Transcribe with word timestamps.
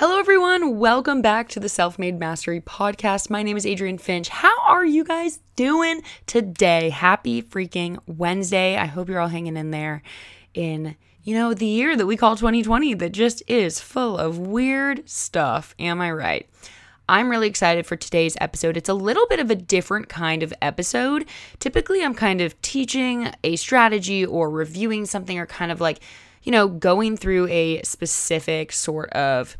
Hello, 0.00 0.18
everyone. 0.18 0.78
Welcome 0.78 1.20
back 1.20 1.50
to 1.50 1.60
the 1.60 1.68
Self 1.68 1.98
Made 1.98 2.18
Mastery 2.18 2.58
podcast. 2.58 3.28
My 3.28 3.42
name 3.42 3.58
is 3.58 3.66
Adrienne 3.66 3.98
Finch. 3.98 4.30
How 4.30 4.58
are 4.62 4.82
you 4.82 5.04
guys 5.04 5.40
doing 5.56 6.00
today? 6.24 6.88
Happy 6.88 7.42
freaking 7.42 7.98
Wednesday. 8.06 8.78
I 8.78 8.86
hope 8.86 9.10
you're 9.10 9.20
all 9.20 9.28
hanging 9.28 9.58
in 9.58 9.72
there 9.72 10.00
in, 10.54 10.96
you 11.22 11.34
know, 11.34 11.52
the 11.52 11.66
year 11.66 11.98
that 11.98 12.06
we 12.06 12.16
call 12.16 12.34
2020 12.34 12.94
that 12.94 13.10
just 13.10 13.42
is 13.46 13.78
full 13.78 14.16
of 14.16 14.38
weird 14.38 15.06
stuff. 15.06 15.74
Am 15.78 16.00
I 16.00 16.12
right? 16.12 16.48
I'm 17.06 17.28
really 17.28 17.48
excited 17.48 17.84
for 17.84 17.96
today's 17.96 18.38
episode. 18.40 18.78
It's 18.78 18.88
a 18.88 18.94
little 18.94 19.26
bit 19.26 19.38
of 19.38 19.50
a 19.50 19.54
different 19.54 20.08
kind 20.08 20.42
of 20.42 20.54
episode. 20.62 21.26
Typically, 21.58 22.02
I'm 22.02 22.14
kind 22.14 22.40
of 22.40 22.58
teaching 22.62 23.34
a 23.44 23.56
strategy 23.56 24.24
or 24.24 24.48
reviewing 24.48 25.04
something 25.04 25.38
or 25.38 25.44
kind 25.44 25.70
of 25.70 25.78
like, 25.78 26.00
you 26.42 26.52
know, 26.52 26.68
going 26.68 27.18
through 27.18 27.48
a 27.48 27.82
specific 27.82 28.72
sort 28.72 29.10
of 29.10 29.58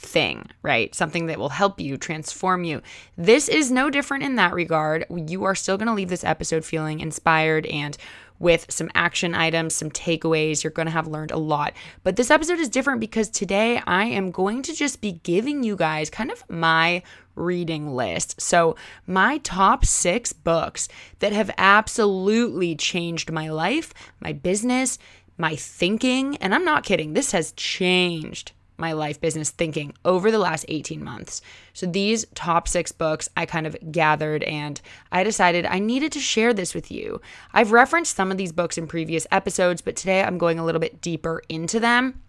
thing, 0.00 0.46
right? 0.62 0.94
Something 0.94 1.26
that 1.26 1.38
will 1.38 1.50
help 1.50 1.78
you, 1.78 1.98
transform 1.98 2.64
you. 2.64 2.80
This 3.16 3.48
is 3.48 3.70
no 3.70 3.90
different 3.90 4.24
in 4.24 4.36
that 4.36 4.54
regard. 4.54 5.04
You 5.10 5.44
are 5.44 5.54
still 5.54 5.76
going 5.76 5.88
to 5.88 5.94
leave 5.94 6.08
this 6.08 6.24
episode 6.24 6.64
feeling 6.64 7.00
inspired 7.00 7.66
and 7.66 7.96
with 8.38 8.64
some 8.70 8.90
action 8.94 9.34
items, 9.34 9.74
some 9.74 9.90
takeaways. 9.90 10.64
You're 10.64 10.70
going 10.70 10.86
to 10.86 10.92
have 10.92 11.06
learned 11.06 11.30
a 11.30 11.36
lot. 11.36 11.74
But 12.02 12.16
this 12.16 12.30
episode 12.30 12.58
is 12.58 12.70
different 12.70 13.00
because 13.00 13.28
today 13.28 13.82
I 13.86 14.06
am 14.06 14.30
going 14.30 14.62
to 14.62 14.72
just 14.72 15.02
be 15.02 15.20
giving 15.22 15.62
you 15.62 15.76
guys 15.76 16.08
kind 16.08 16.30
of 16.30 16.48
my 16.48 17.02
reading 17.34 17.94
list. 17.94 18.40
So, 18.40 18.76
my 19.06 19.38
top 19.38 19.84
six 19.84 20.32
books 20.32 20.88
that 21.18 21.32
have 21.32 21.50
absolutely 21.58 22.74
changed 22.74 23.30
my 23.30 23.50
life, 23.50 23.92
my 24.18 24.32
business, 24.32 24.98
my 25.36 25.54
thinking. 25.56 26.36
And 26.38 26.54
I'm 26.54 26.64
not 26.64 26.84
kidding, 26.84 27.12
this 27.12 27.32
has 27.32 27.52
changed 27.52 28.52
my 28.80 28.92
life 28.92 29.20
business 29.20 29.50
thinking 29.50 29.92
over 30.04 30.30
the 30.30 30.38
last 30.38 30.64
18 30.68 31.04
months. 31.04 31.42
So, 31.72 31.86
these 31.86 32.26
top 32.34 32.66
six 32.66 32.90
books 32.90 33.28
I 33.36 33.46
kind 33.46 33.66
of 33.66 33.76
gathered 33.92 34.42
and 34.44 34.80
I 35.12 35.22
decided 35.22 35.66
I 35.66 35.78
needed 35.78 36.12
to 36.12 36.20
share 36.20 36.52
this 36.52 36.74
with 36.74 36.90
you. 36.90 37.20
I've 37.52 37.72
referenced 37.72 38.16
some 38.16 38.30
of 38.30 38.36
these 38.36 38.52
books 38.52 38.78
in 38.78 38.86
previous 38.86 39.26
episodes, 39.30 39.80
but 39.82 39.96
today 39.96 40.22
I'm 40.22 40.38
going 40.38 40.58
a 40.58 40.64
little 40.64 40.80
bit 40.80 41.00
deeper 41.00 41.42
into 41.48 41.78
them. 41.78 42.20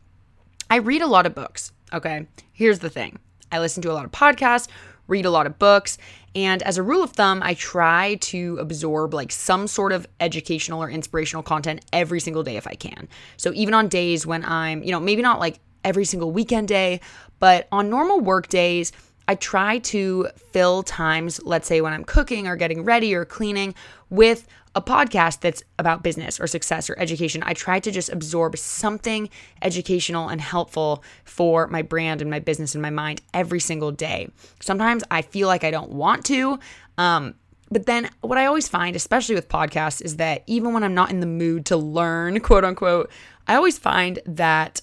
I 0.69 0.77
read 0.77 1.01
a 1.01 1.07
lot 1.07 1.25
of 1.25 1.35
books, 1.35 1.71
okay? 1.91 2.27
Here's 2.53 2.79
the 2.79 2.89
thing 2.89 3.19
I 3.51 3.59
listen 3.59 3.81
to 3.83 3.91
a 3.91 3.93
lot 3.93 4.05
of 4.05 4.11
podcasts, 4.11 4.67
read 5.07 5.25
a 5.25 5.31
lot 5.31 5.47
of 5.47 5.59
books, 5.59 5.97
and 6.33 6.63
as 6.63 6.77
a 6.77 6.83
rule 6.83 7.03
of 7.03 7.11
thumb, 7.11 7.41
I 7.43 7.53
try 7.55 8.15
to 8.15 8.57
absorb 8.59 9.13
like 9.13 9.31
some 9.31 9.67
sort 9.67 9.91
of 9.91 10.07
educational 10.19 10.81
or 10.81 10.89
inspirational 10.89 11.43
content 11.43 11.83
every 11.91 12.21
single 12.21 12.43
day 12.43 12.55
if 12.55 12.67
I 12.67 12.73
can. 12.73 13.09
So 13.35 13.51
even 13.53 13.73
on 13.73 13.89
days 13.89 14.25
when 14.25 14.45
I'm, 14.45 14.81
you 14.83 14.91
know, 14.91 14.99
maybe 14.99 15.21
not 15.21 15.39
like 15.39 15.59
every 15.83 16.05
single 16.05 16.31
weekend 16.31 16.67
day, 16.67 17.01
but 17.39 17.67
on 17.71 17.89
normal 17.89 18.19
work 18.19 18.47
days, 18.47 18.91
I 19.27 19.35
try 19.35 19.77
to 19.79 20.27
fill 20.51 20.83
times, 20.83 21.39
let's 21.43 21.67
say 21.67 21.81
when 21.81 21.93
I'm 21.93 22.03
cooking 22.03 22.47
or 22.47 22.55
getting 22.55 22.83
ready 22.83 23.13
or 23.13 23.23
cleaning, 23.23 23.73
with 24.09 24.47
a 24.75 24.81
podcast 24.81 25.41
that's 25.41 25.63
about 25.79 26.03
business 26.03 26.39
or 26.39 26.47
success 26.47 26.89
or 26.89 26.97
education. 26.97 27.43
I 27.45 27.53
try 27.53 27.79
to 27.79 27.91
just 27.91 28.09
absorb 28.09 28.57
something 28.57 29.29
educational 29.61 30.29
and 30.29 30.39
helpful 30.39 31.03
for 31.25 31.67
my 31.67 31.81
brand 31.81 32.21
and 32.21 32.29
my 32.29 32.39
business 32.39 32.73
and 32.73 32.81
my 32.81 32.89
mind 32.89 33.21
every 33.33 33.59
single 33.59 33.91
day. 33.91 34.29
Sometimes 34.61 35.03
I 35.11 35.21
feel 35.23 35.47
like 35.47 35.63
I 35.63 35.71
don't 35.71 35.91
want 35.91 36.25
to. 36.25 36.57
Um, 36.97 37.35
but 37.69 37.85
then 37.85 38.09
what 38.21 38.37
I 38.37 38.45
always 38.45 38.67
find, 38.67 38.95
especially 38.95 39.35
with 39.35 39.49
podcasts, 39.49 40.01
is 40.01 40.17
that 40.17 40.43
even 40.47 40.73
when 40.73 40.83
I'm 40.83 40.93
not 40.93 41.09
in 41.09 41.19
the 41.19 41.25
mood 41.25 41.65
to 41.67 41.77
learn, 41.77 42.39
quote 42.41 42.65
unquote, 42.65 43.09
I 43.47 43.55
always 43.55 43.77
find 43.77 44.19
that 44.25 44.81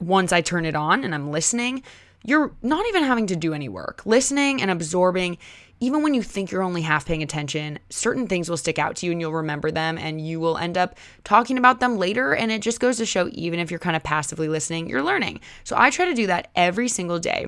once 0.00 0.32
I 0.32 0.40
turn 0.40 0.64
it 0.64 0.74
on 0.74 1.04
and 1.04 1.14
I'm 1.14 1.30
listening, 1.30 1.82
you're 2.24 2.52
not 2.62 2.86
even 2.88 3.04
having 3.04 3.26
to 3.28 3.36
do 3.36 3.54
any 3.54 3.68
work. 3.68 4.02
Listening 4.04 4.60
and 4.60 4.70
absorbing, 4.70 5.38
even 5.80 6.02
when 6.02 6.12
you 6.12 6.22
think 6.22 6.50
you're 6.50 6.62
only 6.62 6.82
half 6.82 7.06
paying 7.06 7.22
attention, 7.22 7.78
certain 7.88 8.26
things 8.26 8.50
will 8.50 8.58
stick 8.58 8.78
out 8.78 8.96
to 8.96 9.06
you 9.06 9.12
and 9.12 9.20
you'll 9.20 9.32
remember 9.32 9.70
them 9.70 9.96
and 9.96 10.20
you 10.20 10.38
will 10.38 10.58
end 10.58 10.76
up 10.76 10.96
talking 11.24 11.56
about 11.56 11.80
them 11.80 11.96
later. 11.96 12.34
And 12.34 12.52
it 12.52 12.60
just 12.60 12.80
goes 12.80 12.98
to 12.98 13.06
show, 13.06 13.28
even 13.32 13.58
if 13.58 13.70
you're 13.70 13.80
kind 13.80 13.96
of 13.96 14.02
passively 14.02 14.48
listening, 14.48 14.88
you're 14.88 15.02
learning. 15.02 15.40
So 15.64 15.76
I 15.78 15.88
try 15.88 16.04
to 16.04 16.14
do 16.14 16.26
that 16.26 16.50
every 16.54 16.88
single 16.88 17.18
day. 17.18 17.46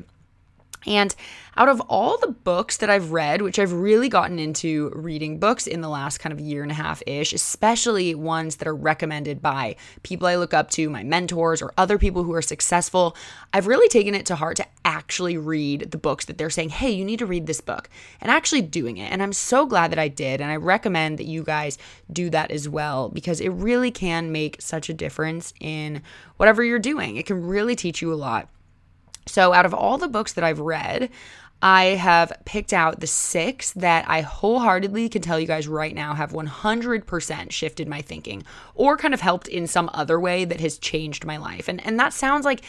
And 0.87 1.15
out 1.57 1.69
of 1.69 1.81
all 1.83 2.17
the 2.17 2.29
books 2.29 2.79
that 2.79 2.89
I've 2.89 3.13
read, 3.13 3.43
which 3.43 3.59
I've 3.59 3.73
really 3.73 4.09
gotten 4.09 4.39
into 4.39 4.91
reading 4.95 5.39
books 5.39 5.67
in 5.67 5.83
the 5.83 5.89
last 5.89 6.19
kind 6.19 6.33
of 6.33 6.41
year 6.41 6.63
and 6.63 6.73
a 6.73 6.75
half 6.75 7.03
ish, 7.07 7.33
especially 7.33 8.15
ones 8.15 8.57
that 8.57 8.67
are 8.67 8.75
recommended 8.75 9.43
by 9.43 9.77
people 10.03 10.27
I 10.27 10.37
look 10.37 10.55
up 10.55 10.71
to, 10.71 10.89
my 10.89 11.03
mentors, 11.03 11.61
or 11.61 11.75
other 11.77 11.99
people 11.99 12.25
who 12.25 12.33
are 12.33 12.43
successful, 12.43 13.17
I've 13.53 13.67
really 13.67 13.89
taken 13.89 14.15
it 14.15 14.25
to 14.27 14.37
heart 14.37 14.57
to 14.57 14.67
actually 14.85 15.37
read 15.37 15.91
the 15.91 15.99
books 15.99 16.25
that 16.25 16.39
they're 16.39 16.51
saying, 16.51 16.71
hey, 16.71 16.91
you 16.91 17.05
need 17.05 17.19
to 17.19 17.27
read 17.27 17.47
this 17.47 17.61
book, 17.61 17.91
and 18.21 18.31
actually 18.31 18.63
doing 18.63 18.97
it. 18.97 19.13
And 19.13 19.23
I'm 19.23 19.35
so 19.35 19.67
glad 19.67 19.93
that 19.93 19.99
I 19.99 20.09
did. 20.09 20.41
And 20.41 20.51
I 20.51 20.57
recommend 20.57 21.19
that 21.19 21.27
you 21.27 21.43
guys 21.43 21.77
do 22.11 22.31
that 22.31 22.51
as 22.51 22.69
well 22.69 23.11
because 23.11 23.41
it 23.41 23.51
really 23.51 23.91
can 23.91 24.33
make 24.33 24.61
such 24.61 24.89
a 24.89 24.95
difference 24.95 25.53
in 25.61 26.03
whatever 26.39 26.65
you're 26.65 26.79
doing. 26.79 27.17
It 27.17 27.27
can 27.27 27.47
really 27.47 27.77
teach 27.77 28.01
you 28.01 28.13
a 28.13 28.17
lot. 28.17 28.49
So, 29.27 29.53
out 29.53 29.67
of 29.67 29.75
all 29.75 29.99
the 29.99 30.09
books 30.09 30.33
that 30.33 30.45
I've 30.45 30.61
read, 30.61 31.11
I 31.63 31.85
have 31.85 32.33
picked 32.45 32.73
out 32.73 32.99
the 32.99 33.07
six 33.07 33.73
that 33.75 34.05
I 34.09 34.21
wholeheartedly 34.23 35.09
can 35.09 35.23
tell 35.23 35.39
you 35.39 35.47
guys 35.47 35.69
right 35.69 35.95
now 35.95 36.13
have 36.15 36.33
100% 36.33 37.51
shifted 37.53 37.87
my 37.87 38.03
thinking 38.03 38.43
or 38.75 38.97
kind 38.97 39.15
of 39.15 39.21
helped 39.21 39.47
in 39.47 39.69
some 39.69 39.89
other 39.95 40.19
way 40.19 40.45
that 40.45 40.61
has 40.61 40.77
changed 40.77 41.25
my 41.25 41.37
life. 41.37 41.69
And, 41.69 41.85
and 41.87 42.01
that 42.01 42.13
sounds 42.13 42.45
like 42.45 42.63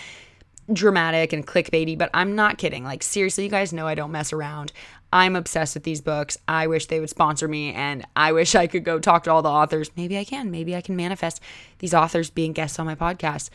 dramatic 0.71 1.33
and 1.33 1.45
clickbaity, 1.45 1.97
but 1.97 2.11
I'm 2.13 2.35
not 2.35 2.59
kidding. 2.59 2.83
Like, 2.83 3.01
seriously, 3.01 3.45
you 3.45 3.49
guys 3.49 3.73
know 3.73 3.87
I 3.87 3.95
don't 3.95 4.11
mess 4.11 4.31
around. 4.31 4.71
I'm 5.11 5.35
obsessed 5.35 5.73
with 5.73 5.83
these 5.83 6.01
books. 6.01 6.37
I 6.47 6.67
wish 6.67 6.85
they 6.85 6.99
would 6.99 7.09
sponsor 7.09 7.47
me 7.47 7.73
and 7.73 8.05
I 8.15 8.31
wish 8.31 8.53
I 8.53 8.67
could 8.67 8.83
go 8.83 8.99
talk 8.99 9.23
to 9.23 9.31
all 9.31 9.41
the 9.41 9.49
authors. 9.49 9.89
Maybe 9.97 10.19
I 10.19 10.23
can. 10.23 10.51
Maybe 10.51 10.75
I 10.75 10.81
can 10.81 10.95
manifest 10.95 11.41
these 11.79 11.95
authors 11.95 12.29
being 12.29 12.53
guests 12.53 12.77
on 12.77 12.85
my 12.85 12.95
podcast. 12.95 13.49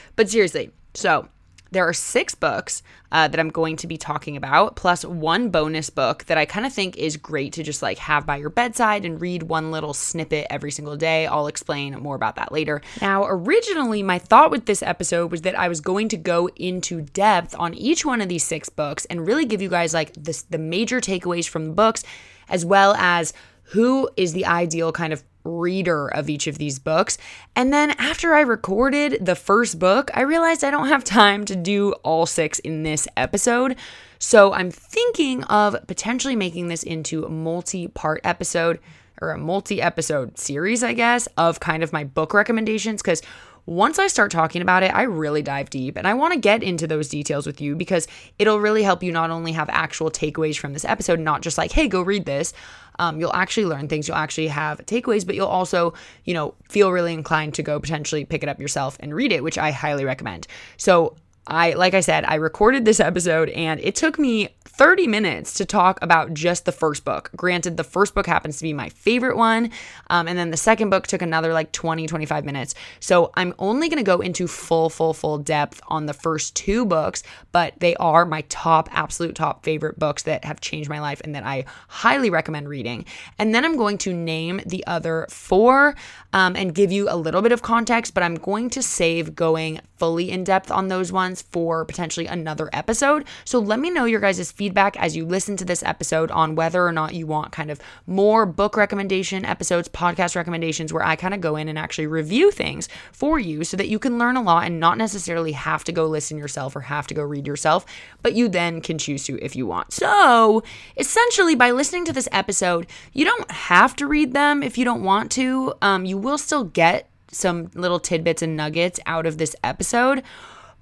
but 0.16 0.30
seriously, 0.30 0.70
so 0.94 1.28
there 1.72 1.88
are 1.88 1.92
six 1.92 2.34
books 2.34 2.82
uh, 3.10 3.28
that 3.28 3.40
I'm 3.40 3.48
going 3.48 3.76
to 3.76 3.86
be 3.86 3.96
talking 3.96 4.36
about, 4.36 4.76
plus 4.76 5.04
one 5.04 5.50
bonus 5.50 5.90
book 5.90 6.24
that 6.24 6.38
I 6.38 6.44
kind 6.44 6.64
of 6.64 6.72
think 6.72 6.96
is 6.96 7.16
great 7.16 7.54
to 7.54 7.62
just 7.62 7.82
like 7.82 7.98
have 7.98 8.24
by 8.26 8.36
your 8.36 8.50
bedside 8.50 9.04
and 9.04 9.20
read 9.20 9.42
one 9.44 9.70
little 9.70 9.94
snippet 9.94 10.46
every 10.50 10.70
single 10.70 10.96
day. 10.96 11.26
I'll 11.26 11.46
explain 11.46 11.94
more 11.98 12.14
about 12.14 12.36
that 12.36 12.52
later. 12.52 12.80
Now, 13.00 13.24
originally, 13.24 14.02
my 14.02 14.18
thought 14.18 14.50
with 14.50 14.66
this 14.66 14.82
episode 14.82 15.30
was 15.30 15.42
that 15.42 15.58
I 15.58 15.68
was 15.68 15.80
going 15.80 16.08
to 16.10 16.16
go 16.16 16.48
into 16.56 17.00
depth 17.00 17.54
on 17.58 17.74
each 17.74 18.04
one 18.04 18.20
of 18.20 18.28
these 18.28 18.44
six 18.44 18.68
books 18.68 19.04
and 19.06 19.26
really 19.26 19.46
give 19.46 19.62
you 19.62 19.68
guys 19.68 19.94
like 19.94 20.12
this, 20.14 20.42
the 20.42 20.58
major 20.58 21.00
takeaways 21.00 21.48
from 21.48 21.66
the 21.66 21.72
books, 21.72 22.04
as 22.48 22.64
well 22.64 22.94
as 22.94 23.32
who 23.64 24.08
is 24.16 24.34
the 24.34 24.44
ideal 24.44 24.92
kind 24.92 25.12
of 25.12 25.24
reader 25.44 26.08
of 26.08 26.30
each 26.30 26.46
of 26.46 26.58
these 26.58 26.78
books. 26.78 27.18
And 27.56 27.72
then 27.72 27.90
after 27.92 28.34
I 28.34 28.40
recorded 28.40 29.24
the 29.24 29.34
first 29.34 29.78
book, 29.78 30.10
I 30.14 30.22
realized 30.22 30.64
I 30.64 30.70
don't 30.70 30.88
have 30.88 31.04
time 31.04 31.44
to 31.46 31.56
do 31.56 31.92
all 32.02 32.26
six 32.26 32.58
in 32.60 32.82
this 32.82 33.08
episode. 33.16 33.76
So 34.18 34.52
I'm 34.52 34.70
thinking 34.70 35.42
of 35.44 35.76
potentially 35.86 36.36
making 36.36 36.68
this 36.68 36.82
into 36.82 37.24
a 37.24 37.28
multi 37.28 37.88
part 37.88 38.20
episode 38.24 38.78
or 39.20 39.30
a 39.30 39.38
multi 39.38 39.82
episode 39.82 40.38
series, 40.38 40.82
I 40.84 40.92
guess, 40.92 41.26
of 41.36 41.60
kind 41.60 41.82
of 41.82 41.92
my 41.92 42.04
book 42.04 42.34
recommendations. 42.34 43.02
Because 43.02 43.22
once 43.66 43.98
I 43.98 44.08
start 44.08 44.32
talking 44.32 44.60
about 44.60 44.82
it, 44.82 44.92
I 44.92 45.02
really 45.02 45.42
dive 45.42 45.70
deep 45.70 45.96
and 45.96 46.06
I 46.06 46.14
want 46.14 46.34
to 46.34 46.40
get 46.40 46.62
into 46.62 46.88
those 46.88 47.08
details 47.08 47.46
with 47.46 47.60
you 47.60 47.76
because 47.76 48.08
it'll 48.38 48.58
really 48.58 48.82
help 48.82 49.02
you 49.02 49.12
not 49.12 49.30
only 49.30 49.52
have 49.52 49.68
actual 49.70 50.10
takeaways 50.10 50.56
from 50.58 50.72
this 50.72 50.84
episode, 50.84 51.20
not 51.20 51.42
just 51.42 51.58
like, 51.58 51.70
hey, 51.70 51.86
go 51.86 52.02
read 52.02 52.24
this. 52.24 52.52
Um, 53.02 53.18
you'll 53.18 53.34
actually 53.34 53.66
learn 53.66 53.88
things, 53.88 54.06
you'll 54.06 54.16
actually 54.16 54.46
have 54.46 54.78
takeaways, 54.86 55.26
but 55.26 55.34
you'll 55.34 55.48
also, 55.48 55.92
you 56.24 56.34
know, 56.34 56.54
feel 56.68 56.92
really 56.92 57.12
inclined 57.12 57.52
to 57.54 57.62
go 57.62 57.80
potentially 57.80 58.24
pick 58.24 58.44
it 58.44 58.48
up 58.48 58.60
yourself 58.60 58.96
and 59.00 59.12
read 59.12 59.32
it, 59.32 59.42
which 59.42 59.58
I 59.58 59.72
highly 59.72 60.04
recommend. 60.04 60.46
So 60.76 61.16
I, 61.46 61.72
like 61.72 61.94
I 61.94 62.00
said, 62.00 62.24
I 62.24 62.36
recorded 62.36 62.84
this 62.84 63.00
episode 63.00 63.48
and 63.50 63.80
it 63.80 63.96
took 63.96 64.18
me 64.18 64.48
30 64.64 65.06
minutes 65.06 65.54
to 65.54 65.64
talk 65.64 65.98
about 66.00 66.32
just 66.32 66.64
the 66.64 66.72
first 66.72 67.04
book. 67.04 67.30
Granted, 67.36 67.76
the 67.76 67.84
first 67.84 68.14
book 68.14 68.26
happens 68.26 68.56
to 68.58 68.62
be 68.62 68.72
my 68.72 68.88
favorite 68.88 69.36
one. 69.36 69.70
Um, 70.08 70.28
and 70.28 70.38
then 70.38 70.50
the 70.50 70.56
second 70.56 70.90
book 70.90 71.06
took 71.06 71.20
another 71.20 71.52
like 71.52 71.72
20, 71.72 72.06
25 72.06 72.44
minutes. 72.44 72.74
So 73.00 73.32
I'm 73.34 73.54
only 73.58 73.88
going 73.88 73.98
to 73.98 74.04
go 74.04 74.20
into 74.20 74.46
full, 74.46 74.88
full, 74.88 75.12
full 75.14 75.38
depth 75.38 75.80
on 75.88 76.06
the 76.06 76.14
first 76.14 76.56
two 76.56 76.86
books, 76.86 77.22
but 77.50 77.74
they 77.80 77.94
are 77.96 78.24
my 78.24 78.42
top, 78.48 78.88
absolute 78.92 79.34
top 79.34 79.64
favorite 79.64 79.98
books 79.98 80.22
that 80.22 80.44
have 80.44 80.60
changed 80.60 80.88
my 80.88 81.00
life 81.00 81.20
and 81.22 81.34
that 81.34 81.44
I 81.44 81.64
highly 81.88 82.30
recommend 82.30 82.68
reading. 82.68 83.04
And 83.38 83.54
then 83.54 83.64
I'm 83.64 83.76
going 83.76 83.98
to 83.98 84.14
name 84.14 84.60
the 84.64 84.86
other 84.86 85.26
four 85.28 85.96
um, 86.32 86.56
and 86.56 86.74
give 86.74 86.90
you 86.90 87.08
a 87.10 87.16
little 87.16 87.42
bit 87.42 87.52
of 87.52 87.62
context, 87.62 88.14
but 88.14 88.22
I'm 88.22 88.36
going 88.36 88.70
to 88.70 88.82
save 88.82 89.34
going 89.34 89.80
fully 90.02 90.32
in 90.32 90.42
depth 90.42 90.68
on 90.68 90.88
those 90.88 91.12
ones 91.12 91.42
for 91.42 91.84
potentially 91.84 92.26
another 92.26 92.68
episode. 92.72 93.24
So 93.44 93.60
let 93.60 93.78
me 93.78 93.88
know 93.88 94.04
your 94.04 94.18
guys' 94.18 94.50
feedback 94.50 94.96
as 94.96 95.14
you 95.14 95.24
listen 95.24 95.56
to 95.58 95.64
this 95.64 95.80
episode 95.84 96.28
on 96.32 96.56
whether 96.56 96.84
or 96.84 96.90
not 96.90 97.14
you 97.14 97.24
want 97.24 97.52
kind 97.52 97.70
of 97.70 97.80
more 98.04 98.44
book 98.44 98.76
recommendation 98.76 99.44
episodes, 99.44 99.88
podcast 99.88 100.34
recommendations, 100.34 100.92
where 100.92 101.06
I 101.06 101.14
kind 101.14 101.34
of 101.34 101.40
go 101.40 101.54
in 101.54 101.68
and 101.68 101.78
actually 101.78 102.08
review 102.08 102.50
things 102.50 102.88
for 103.12 103.38
you 103.38 103.62
so 103.62 103.76
that 103.76 103.86
you 103.86 104.00
can 104.00 104.18
learn 104.18 104.34
a 104.34 104.42
lot 104.42 104.64
and 104.64 104.80
not 104.80 104.98
necessarily 104.98 105.52
have 105.52 105.84
to 105.84 105.92
go 105.92 106.08
listen 106.08 106.36
yourself 106.36 106.74
or 106.74 106.80
have 106.80 107.06
to 107.06 107.14
go 107.14 107.22
read 107.22 107.46
yourself, 107.46 107.86
but 108.22 108.32
you 108.32 108.48
then 108.48 108.80
can 108.80 108.98
choose 108.98 109.22
to 109.26 109.38
if 109.40 109.54
you 109.54 109.66
want. 109.66 109.92
So 109.92 110.64
essentially, 110.96 111.54
by 111.54 111.70
listening 111.70 112.06
to 112.06 112.12
this 112.12 112.28
episode, 112.32 112.88
you 113.12 113.24
don't 113.24 113.48
have 113.52 113.94
to 113.94 114.08
read 114.08 114.32
them 114.32 114.64
if 114.64 114.76
you 114.76 114.84
don't 114.84 115.04
want 115.04 115.30
to. 115.32 115.74
Um, 115.80 116.04
you 116.04 116.18
will 116.18 116.38
still 116.38 116.64
get 116.64 117.08
some 117.32 117.70
little 117.74 117.98
tidbits 117.98 118.42
and 118.42 118.56
nuggets 118.56 119.00
out 119.06 119.26
of 119.26 119.38
this 119.38 119.56
episode. 119.64 120.22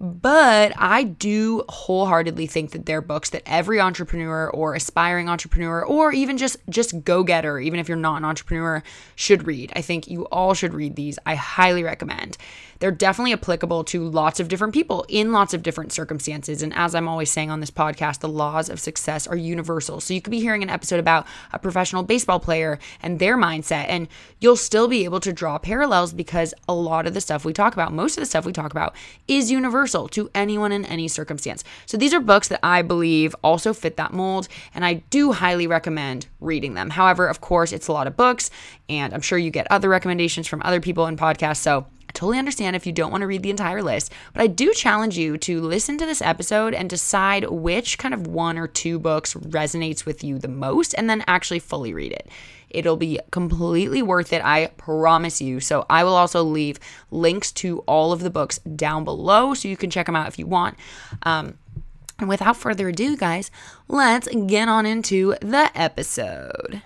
But 0.02 0.72
I 0.78 1.02
do 1.04 1.62
wholeheartedly 1.68 2.46
think 2.46 2.70
that 2.70 2.86
they're 2.86 3.02
books 3.02 3.28
that 3.30 3.42
every 3.44 3.80
entrepreneur 3.80 4.48
or 4.48 4.74
aspiring 4.74 5.28
entrepreneur 5.28 5.84
or 5.84 6.10
even 6.10 6.38
just 6.38 6.56
just 6.70 7.04
go-getter, 7.04 7.58
even 7.58 7.78
if 7.78 7.86
you're 7.86 7.98
not 7.98 8.16
an 8.16 8.24
entrepreneur, 8.24 8.82
should 9.14 9.46
read. 9.46 9.72
I 9.76 9.82
think 9.82 10.08
you 10.08 10.22
all 10.26 10.54
should 10.54 10.72
read 10.72 10.96
these. 10.96 11.18
I 11.26 11.34
highly 11.34 11.82
recommend 11.82 12.38
they're 12.80 12.90
definitely 12.90 13.32
applicable 13.32 13.84
to 13.84 14.08
lots 14.08 14.40
of 14.40 14.48
different 14.48 14.74
people 14.74 15.04
in 15.08 15.32
lots 15.32 15.54
of 15.54 15.62
different 15.62 15.92
circumstances. 15.92 16.62
And 16.62 16.74
as 16.74 16.94
I'm 16.94 17.06
always 17.08 17.30
saying 17.30 17.50
on 17.50 17.60
this 17.60 17.70
podcast, 17.70 18.20
the 18.20 18.28
laws 18.28 18.68
of 18.68 18.80
success 18.80 19.26
are 19.26 19.36
universal. 19.36 20.00
So 20.00 20.12
you 20.12 20.20
could 20.20 20.30
be 20.30 20.40
hearing 20.40 20.62
an 20.62 20.70
episode 20.70 20.98
about 20.98 21.26
a 21.52 21.58
professional 21.58 22.02
baseball 22.02 22.40
player 22.40 22.78
and 23.02 23.18
their 23.18 23.36
mindset, 23.36 23.86
and 23.88 24.08
you'll 24.40 24.56
still 24.56 24.88
be 24.88 25.04
able 25.04 25.20
to 25.20 25.32
draw 25.32 25.58
parallels 25.58 26.12
because 26.12 26.52
a 26.68 26.74
lot 26.74 27.06
of 27.06 27.14
the 27.14 27.20
stuff 27.20 27.44
we 27.44 27.52
talk 27.52 27.74
about, 27.74 27.92
most 27.92 28.16
of 28.16 28.22
the 28.22 28.26
stuff 28.26 28.44
we 28.44 28.52
talk 28.52 28.72
about, 28.72 28.94
is 29.28 29.50
universal 29.50 30.08
to 30.08 30.30
anyone 30.34 30.72
in 30.72 30.84
any 30.86 31.06
circumstance. 31.06 31.62
So 31.86 31.96
these 31.96 32.14
are 32.14 32.20
books 32.20 32.48
that 32.48 32.60
I 32.62 32.82
believe 32.82 33.36
also 33.44 33.72
fit 33.74 33.96
that 33.98 34.12
mold, 34.12 34.48
and 34.74 34.84
I 34.84 34.94
do 35.10 35.32
highly 35.32 35.66
recommend 35.66 36.26
reading 36.40 36.74
them. 36.74 36.90
However, 36.90 37.28
of 37.28 37.40
course, 37.40 37.72
it's 37.72 37.88
a 37.88 37.92
lot 37.92 38.06
of 38.06 38.16
books, 38.16 38.50
and 38.88 39.12
I'm 39.12 39.20
sure 39.20 39.38
you 39.38 39.50
get 39.50 39.66
other 39.70 39.88
recommendations 39.88 40.48
from 40.48 40.62
other 40.64 40.80
people 40.80 41.06
in 41.06 41.16
podcasts. 41.16 41.58
So 41.58 41.86
totally 42.20 42.38
understand 42.38 42.76
if 42.76 42.86
you 42.86 42.92
don't 42.92 43.10
want 43.10 43.22
to 43.22 43.26
read 43.26 43.42
the 43.42 43.48
entire 43.48 43.82
list, 43.82 44.12
but 44.34 44.42
I 44.42 44.46
do 44.46 44.74
challenge 44.74 45.16
you 45.16 45.38
to 45.38 45.62
listen 45.62 45.96
to 45.96 46.04
this 46.04 46.20
episode 46.20 46.74
and 46.74 46.90
decide 46.90 47.48
which 47.48 47.96
kind 47.96 48.12
of 48.12 48.26
one 48.26 48.58
or 48.58 48.66
two 48.66 48.98
books 48.98 49.32
resonates 49.32 50.04
with 50.04 50.22
you 50.22 50.38
the 50.38 50.46
most 50.46 50.94
and 50.98 51.08
then 51.08 51.24
actually 51.26 51.60
fully 51.60 51.94
read 51.94 52.12
it. 52.12 52.28
It'll 52.68 52.98
be 52.98 53.20
completely 53.30 54.02
worth 54.02 54.34
it, 54.34 54.44
I 54.44 54.66
promise 54.76 55.40
you. 55.40 55.60
So, 55.60 55.86
I 55.88 56.04
will 56.04 56.14
also 56.14 56.42
leave 56.42 56.78
links 57.10 57.52
to 57.52 57.78
all 57.80 58.12
of 58.12 58.20
the 58.20 58.28
books 58.28 58.58
down 58.58 59.02
below 59.04 59.54
so 59.54 59.66
you 59.66 59.78
can 59.78 59.88
check 59.88 60.04
them 60.04 60.14
out 60.14 60.28
if 60.28 60.38
you 60.38 60.46
want. 60.46 60.76
Um, 61.22 61.56
and 62.18 62.28
without 62.28 62.58
further 62.58 62.90
ado, 62.90 63.16
guys, 63.16 63.50
let's 63.88 64.28
get 64.46 64.68
on 64.68 64.84
into 64.84 65.36
the 65.40 65.70
episode. 65.74 66.82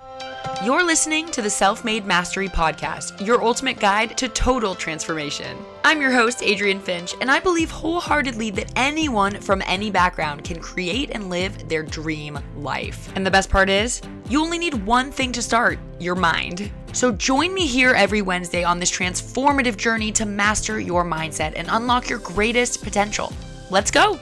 You're 0.63 0.85
listening 0.85 1.31
to 1.33 1.43
the 1.43 1.51
Self 1.51 1.85
Made 1.85 2.07
Mastery 2.07 2.49
Podcast, 2.49 3.25
your 3.25 3.43
ultimate 3.43 3.81
guide 3.81 4.17
to 4.19 4.29
total 4.29 4.75
transformation. 4.75 5.59
I'm 5.85 6.01
your 6.01 6.11
host, 6.11 6.43
Adrienne 6.43 6.81
Finch, 6.81 7.15
and 7.21 7.31
I 7.31 7.41
believe 7.41 7.71
wholeheartedly 7.71 8.51
that 8.53 8.73
anyone 8.77 9.41
from 9.41 9.63
any 9.67 9.91
background 9.91 10.45
can 10.45 10.61
create 10.61 11.11
and 11.11 11.29
live 11.29 11.69
their 11.69 11.83
dream 11.83 12.39
life. 12.57 13.11
And 13.15 13.27
the 13.27 13.31
best 13.31 13.51
part 13.51 13.69
is, 13.69 14.01
you 14.29 14.41
only 14.41 14.59
need 14.59 14.75
one 14.87 15.11
thing 15.11 15.33
to 15.33 15.43
start 15.43 15.79
your 15.99 16.15
mind. 16.15 16.71
So 16.93 17.13
join 17.13 17.53
me 17.53 17.67
here 17.67 17.95
every 17.95 18.23
Wednesday 18.23 18.65
on 18.65 18.79
this 18.79 18.91
transformative 18.91 19.77
journey 19.77 20.13
to 20.13 20.25
master 20.25 20.81
your 20.81 21.05
mindset 21.05 21.53
and 21.57 21.69
unlock 21.71 22.09
your 22.09 22.21
greatest 22.21 22.83
potential. 22.83 23.33
Let's 23.71 23.91
go! 23.91 24.19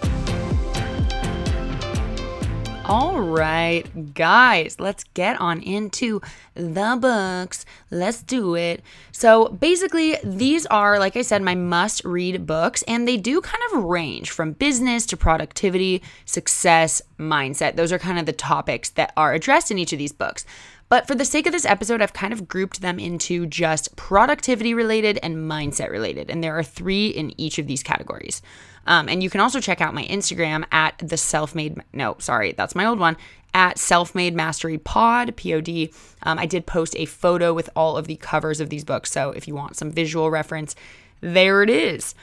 All 2.86 3.20
right, 3.20 4.12
guys, 4.12 4.80
let's 4.80 5.04
get 5.14 5.40
on 5.40 5.62
into 5.62 6.20
the 6.54 6.98
books. 7.00 7.64
Let's 7.92 8.24
do 8.24 8.56
it. 8.56 8.82
So, 9.12 9.48
basically, 9.48 10.16
these 10.24 10.66
are, 10.66 10.98
like 10.98 11.16
I 11.16 11.22
said, 11.22 11.42
my 11.42 11.54
must 11.54 12.04
read 12.04 12.44
books, 12.44 12.82
and 12.88 13.06
they 13.06 13.16
do 13.16 13.40
kind 13.40 13.62
of 13.72 13.84
range 13.84 14.30
from 14.30 14.52
business 14.52 15.06
to 15.06 15.16
productivity, 15.16 16.02
success, 16.24 17.00
mindset. 17.18 17.76
Those 17.76 17.92
are 17.92 18.00
kind 18.00 18.18
of 18.18 18.26
the 18.26 18.32
topics 18.32 18.90
that 18.90 19.12
are 19.16 19.32
addressed 19.32 19.70
in 19.70 19.78
each 19.78 19.92
of 19.92 20.00
these 20.00 20.12
books. 20.12 20.44
But 20.92 21.06
for 21.06 21.14
the 21.14 21.24
sake 21.24 21.46
of 21.46 21.54
this 21.54 21.64
episode, 21.64 22.02
I've 22.02 22.12
kind 22.12 22.34
of 22.34 22.46
grouped 22.46 22.82
them 22.82 22.98
into 22.98 23.46
just 23.46 23.96
productivity 23.96 24.74
related 24.74 25.18
and 25.22 25.50
mindset 25.50 25.88
related. 25.88 26.28
And 26.28 26.44
there 26.44 26.58
are 26.58 26.62
three 26.62 27.06
in 27.06 27.32
each 27.40 27.58
of 27.58 27.66
these 27.66 27.82
categories. 27.82 28.42
Um, 28.86 29.08
and 29.08 29.22
you 29.22 29.30
can 29.30 29.40
also 29.40 29.58
check 29.58 29.80
out 29.80 29.94
my 29.94 30.04
Instagram 30.04 30.66
at 30.70 30.98
the 30.98 31.16
self 31.16 31.54
made, 31.54 31.82
no, 31.94 32.16
sorry, 32.18 32.52
that's 32.52 32.74
my 32.74 32.84
old 32.84 32.98
one, 32.98 33.16
at 33.54 33.78
self 33.78 34.14
made 34.14 34.34
mastery 34.34 34.76
pod, 34.76 35.34
P 35.34 35.54
O 35.54 35.62
D. 35.62 35.94
Um, 36.24 36.38
I 36.38 36.44
did 36.44 36.66
post 36.66 36.94
a 36.98 37.06
photo 37.06 37.54
with 37.54 37.70
all 37.74 37.96
of 37.96 38.06
the 38.06 38.16
covers 38.16 38.60
of 38.60 38.68
these 38.68 38.84
books. 38.84 39.10
So 39.10 39.30
if 39.30 39.48
you 39.48 39.54
want 39.54 39.76
some 39.76 39.90
visual 39.90 40.30
reference, 40.30 40.76
there 41.22 41.62
it 41.62 41.70
is. 41.70 42.14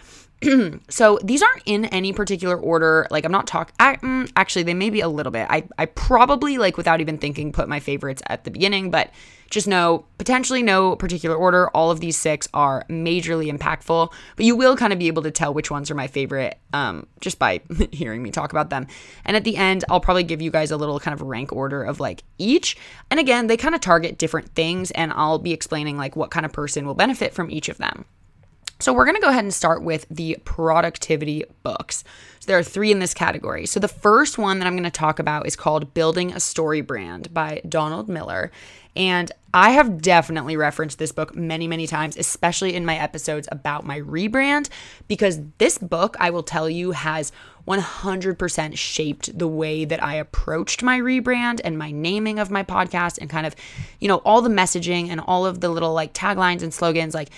so 0.89 1.19
these 1.23 1.41
aren't 1.41 1.63
in 1.65 1.85
any 1.85 2.13
particular 2.13 2.57
order. 2.57 3.07
Like 3.11 3.25
I'm 3.25 3.31
not 3.31 3.47
talking. 3.47 3.75
Mm, 3.79 4.31
actually, 4.35 4.63
they 4.63 4.73
may 4.73 4.89
be 4.89 5.01
a 5.01 5.09
little 5.09 5.31
bit. 5.31 5.47
I 5.49 5.67
I 5.77 5.85
probably 5.85 6.57
like 6.57 6.77
without 6.77 7.01
even 7.01 7.17
thinking 7.17 7.51
put 7.51 7.67
my 7.67 7.79
favorites 7.79 8.21
at 8.27 8.45
the 8.45 8.51
beginning, 8.51 8.89
but 8.89 9.11
just 9.49 9.67
no 9.67 10.05
potentially 10.17 10.63
no 10.63 10.95
particular 10.95 11.35
order. 11.35 11.69
All 11.69 11.91
of 11.91 11.99
these 11.99 12.17
six 12.17 12.47
are 12.53 12.85
majorly 12.89 13.51
impactful, 13.51 14.13
but 14.35 14.45
you 14.45 14.55
will 14.55 14.77
kind 14.77 14.93
of 14.93 14.99
be 14.99 15.07
able 15.07 15.23
to 15.23 15.31
tell 15.31 15.53
which 15.53 15.71
ones 15.71 15.91
are 15.91 15.95
my 15.95 16.07
favorite 16.07 16.57
um, 16.71 17.07
just 17.19 17.39
by 17.39 17.61
hearing 17.91 18.23
me 18.23 18.31
talk 18.31 18.51
about 18.51 18.69
them. 18.69 18.87
And 19.25 19.35
at 19.35 19.43
the 19.43 19.57
end, 19.57 19.83
I'll 19.89 19.99
probably 19.99 20.23
give 20.23 20.41
you 20.41 20.51
guys 20.51 20.71
a 20.71 20.77
little 20.77 20.99
kind 20.99 21.13
of 21.13 21.21
rank 21.21 21.51
order 21.51 21.83
of 21.83 21.99
like 21.99 22.23
each. 22.37 22.77
And 23.09 23.19
again, 23.19 23.47
they 23.47 23.57
kind 23.57 23.75
of 23.75 23.81
target 23.81 24.17
different 24.17 24.55
things, 24.55 24.91
and 24.91 25.11
I'll 25.13 25.39
be 25.39 25.51
explaining 25.51 25.97
like 25.97 26.15
what 26.15 26.31
kind 26.31 26.45
of 26.45 26.53
person 26.53 26.85
will 26.85 26.95
benefit 26.95 27.33
from 27.33 27.51
each 27.51 27.67
of 27.67 27.77
them. 27.77 28.05
So, 28.81 28.93
we're 28.93 29.03
going 29.03 29.15
to 29.15 29.21
go 29.21 29.27
ahead 29.27 29.43
and 29.43 29.53
start 29.53 29.83
with 29.83 30.05
the 30.09 30.37
productivity 30.45 31.43
books. 31.63 32.05
So, 32.39 32.47
there 32.47 32.57
are 32.57 32.63
three 32.63 32.93
in 32.93 32.99
this 32.99 33.13
category. 33.13 33.65
So, 33.65 33.77
the 33.79 33.89
first 33.89 34.37
one 34.37 34.59
that 34.59 34.67
I'm 34.67 34.73
going 34.73 34.83
to 34.85 34.89
talk 34.89 35.19
about 35.19 35.45
is 35.45 35.57
called 35.57 35.93
Building 35.93 36.31
a 36.31 36.39
Story 36.39 36.79
Brand 36.79 37.33
by 37.33 37.61
Donald 37.67 38.07
Miller. 38.07 38.51
And 38.95 39.31
I 39.53 39.71
have 39.71 40.01
definitely 40.01 40.55
referenced 40.55 40.97
this 40.97 41.11
book 41.11 41.35
many, 41.35 41.67
many 41.67 41.87
times, 41.87 42.15
especially 42.15 42.73
in 42.73 42.85
my 42.85 42.97
episodes 42.97 43.49
about 43.51 43.85
my 43.85 43.99
rebrand, 43.99 44.69
because 45.07 45.41
this 45.57 45.77
book, 45.77 46.15
I 46.19 46.29
will 46.29 46.43
tell 46.43 46.69
you, 46.69 46.91
has 46.91 47.31
100% 47.67 48.77
shaped 48.77 49.37
the 49.37 49.47
way 49.47 49.85
that 49.85 50.01
I 50.01 50.15
approached 50.15 50.83
my 50.83 50.99
rebrand 50.99 51.61
and 51.63 51.77
my 51.77 51.91
naming 51.91 52.39
of 52.39 52.49
my 52.49 52.63
podcast 52.63 53.19
and 53.19 53.29
kind 53.29 53.45
of, 53.45 53.55
you 53.99 54.07
know, 54.07 54.17
all 54.17 54.41
the 54.41 54.49
messaging 54.49 55.09
and 55.09 55.19
all 55.19 55.45
of 55.45 55.59
the 55.59 55.69
little 55.69 55.93
like 55.93 56.13
taglines 56.13 56.63
and 56.63 56.73
slogans. 56.73 57.13
Like, 57.13 57.29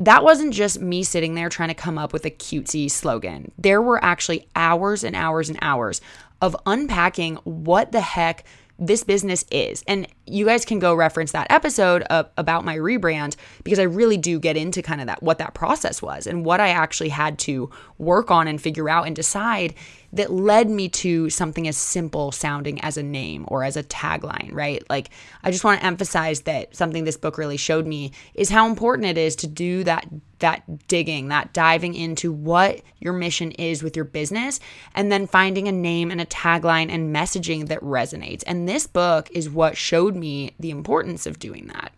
that 0.00 0.24
wasn't 0.24 0.54
just 0.54 0.80
me 0.80 1.02
sitting 1.02 1.34
there 1.34 1.50
trying 1.50 1.68
to 1.68 1.74
come 1.74 1.98
up 1.98 2.12
with 2.12 2.24
a 2.24 2.30
cutesy 2.30 2.90
slogan. 2.90 3.52
There 3.58 3.82
were 3.82 4.02
actually 4.02 4.48
hours 4.56 5.04
and 5.04 5.14
hours 5.14 5.48
and 5.50 5.58
hours 5.60 6.00
of 6.40 6.56
unpacking 6.66 7.36
what 7.44 7.92
the 7.92 8.00
heck 8.00 8.44
this 8.78 9.04
business 9.04 9.44
is. 9.50 9.84
And 9.86 10.08
you 10.26 10.46
guys 10.46 10.64
can 10.64 10.78
go 10.78 10.94
reference 10.94 11.32
that 11.32 11.46
episode 11.50 12.00
of, 12.04 12.30
about 12.38 12.64
my 12.64 12.78
rebrand 12.78 13.36
because 13.62 13.78
I 13.78 13.82
really 13.82 14.16
do 14.16 14.40
get 14.40 14.56
into 14.56 14.80
kind 14.80 15.02
of 15.02 15.06
that 15.06 15.22
what 15.22 15.36
that 15.36 15.52
process 15.52 16.00
was 16.00 16.26
and 16.26 16.46
what 16.46 16.60
I 16.60 16.70
actually 16.70 17.10
had 17.10 17.38
to 17.40 17.70
work 17.98 18.30
on 18.30 18.48
and 18.48 18.60
figure 18.60 18.88
out 18.88 19.06
and 19.06 19.14
decide 19.14 19.74
that 20.12 20.32
led 20.32 20.68
me 20.68 20.88
to 20.88 21.30
something 21.30 21.68
as 21.68 21.76
simple 21.76 22.32
sounding 22.32 22.80
as 22.80 22.96
a 22.96 23.02
name 23.02 23.44
or 23.48 23.62
as 23.62 23.76
a 23.76 23.82
tagline, 23.82 24.52
right? 24.52 24.82
Like, 24.90 25.10
I 25.44 25.50
just 25.50 25.62
want 25.62 25.80
to 25.80 25.86
emphasize 25.86 26.42
that 26.42 26.74
something 26.74 27.04
this 27.04 27.16
book 27.16 27.38
really 27.38 27.56
showed 27.56 27.86
me 27.86 28.12
is 28.34 28.50
how 28.50 28.66
important 28.66 29.06
it 29.06 29.18
is 29.18 29.36
to 29.36 29.46
do 29.46 29.84
that 29.84 30.06
that 30.40 30.88
digging, 30.88 31.28
that 31.28 31.52
diving 31.52 31.94
into 31.94 32.32
what 32.32 32.80
your 32.98 33.12
mission 33.12 33.52
is 33.52 33.82
with 33.82 33.94
your 33.94 34.06
business 34.06 34.58
and 34.94 35.12
then 35.12 35.26
finding 35.26 35.68
a 35.68 35.72
name 35.72 36.10
and 36.10 36.18
a 36.18 36.24
tagline 36.24 36.90
and 36.90 37.14
messaging 37.14 37.68
that 37.68 37.78
resonates. 37.80 38.42
And 38.46 38.66
this 38.66 38.86
book 38.86 39.30
is 39.32 39.50
what 39.50 39.76
showed 39.76 40.16
me 40.16 40.54
the 40.58 40.70
importance 40.70 41.26
of 41.26 41.38
doing 41.38 41.66
that. 41.66 41.92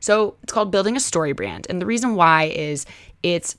So, 0.00 0.36
it's 0.42 0.52
called 0.52 0.70
Building 0.70 0.96
a 0.96 1.00
Story 1.00 1.32
Brand. 1.32 1.66
And 1.70 1.80
the 1.80 1.86
reason 1.86 2.14
why 2.14 2.44
is 2.44 2.84
it's 3.22 3.56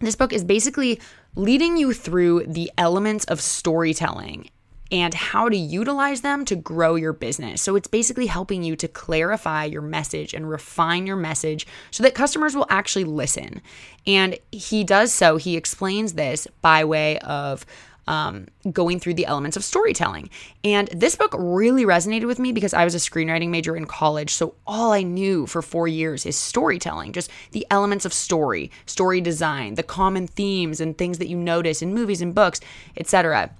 this 0.00 0.16
book 0.16 0.32
is 0.32 0.44
basically 0.44 1.00
leading 1.36 1.76
you 1.76 1.92
through 1.92 2.44
the 2.46 2.70
elements 2.76 3.24
of 3.26 3.40
storytelling 3.40 4.50
and 4.90 5.14
how 5.14 5.48
to 5.48 5.56
utilize 5.56 6.20
them 6.20 6.44
to 6.44 6.56
grow 6.56 6.94
your 6.94 7.12
business. 7.12 7.60
So 7.60 7.76
it's 7.76 7.88
basically 7.88 8.26
helping 8.26 8.62
you 8.62 8.76
to 8.76 8.88
clarify 8.88 9.64
your 9.64 9.82
message 9.82 10.32
and 10.32 10.48
refine 10.48 11.06
your 11.06 11.16
message 11.16 11.66
so 11.90 12.02
that 12.02 12.14
customers 12.14 12.54
will 12.54 12.66
actually 12.70 13.04
listen. 13.04 13.60
And 14.06 14.38
he 14.52 14.84
does 14.84 15.12
so, 15.12 15.36
he 15.36 15.56
explains 15.56 16.12
this 16.12 16.46
by 16.62 16.84
way 16.84 17.18
of 17.20 17.66
um, 18.06 18.46
going 18.72 19.00
through 19.00 19.14
the 19.14 19.26
elements 19.26 19.56
of 19.56 19.64
storytelling. 19.64 20.30
And 20.64 20.88
this 20.88 21.16
book 21.16 21.34
really 21.36 21.84
resonated 21.84 22.26
with 22.26 22.38
me 22.38 22.52
because 22.52 22.74
I 22.74 22.84
was 22.84 22.94
a 22.94 22.98
screenwriting 22.98 23.48
major 23.48 23.76
in 23.76 23.86
college. 23.86 24.32
So 24.32 24.54
all 24.66 24.92
I 24.92 25.02
knew 25.02 25.46
for 25.46 25.62
four 25.62 25.88
years 25.88 26.26
is 26.26 26.36
storytelling, 26.36 27.12
just 27.12 27.30
the 27.52 27.66
elements 27.70 28.04
of 28.04 28.12
story, 28.12 28.70
story 28.86 29.20
design, 29.20 29.74
the 29.74 29.82
common 29.82 30.26
themes 30.26 30.80
and 30.80 30.96
things 30.96 31.18
that 31.18 31.28
you 31.28 31.36
notice 31.36 31.82
in 31.82 31.94
movies 31.94 32.20
and 32.20 32.34
books, 32.34 32.60
etc. 32.96 33.50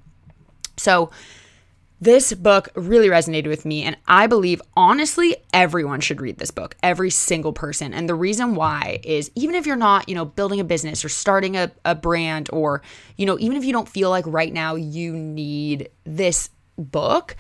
So 0.77 1.11
this 2.01 2.35
book 2.35 2.69
really 2.75 3.09
resonated 3.09 3.49
with 3.49 3.65
me, 3.65 3.83
and 3.83 3.97
I 4.07 4.27
believe 4.27 4.61
honestly 4.77 5.37
everyone 5.53 6.01
should 6.01 6.21
read 6.21 6.39
this 6.39 6.51
book, 6.51 6.77
every 6.83 7.11
single 7.11 7.53
person. 7.53 7.95
And 7.95 8.09
the 8.09 8.15
reason 8.15 8.55
why 8.55 9.01
is 9.03 9.31
even 9.35 9.55
if 9.55 9.67
you're 9.67 9.77
not, 9.77 10.09
you 10.09 10.15
know, 10.15 10.27
building 10.27 10.61
a 10.61 10.65
business 10.65 11.05
or 11.05 11.09
starting 11.09 11.57
a, 11.57 11.73
a 11.85 11.95
brand, 11.95 12.51
or, 12.53 12.83
you 13.17 13.25
know, 13.25 13.39
even 13.39 13.57
if 13.57 13.65
you 13.65 13.73
don't 13.73 13.89
feel 13.89 14.11
like 14.11 14.27
right 14.27 14.53
now 14.53 14.75
you 14.75 15.15
need 15.15 15.89
this 16.05 16.51
book, 16.77 17.35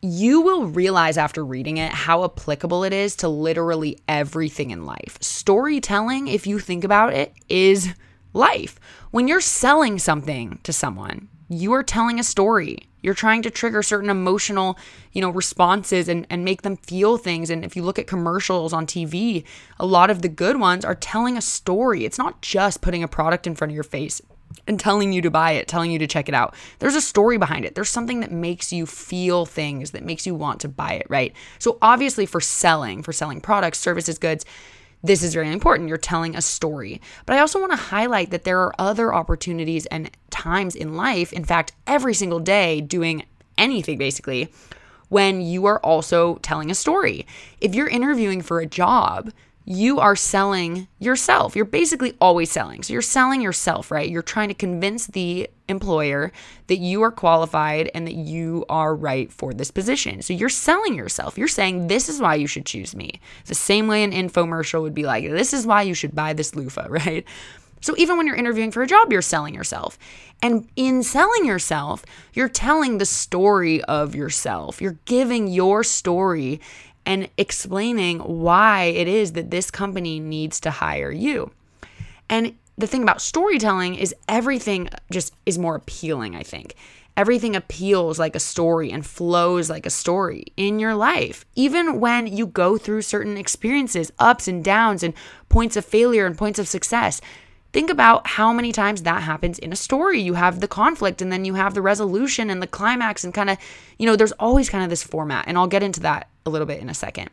you 0.00 0.40
will 0.40 0.66
realize 0.66 1.16
after 1.16 1.44
reading 1.44 1.76
it 1.76 1.92
how 1.92 2.24
applicable 2.24 2.82
it 2.82 2.92
is 2.92 3.14
to 3.16 3.28
literally 3.28 4.00
everything 4.08 4.72
in 4.72 4.84
life. 4.84 5.16
Storytelling, 5.20 6.26
if 6.26 6.44
you 6.44 6.58
think 6.58 6.82
about 6.82 7.12
it, 7.12 7.32
is 7.48 7.94
life. 8.32 8.80
When 9.12 9.28
you're 9.28 9.40
selling 9.40 10.00
something 10.00 10.58
to 10.64 10.72
someone, 10.72 11.28
you 11.48 11.72
are 11.72 11.84
telling 11.84 12.18
a 12.18 12.24
story. 12.24 12.88
You're 13.02 13.14
trying 13.14 13.42
to 13.42 13.50
trigger 13.50 13.82
certain 13.82 14.10
emotional, 14.10 14.78
you 15.12 15.20
know, 15.20 15.30
responses 15.30 16.08
and, 16.08 16.26
and 16.30 16.44
make 16.44 16.62
them 16.62 16.76
feel 16.76 17.18
things. 17.18 17.50
And 17.50 17.64
if 17.64 17.76
you 17.76 17.82
look 17.82 17.98
at 17.98 18.06
commercials 18.06 18.72
on 18.72 18.86
TV, 18.86 19.44
a 19.78 19.86
lot 19.86 20.10
of 20.10 20.22
the 20.22 20.28
good 20.28 20.58
ones 20.58 20.84
are 20.84 20.94
telling 20.94 21.36
a 21.36 21.42
story. 21.42 22.04
It's 22.04 22.18
not 22.18 22.40
just 22.42 22.80
putting 22.80 23.02
a 23.02 23.08
product 23.08 23.46
in 23.46 23.54
front 23.54 23.72
of 23.72 23.74
your 23.74 23.84
face 23.84 24.22
and 24.66 24.78
telling 24.78 25.12
you 25.12 25.22
to 25.22 25.30
buy 25.30 25.52
it, 25.52 25.68
telling 25.68 25.90
you 25.90 25.98
to 25.98 26.06
check 26.06 26.28
it 26.28 26.34
out. 26.34 26.54
There's 26.78 26.94
a 26.94 27.00
story 27.00 27.38
behind 27.38 27.64
it. 27.64 27.74
There's 27.74 27.88
something 27.88 28.20
that 28.20 28.30
makes 28.30 28.72
you 28.72 28.86
feel 28.86 29.46
things, 29.46 29.92
that 29.92 30.04
makes 30.04 30.26
you 30.26 30.34
want 30.34 30.60
to 30.60 30.68
buy 30.68 30.92
it, 30.94 31.06
right? 31.08 31.34
So 31.58 31.78
obviously 31.82 32.26
for 32.26 32.40
selling, 32.40 33.02
for 33.02 33.12
selling 33.12 33.40
products, 33.40 33.78
services, 33.78 34.18
goods, 34.18 34.44
this 35.02 35.22
is 35.22 35.34
very 35.34 35.50
important. 35.50 35.88
You're 35.88 35.98
telling 35.98 36.36
a 36.36 36.42
story. 36.42 37.00
But 37.26 37.36
I 37.36 37.40
also 37.40 37.60
want 37.60 37.72
to 37.72 37.76
highlight 37.76 38.30
that 38.30 38.44
there 38.44 38.60
are 38.60 38.74
other 38.78 39.12
opportunities 39.12 39.86
and 39.86 40.10
times 40.30 40.74
in 40.74 40.96
life, 40.96 41.32
in 41.32 41.44
fact, 41.44 41.72
every 41.86 42.14
single 42.14 42.40
day, 42.40 42.80
doing 42.80 43.24
anything 43.58 43.98
basically, 43.98 44.52
when 45.08 45.40
you 45.40 45.66
are 45.66 45.80
also 45.80 46.36
telling 46.36 46.70
a 46.70 46.74
story. 46.74 47.26
If 47.60 47.74
you're 47.74 47.88
interviewing 47.88 48.42
for 48.42 48.60
a 48.60 48.66
job, 48.66 49.30
you 49.64 50.00
are 50.00 50.16
selling 50.16 50.88
yourself. 50.98 51.54
You're 51.54 51.64
basically 51.64 52.14
always 52.20 52.50
selling. 52.50 52.82
So 52.82 52.92
you're 52.92 53.02
selling 53.02 53.40
yourself, 53.40 53.90
right? 53.90 54.08
You're 54.08 54.22
trying 54.22 54.48
to 54.48 54.54
convince 54.54 55.06
the 55.06 55.48
employer 55.68 56.32
that 56.66 56.78
you 56.78 57.02
are 57.02 57.12
qualified 57.12 57.90
and 57.94 58.06
that 58.06 58.14
you 58.14 58.64
are 58.68 58.94
right 58.94 59.32
for 59.32 59.54
this 59.54 59.70
position. 59.70 60.20
So 60.22 60.32
you're 60.32 60.48
selling 60.48 60.94
yourself. 60.94 61.38
You're 61.38 61.48
saying, 61.48 61.86
this 61.86 62.08
is 62.08 62.20
why 62.20 62.34
you 62.34 62.46
should 62.46 62.66
choose 62.66 62.96
me. 62.96 63.20
The 63.46 63.54
same 63.54 63.86
way 63.86 64.02
an 64.02 64.12
infomercial 64.12 64.82
would 64.82 64.94
be 64.94 65.06
like, 65.06 65.28
this 65.30 65.52
is 65.52 65.66
why 65.66 65.82
you 65.82 65.94
should 65.94 66.14
buy 66.14 66.32
this 66.32 66.56
loofah, 66.56 66.86
right? 66.90 67.24
So 67.80 67.94
even 67.98 68.16
when 68.16 68.26
you're 68.28 68.36
interviewing 68.36 68.70
for 68.70 68.82
a 68.82 68.86
job, 68.86 69.12
you're 69.12 69.22
selling 69.22 69.54
yourself. 69.54 69.98
And 70.40 70.68
in 70.76 71.02
selling 71.02 71.44
yourself, 71.44 72.04
you're 72.32 72.48
telling 72.48 72.98
the 72.98 73.06
story 73.06 73.82
of 73.84 74.14
yourself. 74.14 74.80
You're 74.80 74.98
giving 75.04 75.48
your 75.48 75.82
story 75.82 76.60
and 77.04 77.28
explaining 77.36 78.18
why 78.20 78.84
it 78.84 79.08
is 79.08 79.32
that 79.32 79.50
this 79.50 79.70
company 79.70 80.20
needs 80.20 80.60
to 80.60 80.70
hire 80.70 81.10
you. 81.10 81.50
And 82.28 82.54
the 82.78 82.86
thing 82.86 83.02
about 83.02 83.20
storytelling 83.20 83.94
is 83.94 84.14
everything 84.28 84.88
just 85.10 85.34
is 85.44 85.58
more 85.58 85.76
appealing, 85.76 86.34
I 86.34 86.42
think. 86.42 86.74
Everything 87.14 87.54
appeals 87.54 88.18
like 88.18 88.34
a 88.34 88.40
story 88.40 88.90
and 88.90 89.04
flows 89.04 89.68
like 89.68 89.84
a 89.84 89.90
story 89.90 90.46
in 90.56 90.78
your 90.78 90.94
life. 90.94 91.44
Even 91.54 92.00
when 92.00 92.26
you 92.26 92.46
go 92.46 92.78
through 92.78 93.02
certain 93.02 93.36
experiences, 93.36 94.12
ups 94.18 94.48
and 94.48 94.64
downs, 94.64 95.02
and 95.02 95.12
points 95.50 95.76
of 95.76 95.84
failure 95.84 96.24
and 96.24 96.38
points 96.38 96.58
of 96.58 96.66
success, 96.66 97.20
Think 97.72 97.88
about 97.88 98.26
how 98.26 98.52
many 98.52 98.70
times 98.70 99.02
that 99.02 99.22
happens 99.22 99.58
in 99.58 99.72
a 99.72 99.76
story. 99.76 100.20
You 100.20 100.34
have 100.34 100.60
the 100.60 100.68
conflict 100.68 101.22
and 101.22 101.32
then 101.32 101.46
you 101.46 101.54
have 101.54 101.72
the 101.72 101.80
resolution 101.80 102.50
and 102.50 102.60
the 102.60 102.66
climax, 102.66 103.24
and 103.24 103.32
kind 103.32 103.48
of, 103.48 103.56
you 103.98 104.04
know, 104.04 104.14
there's 104.14 104.32
always 104.32 104.68
kind 104.68 104.84
of 104.84 104.90
this 104.90 105.02
format. 105.02 105.46
And 105.48 105.56
I'll 105.56 105.66
get 105.66 105.82
into 105.82 106.00
that 106.00 106.28
a 106.46 106.50
little 106.50 106.66
bit 106.66 106.80
in 106.80 106.88
a 106.88 106.94
second. 106.94 107.30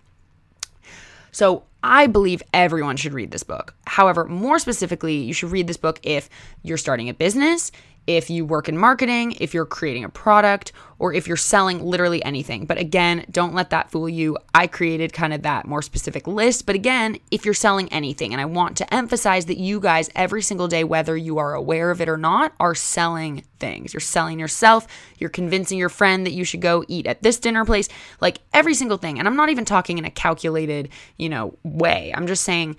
So, 1.31 1.63
I 1.81 2.07
believe 2.07 2.43
everyone 2.53 2.97
should 2.97 3.13
read 3.13 3.31
this 3.31 3.43
book. 3.43 3.73
However, 3.85 4.25
more 4.25 4.59
specifically, 4.59 5.15
you 5.15 5.33
should 5.33 5.51
read 5.51 5.67
this 5.67 5.77
book 5.77 5.99
if 6.03 6.29
you're 6.61 6.77
starting 6.77 7.07
a 7.07 7.13
business, 7.13 7.71
if 8.09 8.27
you 8.27 8.43
work 8.43 8.67
in 8.67 8.75
marketing, 8.75 9.35
if 9.39 9.53
you're 9.53 9.67
creating 9.67 10.03
a 10.03 10.09
product, 10.09 10.71
or 10.97 11.13
if 11.13 11.27
you're 11.27 11.37
selling 11.37 11.79
literally 11.85 12.25
anything. 12.25 12.65
But 12.65 12.79
again, 12.79 13.23
don't 13.29 13.53
let 13.53 13.69
that 13.69 13.91
fool 13.91 14.09
you. 14.09 14.35
I 14.51 14.65
created 14.65 15.13
kind 15.13 15.31
of 15.31 15.43
that 15.43 15.67
more 15.67 15.83
specific 15.83 16.25
list. 16.25 16.65
But 16.65 16.73
again, 16.73 17.19
if 17.29 17.45
you're 17.45 17.53
selling 17.53 17.87
anything, 17.93 18.33
and 18.33 18.41
I 18.41 18.45
want 18.45 18.77
to 18.77 18.91
emphasize 18.91 19.45
that 19.45 19.59
you 19.59 19.79
guys 19.79 20.09
every 20.15 20.41
single 20.41 20.67
day, 20.67 20.83
whether 20.83 21.15
you 21.15 21.37
are 21.37 21.53
aware 21.53 21.91
of 21.91 22.01
it 22.01 22.09
or 22.09 22.17
not, 22.17 22.53
are 22.59 22.73
selling 22.73 23.43
things. 23.59 23.93
You're 23.93 24.01
selling 24.01 24.39
yourself, 24.39 24.87
you're 25.19 25.29
convincing 25.29 25.77
your 25.77 25.89
friend 25.89 26.25
that 26.25 26.33
you 26.33 26.43
should 26.43 26.61
go 26.61 26.83
eat 26.87 27.05
at 27.05 27.21
this 27.21 27.37
dinner 27.37 27.63
place, 27.63 27.89
like 28.21 28.39
every 28.55 28.73
single 28.73 28.97
thing. 28.97 29.19
And 29.19 29.27
I'm 29.27 29.35
not 29.35 29.49
even 29.49 29.65
talking 29.65 29.99
in 29.99 30.05
a 30.05 30.09
calculated, 30.09 30.89
you 31.17 31.29
know, 31.29 31.55
way. 31.61 32.11
I'm 32.15 32.25
just 32.25 32.43
saying 32.43 32.75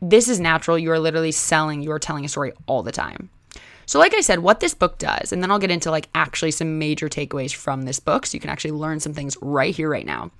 this 0.00 0.28
is 0.28 0.38
natural. 0.38 0.78
You 0.78 0.92
are 0.92 1.00
literally 1.00 1.32
selling, 1.32 1.82
you 1.82 1.90
are 1.90 1.98
telling 1.98 2.24
a 2.24 2.28
story 2.28 2.52
all 2.68 2.84
the 2.84 2.92
time. 2.92 3.30
So, 3.88 3.98
like 3.98 4.12
I 4.12 4.20
said, 4.20 4.40
what 4.40 4.60
this 4.60 4.74
book 4.74 4.98
does, 4.98 5.32
and 5.32 5.42
then 5.42 5.50
I'll 5.50 5.58
get 5.58 5.70
into 5.70 5.90
like 5.90 6.10
actually 6.14 6.50
some 6.50 6.78
major 6.78 7.08
takeaways 7.08 7.54
from 7.54 7.84
this 7.84 7.98
book 7.98 8.26
so 8.26 8.36
you 8.36 8.40
can 8.40 8.50
actually 8.50 8.72
learn 8.72 9.00
some 9.00 9.14
things 9.14 9.34
right 9.40 9.74
here, 9.74 9.88
right 9.88 10.04
now. 10.04 10.30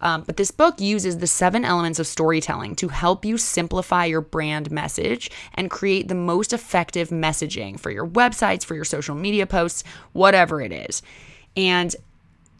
Um, 0.00 0.22
but 0.22 0.38
this 0.38 0.50
book 0.50 0.80
uses 0.80 1.18
the 1.18 1.26
seven 1.26 1.66
elements 1.66 1.98
of 1.98 2.06
storytelling 2.06 2.76
to 2.76 2.88
help 2.88 3.26
you 3.26 3.36
simplify 3.36 4.06
your 4.06 4.22
brand 4.22 4.70
message 4.70 5.30
and 5.52 5.70
create 5.70 6.08
the 6.08 6.14
most 6.14 6.54
effective 6.54 7.10
messaging 7.10 7.78
for 7.78 7.90
your 7.90 8.06
websites, 8.06 8.64
for 8.64 8.74
your 8.74 8.86
social 8.86 9.14
media 9.14 9.46
posts, 9.46 9.84
whatever 10.14 10.62
it 10.62 10.72
is. 10.72 11.02
And 11.58 11.94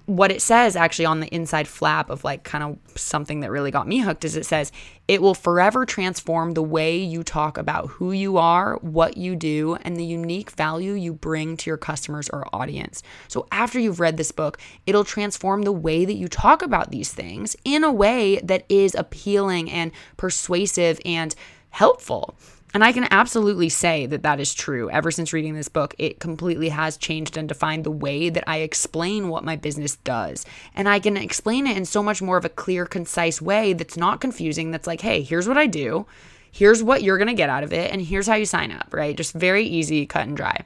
what 0.07 0.31
it 0.31 0.43
says 0.43 0.77
actually 0.77 1.07
on 1.07 1.21
the 1.21 1.29
inside 1.29 1.67
flap 1.67 2.11
of 2.11 2.25
like 2.25 2.45
kind 2.45 2.63
of 2.63 2.79
something 2.99 3.41
that 3.41 3.51
really 3.51 3.71
got 3.71 3.89
me 3.89 3.99
hooked 3.99 4.25
is 4.25 4.37
it 4.37 4.45
says 4.45 4.71
it 5.09 5.23
will 5.23 5.35
forever 5.35 5.87
transform 5.87 6.53
the 6.53 6.63
way 6.63 6.99
you 6.99 7.23
talk 7.23 7.57
about 7.57 7.89
who 7.89 8.13
you 8.13 8.37
are, 8.37 8.77
what 8.83 9.17
you 9.17 9.35
do, 9.35 9.77
and 9.83 9.97
the 9.97 10.05
unique 10.05 10.51
value 10.51 10.93
you 10.93 11.13
bring 11.13 11.57
to 11.57 11.71
your 11.71 11.77
customers 11.77 12.29
or 12.31 12.47
audience. 12.55 13.03
So 13.29 13.47
after 13.51 13.79
you've 13.79 14.01
read 14.01 14.17
this 14.19 14.33
book, 14.33 14.59
it'll 14.87 15.05
transform 15.05 15.63
the 15.63 15.73
way 15.73 16.05
that 16.05 16.15
you 16.15 16.29
talk 16.29 16.63
about 16.63 16.91
these 16.91 17.13
things 17.13 17.57
in 17.65 17.83
a 17.83 17.93
way 17.93 18.41
that 18.45 18.65
is 18.69 18.95
appealing 18.95 19.71
and 19.71 19.91
persuasive 20.17 21.01
and 21.05 21.35
helpful. 21.71 22.35
And 22.75 22.83
I 22.83 22.91
can 22.91 23.07
absolutely 23.13 23.69
say 23.69 24.05
that 24.07 24.25
that 24.25 24.41
is 24.41 24.53
true. 24.53 24.91
Ever 24.91 25.13
since 25.13 25.33
reading 25.33 25.55
this 25.55 25.69
book, 25.69 25.95
it 25.97 26.19
completely 26.19 26.71
has 26.71 26.97
changed 26.97 27.37
and 27.37 27.49
defined 27.49 27.85
the 27.85 27.91
way 27.93 28.31
that 28.31 28.43
I 28.49 28.59
explain 28.59 29.29
what 29.29 29.45
my 29.45 29.55
business 29.55 29.95
does. 29.97 30.45
And 30.75 30.89
I 30.89 30.99
can 30.99 31.17
explain 31.17 31.69
it 31.69 31.77
in 31.77 31.85
so 31.85 32.03
much 32.03 32.21
more 32.21 32.37
of 32.37 32.45
a 32.45 32.49
clear, 32.49 32.85
concise 32.85 33.41
way 33.41 33.75
that's 33.75 33.97
not 33.97 34.21
confusing, 34.21 34.73
that's 34.73 34.89
like, 34.89 35.03
hey, 35.03 35.23
here's 35.23 35.47
what 35.47 35.57
I 35.57 35.67
do, 35.67 36.07
here's 36.51 36.83
what 36.83 37.05
you're 37.05 37.17
going 37.19 37.29
to 37.29 37.35
get 37.35 37.49
out 37.49 37.63
of 37.63 37.73
it, 37.73 37.93
and 37.93 38.03
here's 38.03 38.27
how 38.27 38.35
you 38.35 38.45
sign 38.45 38.73
up, 38.73 38.89
right? 38.93 39.17
Just 39.17 39.35
very 39.35 39.65
easy, 39.65 40.05
cut 40.05 40.27
and 40.27 40.37
dry. 40.37 40.65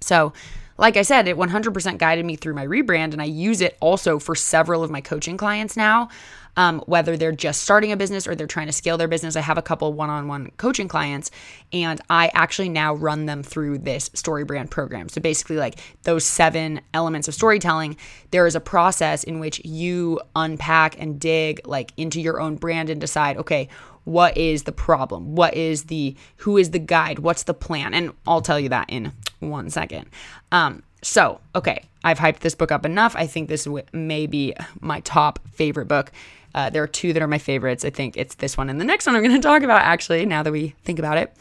So, 0.00 0.34
like 0.76 0.96
I 0.98 1.02
said, 1.02 1.26
it 1.28 1.36
100% 1.36 1.98
guided 1.98 2.26
me 2.26 2.36
through 2.36 2.54
my 2.54 2.66
rebrand, 2.66 3.12
and 3.12 3.22
I 3.22 3.26
use 3.26 3.62
it 3.62 3.78
also 3.80 4.18
for 4.18 4.34
several 4.34 4.82
of 4.82 4.90
my 4.90 5.00
coaching 5.00 5.38
clients 5.38 5.76
now. 5.76 6.10
Um, 6.56 6.80
whether 6.86 7.16
they're 7.16 7.32
just 7.32 7.62
starting 7.62 7.90
a 7.90 7.96
business 7.96 8.28
or 8.28 8.36
they're 8.36 8.46
trying 8.46 8.68
to 8.68 8.72
scale 8.72 8.96
their 8.96 9.08
business. 9.08 9.34
I 9.34 9.40
have 9.40 9.58
a 9.58 9.62
couple 9.62 9.92
one 9.92 10.08
on 10.08 10.28
one 10.28 10.52
coaching 10.56 10.86
clients, 10.86 11.32
and 11.72 12.00
I 12.08 12.30
actually 12.32 12.68
now 12.68 12.94
run 12.94 13.26
them 13.26 13.42
through 13.42 13.78
this 13.78 14.08
story 14.14 14.44
brand 14.44 14.70
program. 14.70 15.08
So 15.08 15.20
basically, 15.20 15.56
like 15.56 15.80
those 16.04 16.24
seven 16.24 16.80
elements 16.92 17.26
of 17.26 17.34
storytelling, 17.34 17.96
there 18.30 18.46
is 18.46 18.54
a 18.54 18.60
process 18.60 19.24
in 19.24 19.40
which 19.40 19.64
you 19.64 20.20
unpack 20.36 21.00
and 21.00 21.18
dig 21.18 21.66
like 21.66 21.92
into 21.96 22.20
your 22.20 22.40
own 22.40 22.54
brand 22.54 22.88
and 22.88 23.00
decide, 23.00 23.36
okay, 23.36 23.68
what 24.04 24.36
is 24.36 24.64
the 24.64 24.72
problem? 24.72 25.34
What 25.34 25.54
is 25.54 25.84
the 25.84 26.14
who 26.38 26.56
is 26.56 26.70
the 26.70 26.78
guide? 26.78 27.18
What's 27.18 27.44
the 27.44 27.54
plan? 27.54 27.94
And 27.94 28.12
I'll 28.26 28.42
tell 28.42 28.60
you 28.60 28.68
that 28.68 28.90
in 28.90 29.12
one 29.40 29.70
second. 29.70 30.08
Um, 30.52 30.82
so, 31.02 31.40
okay, 31.54 31.84
I've 32.02 32.18
hyped 32.18 32.40
this 32.40 32.54
book 32.54 32.72
up 32.72 32.86
enough. 32.86 33.14
I 33.16 33.26
think 33.26 33.48
this 33.48 33.68
may 33.92 34.26
be 34.26 34.54
my 34.80 35.00
top 35.00 35.38
favorite 35.52 35.86
book. 35.86 36.12
Uh, 36.54 36.70
there 36.70 36.82
are 36.82 36.88
two 36.88 37.12
that 37.12 37.22
are 37.22 37.26
my 37.26 37.38
favorites. 37.38 37.84
I 37.84 37.90
think 37.90 38.16
it's 38.16 38.36
this 38.36 38.56
one 38.56 38.70
and 38.70 38.80
the 38.80 38.84
next 38.84 39.06
one 39.06 39.16
I'm 39.16 39.22
going 39.22 39.34
to 39.34 39.40
talk 39.40 39.62
about, 39.62 39.82
actually, 39.82 40.24
now 40.24 40.42
that 40.42 40.52
we 40.52 40.74
think 40.84 40.98
about 40.98 41.18
it. 41.18 41.34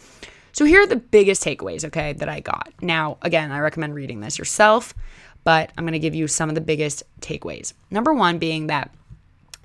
So, 0.51 0.65
here 0.65 0.82
are 0.82 0.88
the 0.88 0.96
biggest 0.96 1.43
takeaways, 1.43 1.86
okay, 1.86 2.13
that 2.13 2.29
I 2.29 2.39
got. 2.39 2.74
Now, 2.82 3.17
again, 3.22 3.51
I 3.51 3.60
recommend 3.60 3.96
reading 3.96 4.20
this 4.20 4.38
yourself, 4.38 4.93
but 5.43 5.72
I'm 5.77 5.84
going 5.84 5.93
to 5.93 6.00
give 6.00 6.15
you 6.15 6.27
some 6.27 6.50
of 6.50 6.55
the 6.55 6.62
biggest 6.62 7.03
takeaways. 7.22 7.74
Number 7.89 8.13
one 8.13 8.38
being 8.38 8.67
that 8.67 8.91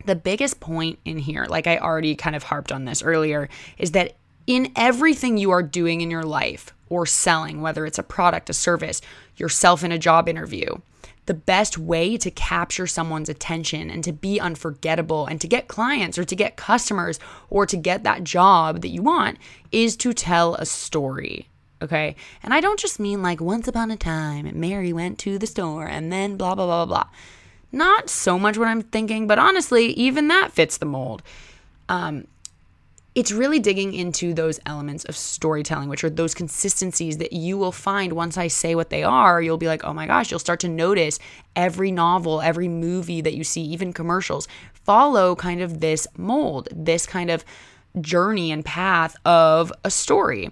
the 0.06 0.16
biggest 0.16 0.60
point 0.60 0.98
in 1.04 1.18
here, 1.18 1.46
like 1.48 1.66
I 1.66 1.78
already 1.78 2.14
kind 2.14 2.34
of 2.36 2.44
harped 2.44 2.72
on 2.72 2.84
this 2.84 3.02
earlier, 3.02 3.48
is 3.76 3.92
that 3.92 4.16
in 4.46 4.72
everything 4.76 5.36
you 5.36 5.50
are 5.50 5.62
doing 5.62 6.00
in 6.00 6.10
your 6.10 6.22
life, 6.22 6.72
or 6.90 7.06
selling, 7.06 7.60
whether 7.60 7.84
it's 7.86 7.98
a 7.98 8.02
product, 8.02 8.50
a 8.50 8.54
service, 8.54 9.00
yourself 9.36 9.84
in 9.84 9.92
a 9.92 9.98
job 9.98 10.28
interview. 10.28 10.66
The 11.28 11.34
best 11.34 11.76
way 11.76 12.16
to 12.16 12.30
capture 12.30 12.86
someone's 12.86 13.28
attention 13.28 13.90
and 13.90 14.02
to 14.02 14.12
be 14.12 14.40
unforgettable 14.40 15.26
and 15.26 15.38
to 15.42 15.46
get 15.46 15.68
clients 15.68 16.16
or 16.16 16.24
to 16.24 16.34
get 16.34 16.56
customers 16.56 17.20
or 17.50 17.66
to 17.66 17.76
get 17.76 18.02
that 18.04 18.24
job 18.24 18.80
that 18.80 18.88
you 18.88 19.02
want 19.02 19.36
is 19.70 19.94
to 19.98 20.14
tell 20.14 20.54
a 20.54 20.64
story. 20.64 21.48
Okay. 21.82 22.16
And 22.42 22.54
I 22.54 22.60
don't 22.60 22.80
just 22.80 22.98
mean 22.98 23.22
like 23.22 23.42
once 23.42 23.68
upon 23.68 23.90
a 23.90 23.96
time, 23.98 24.50
Mary 24.58 24.90
went 24.90 25.18
to 25.18 25.38
the 25.38 25.46
store 25.46 25.86
and 25.86 26.10
then 26.10 26.38
blah, 26.38 26.54
blah, 26.54 26.64
blah, 26.64 26.86
blah, 26.86 27.04
blah. 27.04 27.10
Not 27.72 28.08
so 28.08 28.38
much 28.38 28.56
what 28.56 28.68
I'm 28.68 28.80
thinking, 28.80 29.26
but 29.26 29.38
honestly, 29.38 29.88
even 29.88 30.28
that 30.28 30.52
fits 30.52 30.78
the 30.78 30.86
mold. 30.86 31.22
Um, 31.90 32.26
it's 33.14 33.32
really 33.32 33.58
digging 33.58 33.94
into 33.94 34.32
those 34.32 34.60
elements 34.66 35.04
of 35.06 35.16
storytelling, 35.16 35.88
which 35.88 36.04
are 36.04 36.10
those 36.10 36.34
consistencies 36.34 37.18
that 37.18 37.32
you 37.32 37.58
will 37.58 37.72
find 37.72 38.12
once 38.12 38.36
I 38.36 38.48
say 38.48 38.74
what 38.74 38.90
they 38.90 39.02
are. 39.02 39.42
You'll 39.42 39.56
be 39.56 39.66
like, 39.66 39.84
oh 39.84 39.92
my 39.92 40.06
gosh, 40.06 40.30
you'll 40.30 40.38
start 40.38 40.60
to 40.60 40.68
notice 40.68 41.18
every 41.56 41.90
novel, 41.90 42.40
every 42.40 42.68
movie 42.68 43.20
that 43.20 43.34
you 43.34 43.44
see, 43.44 43.62
even 43.62 43.92
commercials, 43.92 44.46
follow 44.72 45.34
kind 45.34 45.60
of 45.60 45.80
this 45.80 46.06
mold, 46.16 46.68
this 46.72 47.06
kind 47.06 47.30
of 47.30 47.44
journey 48.00 48.52
and 48.52 48.64
path 48.64 49.16
of 49.24 49.72
a 49.84 49.90
story. 49.90 50.50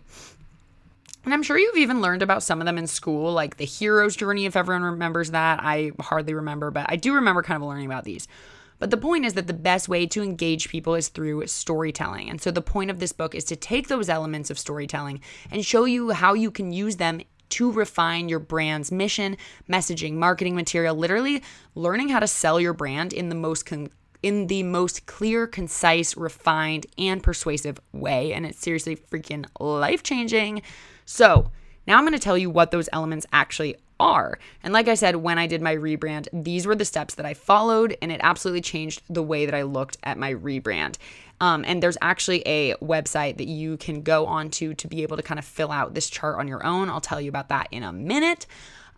And 1.24 1.34
I'm 1.34 1.42
sure 1.42 1.58
you've 1.58 1.76
even 1.76 2.00
learned 2.00 2.22
about 2.22 2.42
some 2.42 2.60
of 2.60 2.66
them 2.66 2.78
in 2.78 2.86
school, 2.86 3.32
like 3.32 3.56
the 3.56 3.64
hero's 3.64 4.14
journey, 4.14 4.46
if 4.46 4.56
everyone 4.56 4.82
remembers 4.82 5.32
that. 5.32 5.58
I 5.60 5.90
hardly 6.00 6.34
remember, 6.34 6.70
but 6.70 6.86
I 6.88 6.96
do 6.96 7.14
remember 7.14 7.42
kind 7.42 7.60
of 7.62 7.68
learning 7.68 7.86
about 7.86 8.04
these. 8.04 8.28
But 8.78 8.90
the 8.90 8.96
point 8.96 9.24
is 9.24 9.34
that 9.34 9.46
the 9.46 9.52
best 9.52 9.88
way 9.88 10.06
to 10.06 10.22
engage 10.22 10.68
people 10.68 10.94
is 10.94 11.08
through 11.08 11.46
storytelling. 11.46 12.28
And 12.28 12.40
so 12.40 12.50
the 12.50 12.62
point 12.62 12.90
of 12.90 12.98
this 12.98 13.12
book 13.12 13.34
is 13.34 13.44
to 13.44 13.56
take 13.56 13.88
those 13.88 14.08
elements 14.08 14.50
of 14.50 14.58
storytelling 14.58 15.20
and 15.50 15.64
show 15.64 15.84
you 15.84 16.10
how 16.10 16.34
you 16.34 16.50
can 16.50 16.72
use 16.72 16.96
them 16.96 17.20
to 17.48 17.70
refine 17.72 18.28
your 18.28 18.40
brand's 18.40 18.90
mission, 18.90 19.36
messaging, 19.68 20.14
marketing 20.14 20.56
material, 20.56 20.96
literally 20.96 21.42
learning 21.74 22.08
how 22.08 22.18
to 22.18 22.26
sell 22.26 22.60
your 22.60 22.72
brand 22.72 23.12
in 23.12 23.28
the 23.28 23.34
most 23.34 23.66
con- 23.66 23.90
in 24.22 24.48
the 24.48 24.62
most 24.62 25.06
clear, 25.06 25.46
concise, 25.46 26.16
refined, 26.16 26.86
and 26.98 27.22
persuasive 27.22 27.78
way. 27.92 28.32
And 28.32 28.44
it's 28.44 28.58
seriously 28.58 28.96
freaking 28.96 29.46
life 29.60 30.02
changing. 30.02 30.62
So, 31.04 31.52
now 31.86 31.96
I'm 31.96 32.02
going 32.02 32.12
to 32.14 32.18
tell 32.18 32.36
you 32.36 32.50
what 32.50 32.72
those 32.72 32.88
elements 32.92 33.26
actually 33.32 33.76
are. 33.98 34.38
And 34.62 34.72
like 34.72 34.88
I 34.88 34.94
said, 34.94 35.16
when 35.16 35.38
I 35.38 35.46
did 35.46 35.62
my 35.62 35.74
rebrand, 35.74 36.28
these 36.32 36.66
were 36.66 36.74
the 36.74 36.84
steps 36.84 37.14
that 37.14 37.26
I 37.26 37.34
followed, 37.34 37.96
and 38.02 38.12
it 38.12 38.20
absolutely 38.22 38.60
changed 38.60 39.02
the 39.08 39.22
way 39.22 39.46
that 39.46 39.54
I 39.54 39.62
looked 39.62 39.96
at 40.02 40.18
my 40.18 40.34
rebrand. 40.34 40.96
Um, 41.40 41.64
and 41.66 41.82
there's 41.82 41.98
actually 42.00 42.42
a 42.46 42.74
website 42.76 43.36
that 43.38 43.48
you 43.48 43.76
can 43.76 44.02
go 44.02 44.26
onto 44.26 44.74
to 44.74 44.88
be 44.88 45.02
able 45.02 45.16
to 45.16 45.22
kind 45.22 45.38
of 45.38 45.44
fill 45.44 45.70
out 45.70 45.94
this 45.94 46.08
chart 46.08 46.38
on 46.38 46.48
your 46.48 46.64
own. 46.64 46.88
I'll 46.88 47.00
tell 47.00 47.20
you 47.20 47.28
about 47.28 47.48
that 47.48 47.68
in 47.70 47.82
a 47.82 47.92
minute. 47.92 48.46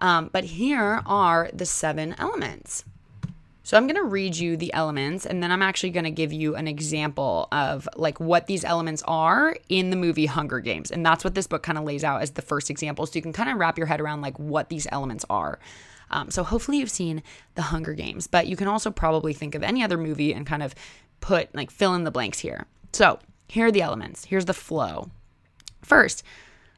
Um, 0.00 0.30
but 0.32 0.44
here 0.44 1.02
are 1.06 1.50
the 1.52 1.66
seven 1.66 2.14
elements. 2.18 2.84
So 3.68 3.76
I'm 3.76 3.86
going 3.86 3.96
to 3.96 4.04
read 4.04 4.34
you 4.34 4.56
the 4.56 4.72
elements 4.72 5.26
and 5.26 5.42
then 5.42 5.52
I'm 5.52 5.60
actually 5.60 5.90
going 5.90 6.04
to 6.04 6.10
give 6.10 6.32
you 6.32 6.56
an 6.56 6.66
example 6.66 7.48
of 7.52 7.86
like 7.96 8.18
what 8.18 8.46
these 8.46 8.64
elements 8.64 9.02
are 9.06 9.58
in 9.68 9.90
the 9.90 9.96
movie 9.96 10.24
Hunger 10.24 10.58
Games. 10.60 10.90
And 10.90 11.04
that's 11.04 11.22
what 11.22 11.34
this 11.34 11.46
book 11.46 11.64
kind 11.64 11.76
of 11.76 11.84
lays 11.84 12.02
out 12.02 12.22
as 12.22 12.30
the 12.30 12.40
first 12.40 12.70
example 12.70 13.04
so 13.04 13.12
you 13.16 13.20
can 13.20 13.34
kind 13.34 13.50
of 13.50 13.58
wrap 13.58 13.76
your 13.76 13.86
head 13.86 14.00
around 14.00 14.22
like 14.22 14.38
what 14.38 14.70
these 14.70 14.86
elements 14.90 15.26
are. 15.28 15.58
Um, 16.10 16.30
so 16.30 16.44
hopefully 16.44 16.78
you've 16.78 16.90
seen 16.90 17.22
The 17.56 17.60
Hunger 17.60 17.92
Games, 17.92 18.26
but 18.26 18.46
you 18.46 18.56
can 18.56 18.68
also 18.68 18.90
probably 18.90 19.34
think 19.34 19.54
of 19.54 19.62
any 19.62 19.82
other 19.82 19.98
movie 19.98 20.32
and 20.32 20.46
kind 20.46 20.62
of 20.62 20.74
put 21.20 21.54
like 21.54 21.70
fill 21.70 21.94
in 21.94 22.04
the 22.04 22.10
blanks 22.10 22.38
here. 22.38 22.64
So 22.94 23.18
here 23.48 23.66
are 23.66 23.70
the 23.70 23.82
elements. 23.82 24.24
Here's 24.24 24.46
the 24.46 24.54
flow. 24.54 25.10
First, 25.82 26.22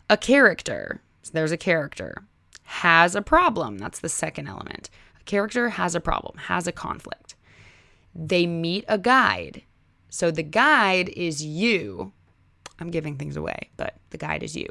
a 0.09 0.17
character. 0.17 1.03
So 1.23 1.31
there's 1.35 1.53
a 1.53 1.57
character 1.57 2.25
has 2.65 3.15
a 3.15 3.23
problem. 3.23 3.79
That's 3.79 4.01
the 4.01 4.09
second 4.09 4.49
element 4.49 4.91
character 5.25 5.71
has 5.71 5.95
a 5.95 6.01
problem, 6.01 6.37
has 6.37 6.67
a 6.67 6.73
conflict. 6.73 7.35
They 8.15 8.47
meet 8.47 8.85
a 8.89 8.99
guide. 8.99 9.63
So 10.09 10.31
the 10.31 10.43
guide 10.43 11.09
is 11.11 11.45
you. 11.45 12.13
I'm 12.79 12.91
giving 12.91 13.17
things 13.17 13.37
away, 13.37 13.71
but 13.77 13.97
the 14.11 14.19
guide 14.19 14.43
is 14.43 14.57
you. 14.57 14.67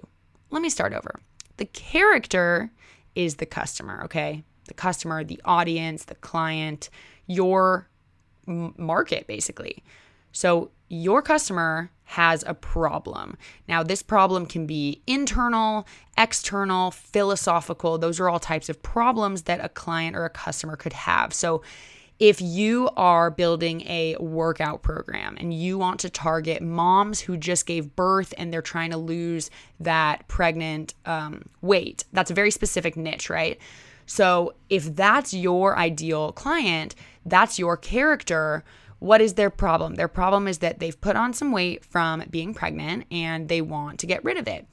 Let 0.49 0.61
me 0.61 0.69
start 0.69 0.93
over. 0.93 1.19
The 1.57 1.65
character 1.65 2.71
is 3.15 3.35
the 3.35 3.45
customer, 3.45 4.01
okay? 4.05 4.43
The 4.67 4.73
customer, 4.73 5.23
the 5.23 5.41
audience, 5.45 6.05
the 6.05 6.15
client, 6.15 6.89
your 7.27 7.87
market, 8.47 9.27
basically. 9.27 9.83
So 10.31 10.71
your 10.89 11.21
customer 11.21 11.91
has 12.09 12.43
a 12.47 12.55
problem. 12.55 13.37
Now, 13.67 13.83
this 13.83 14.01
problem 14.01 14.47
can 14.47 14.65
be 14.65 14.99
internal, 15.05 15.85
external, 16.17 16.89
philosophical. 16.89 17.99
Those 17.99 18.19
are 18.19 18.27
all 18.27 18.39
types 18.39 18.67
of 18.67 18.81
problems 18.81 19.43
that 19.43 19.63
a 19.63 19.69
client 19.69 20.15
or 20.15 20.25
a 20.25 20.29
customer 20.31 20.75
could 20.75 20.93
have. 20.93 21.35
So, 21.35 21.61
if 22.17 22.41
you 22.41 22.89
are 22.97 23.29
building 23.29 23.81
a 23.81 24.15
workout 24.19 24.81
program 24.81 25.37
and 25.39 25.53
you 25.53 25.77
want 25.77 25.99
to 25.99 26.09
target 26.09 26.63
moms 26.63 27.21
who 27.21 27.37
just 27.37 27.67
gave 27.67 27.95
birth 27.95 28.33
and 28.39 28.51
they're 28.51 28.63
trying 28.63 28.89
to 28.89 28.97
lose 28.97 29.51
that 29.79 30.27
pregnant 30.27 30.95
um, 31.05 31.43
weight, 31.61 32.05
that's 32.11 32.31
a 32.31 32.33
very 32.33 32.49
specific 32.49 32.97
niche, 32.97 33.29
right? 33.29 33.59
So, 34.07 34.55
if 34.71 34.95
that's 34.95 35.31
your 35.31 35.77
ideal 35.77 36.31
client, 36.31 36.95
that's 37.23 37.59
your 37.59 37.77
character 37.77 38.63
what 38.99 39.21
is 39.21 39.33
their 39.33 39.49
problem? 39.49 39.95
Their 39.95 40.07
problem 40.07 40.47
is 40.47 40.59
that 40.59 40.79
they've 40.79 40.99
put 40.99 41.15
on 41.15 41.33
some 41.33 41.51
weight 41.51 41.83
from 41.83 42.23
being 42.29 42.53
pregnant 42.53 43.05
and 43.11 43.47
they 43.47 43.61
want 43.61 43.99
to 43.99 44.07
get 44.07 44.23
rid 44.23 44.37
of 44.37 44.47
it. 44.47 44.67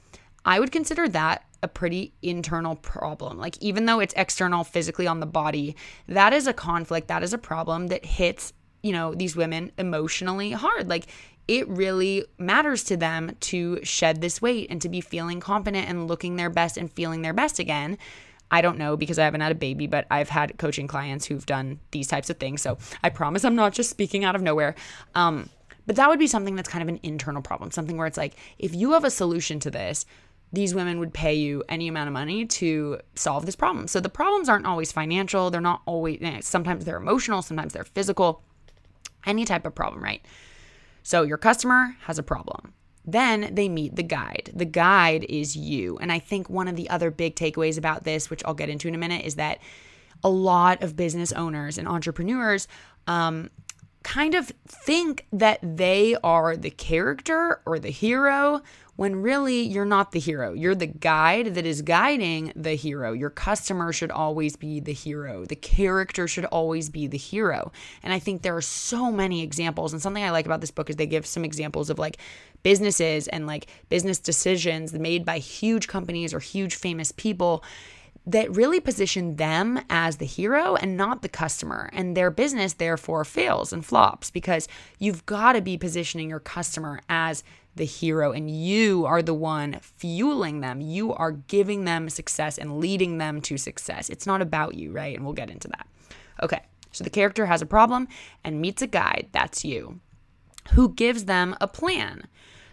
I 0.45 0.59
would 0.59 0.71
consider 0.71 1.09
that 1.09 1.43
a 1.63 1.67
pretty 1.67 2.13
internal 2.21 2.75
problem. 2.75 3.37
Like, 3.37 3.57
even 3.61 3.85
though 3.85 3.99
it's 3.99 4.13
external 4.15 4.63
physically 4.63 5.07
on 5.07 5.19
the 5.19 5.25
body, 5.25 5.75
that 6.07 6.33
is 6.33 6.47
a 6.47 6.53
conflict, 6.53 7.07
that 7.07 7.23
is 7.23 7.33
a 7.33 7.37
problem 7.37 7.87
that 7.87 8.05
hits, 8.05 8.53
you 8.83 8.91
know, 8.91 9.13
these 9.13 9.35
women 9.35 9.71
emotionally 9.77 10.51
hard. 10.51 10.87
Like, 10.87 11.07
it 11.47 11.67
really 11.67 12.25
matters 12.37 12.83
to 12.85 12.97
them 12.97 13.35
to 13.39 13.83
shed 13.83 14.21
this 14.21 14.41
weight 14.41 14.67
and 14.69 14.81
to 14.81 14.89
be 14.89 15.01
feeling 15.01 15.39
confident 15.39 15.89
and 15.89 16.07
looking 16.07 16.35
their 16.35 16.49
best 16.49 16.77
and 16.77 16.91
feeling 16.91 17.21
their 17.21 17.33
best 17.33 17.57
again. 17.59 17.97
I 18.49 18.61
don't 18.61 18.77
know 18.77 18.95
because 18.95 19.19
I 19.19 19.25
haven't 19.25 19.41
had 19.41 19.51
a 19.51 19.55
baby, 19.55 19.87
but 19.87 20.07
I've 20.09 20.29
had 20.29 20.57
coaching 20.57 20.87
clients 20.87 21.25
who've 21.25 21.45
done 21.45 21.79
these 21.91 22.07
types 22.07 22.29
of 22.29 22.37
things. 22.37 22.61
So 22.61 22.77
I 23.03 23.09
promise 23.09 23.43
I'm 23.43 23.55
not 23.55 23.73
just 23.73 23.89
speaking 23.89 24.23
out 24.23 24.35
of 24.35 24.41
nowhere. 24.41 24.75
Um, 25.15 25.49
but 25.85 25.95
that 25.95 26.09
would 26.09 26.19
be 26.19 26.27
something 26.27 26.55
that's 26.55 26.69
kind 26.69 26.81
of 26.81 26.89
an 26.89 26.99
internal 27.01 27.41
problem, 27.41 27.71
something 27.71 27.97
where 27.97 28.07
it's 28.07 28.17
like, 28.17 28.35
if 28.59 28.75
you 28.75 28.91
have 28.91 29.05
a 29.05 29.09
solution 29.09 29.59
to 29.61 29.71
this, 29.71 30.05
these 30.53 30.73
women 30.73 30.99
would 30.99 31.13
pay 31.13 31.33
you 31.33 31.63
any 31.67 31.87
amount 31.87 32.07
of 32.07 32.13
money 32.13 32.45
to 32.45 32.99
solve 33.15 33.45
this 33.45 33.55
problem. 33.55 33.87
So 33.87 33.99
the 33.99 34.09
problems 34.09 34.47
aren't 34.47 34.65
always 34.65 34.91
financial. 34.91 35.49
They're 35.49 35.61
not 35.61 35.81
always, 35.85 36.19
eh, 36.21 36.39
sometimes 36.41 36.85
they're 36.85 36.97
emotional, 36.97 37.41
sometimes 37.41 37.73
they're 37.73 37.83
physical, 37.83 38.43
any 39.25 39.45
type 39.45 39.65
of 39.65 39.75
problem, 39.75 40.03
right? 40.03 40.23
So 41.03 41.23
your 41.23 41.37
customer 41.37 41.95
has 42.01 42.17
a 42.17 42.23
problem. 42.23 42.73
Then 43.07 43.55
they 43.55 43.69
meet 43.69 43.95
the 43.95 44.03
guide. 44.03 44.51
The 44.53 44.65
guide 44.65 45.25
is 45.29 45.55
you. 45.55 45.97
And 45.99 46.11
I 46.11 46.19
think 46.19 46.49
one 46.49 46.67
of 46.67 46.75
the 46.75 46.89
other 46.89 47.09
big 47.09 47.35
takeaways 47.35 47.77
about 47.77 48.03
this, 48.03 48.29
which 48.29 48.43
I'll 48.45 48.53
get 48.53 48.69
into 48.69 48.89
in 48.89 48.95
a 48.95 48.97
minute, 48.97 49.25
is 49.25 49.35
that 49.35 49.59
a 50.23 50.29
lot 50.29 50.83
of 50.83 50.97
business 50.97 51.31
owners 51.31 51.77
and 51.77 51.87
entrepreneurs 51.87 52.67
um, 53.07 53.49
kind 54.07 54.35
of 54.35 54.53
think 54.65 55.25
that 55.33 55.59
they 55.61 56.15
are 56.23 56.55
the 56.55 56.69
character 56.69 57.59
or 57.65 57.77
the 57.77 57.89
hero 57.89 58.61
when 58.95 59.21
really 59.21 59.61
you're 59.61 59.85
not 59.85 60.13
the 60.13 60.19
hero. 60.19 60.53
You're 60.53 60.73
the 60.75 60.87
guide 60.87 61.55
that 61.55 61.65
is 61.65 61.81
guiding 61.81 62.53
the 62.55 62.75
hero. 62.75 63.11
Your 63.11 63.29
customer 63.29 63.91
should 63.91 64.09
always 64.09 64.55
be 64.55 64.79
the 64.79 64.93
hero. 64.93 65.43
The 65.43 65.57
character 65.57 66.25
should 66.25 66.45
always 66.45 66.89
be 66.89 67.05
the 67.05 67.17
hero. 67.17 67.73
And 68.01 68.13
I 68.13 68.19
think 68.19 68.41
there 68.41 68.55
are 68.55 68.61
so 68.61 69.11
many 69.11 69.43
examples. 69.43 69.91
And 69.91 70.01
something 70.01 70.23
I 70.23 70.31
like 70.31 70.45
about 70.45 70.61
this 70.61 70.71
book 70.71 70.89
is 70.89 70.95
they 70.95 71.05
give 71.05 71.25
some 71.25 71.43
examples 71.43 71.89
of 71.89 71.99
like 71.99 72.17
businesses 72.63 73.27
and 73.27 73.45
like 73.45 73.67
business 73.89 74.19
decisions 74.19 74.93
made 74.93 75.25
by 75.25 75.39
huge 75.39 75.89
companies 75.89 76.33
or 76.33 76.39
huge 76.39 76.75
famous 76.75 77.11
people 77.11 77.61
that 78.27 78.53
really 78.53 78.81
position 78.81 79.37
them 79.37 79.79
as 79.89 80.17
the 80.17 80.25
hero 80.25 80.75
and 80.75 80.97
not 80.97 81.21
the 81.21 81.29
customer. 81.29 81.89
And 81.93 82.15
their 82.15 82.29
business, 82.29 82.73
therefore, 82.73 83.23
fails 83.23 83.71
and 83.71 83.85
flops 83.85 84.29
because 84.29 84.67
you've 84.99 85.25
got 85.25 85.53
to 85.53 85.61
be 85.61 85.77
positioning 85.77 86.29
your 86.29 86.41
customer 86.41 86.99
as 87.07 87.43
the 87.75 87.85
hero 87.85 88.33
and 88.33 88.51
you 88.51 89.05
are 89.05 89.21
the 89.21 89.33
one 89.33 89.79
fueling 89.81 90.59
them. 90.59 90.81
You 90.81 91.13
are 91.13 91.31
giving 91.31 91.85
them 91.85 92.09
success 92.09 92.57
and 92.57 92.79
leading 92.79 93.17
them 93.17 93.39
to 93.41 93.57
success. 93.57 94.09
It's 94.09 94.27
not 94.27 94.41
about 94.41 94.75
you, 94.75 94.91
right? 94.91 95.15
And 95.15 95.23
we'll 95.23 95.33
get 95.33 95.49
into 95.49 95.69
that. 95.69 95.87
Okay, 96.43 96.61
so 96.91 97.05
the 97.05 97.09
character 97.09 97.45
has 97.45 97.61
a 97.61 97.65
problem 97.65 98.09
and 98.43 98.59
meets 98.59 98.81
a 98.81 98.87
guide. 98.87 99.29
That's 99.31 99.63
you. 99.63 100.01
Who 100.73 100.93
gives 100.93 101.25
them 101.25 101.55
a 101.61 101.67
plan? 101.67 102.27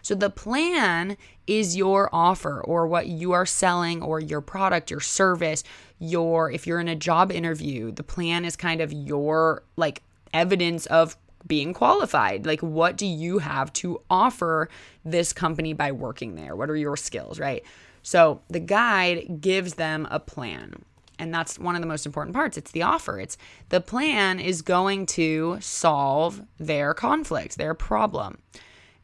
So 0.05 0.13
the 0.13 0.29
plan 0.29 1.17
is 1.47 1.75
your 1.75 2.11
offer 2.13 2.61
or 2.61 2.85
what 2.85 3.07
you 3.07 3.31
are 3.31 3.47
selling 3.47 4.03
or 4.03 4.19
your 4.19 4.39
product, 4.39 4.91
your 4.91 4.99
service, 4.99 5.63
your 5.97 6.51
if 6.51 6.67
you're 6.67 6.79
in 6.79 6.87
a 6.87 6.95
job 6.95 7.31
interview, 7.31 7.91
the 7.91 8.03
plan 8.03 8.45
is 8.45 8.55
kind 8.55 8.81
of 8.81 8.93
your 8.93 9.63
like 9.77 10.03
evidence 10.31 10.85
of 10.85 11.17
being 11.47 11.73
qualified. 11.73 12.45
Like, 12.45 12.61
what 12.61 12.97
do 12.97 13.07
you 13.07 13.39
have 13.39 13.73
to 13.73 13.99
offer 14.07 14.69
this 15.03 15.33
company 15.33 15.73
by 15.73 15.91
working 15.91 16.35
there? 16.35 16.55
What 16.55 16.69
are 16.69 16.75
your 16.75 16.97
skills, 16.97 17.39
right? 17.39 17.63
So 18.03 18.41
the 18.47 18.59
guide 18.59 19.41
gives 19.41 19.73
them 19.73 20.07
a 20.11 20.19
plan. 20.19 20.83
And 21.17 21.33
that's 21.33 21.57
one 21.57 21.73
of 21.73 21.81
the 21.81 21.87
most 21.87 22.05
important 22.05 22.35
parts. 22.35 22.59
It's 22.59 22.69
the 22.69 22.83
offer. 22.83 23.19
It's 23.19 23.39
the 23.69 23.81
plan 23.81 24.39
is 24.39 24.61
going 24.61 25.07
to 25.07 25.57
solve 25.61 26.43
their 26.59 26.93
conflict, 26.93 27.57
their 27.57 27.73
problem. 27.73 28.37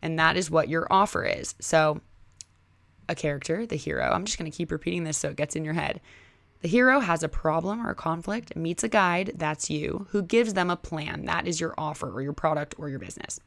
And 0.02 0.18
that 0.20 0.38
is 0.38 0.50
what 0.50 0.70
your 0.70 0.88
offer 0.90 1.24
is. 1.24 1.56
So 1.60 2.02
a 3.08 3.16
character, 3.16 3.66
the 3.66 3.76
hero, 3.76 4.10
I'm 4.12 4.26
just 4.26 4.38
going 4.38 4.50
to 4.50 4.56
keep 4.56 4.72
repeating 4.72 5.04
this 5.04 5.18
so 5.18 5.30
it 5.30 5.36
gets 5.36 5.56
in 5.56 5.66
your 5.66 5.74
head. 5.74 6.02
The 6.62 6.68
hero 6.68 7.00
has 7.00 7.24
a 7.24 7.30
problem 7.30 7.86
or 7.86 7.90
a 7.90 7.96
conflict, 7.96 8.56
meets 8.56 8.84
a 8.84 8.88
guide, 8.88 9.34
that's 9.36 9.70
you, 9.70 10.08
who 10.12 10.22
gives 10.22 10.54
them 10.54 10.70
a 10.70 10.76
plan. 10.76 11.26
That 11.26 11.48
is 11.48 11.60
your 11.60 11.74
offer 11.78 12.10
or 12.12 12.22
your 12.22 12.34
product 12.34 12.76
or 12.78 12.88
your 12.88 13.00
business. 13.00 13.40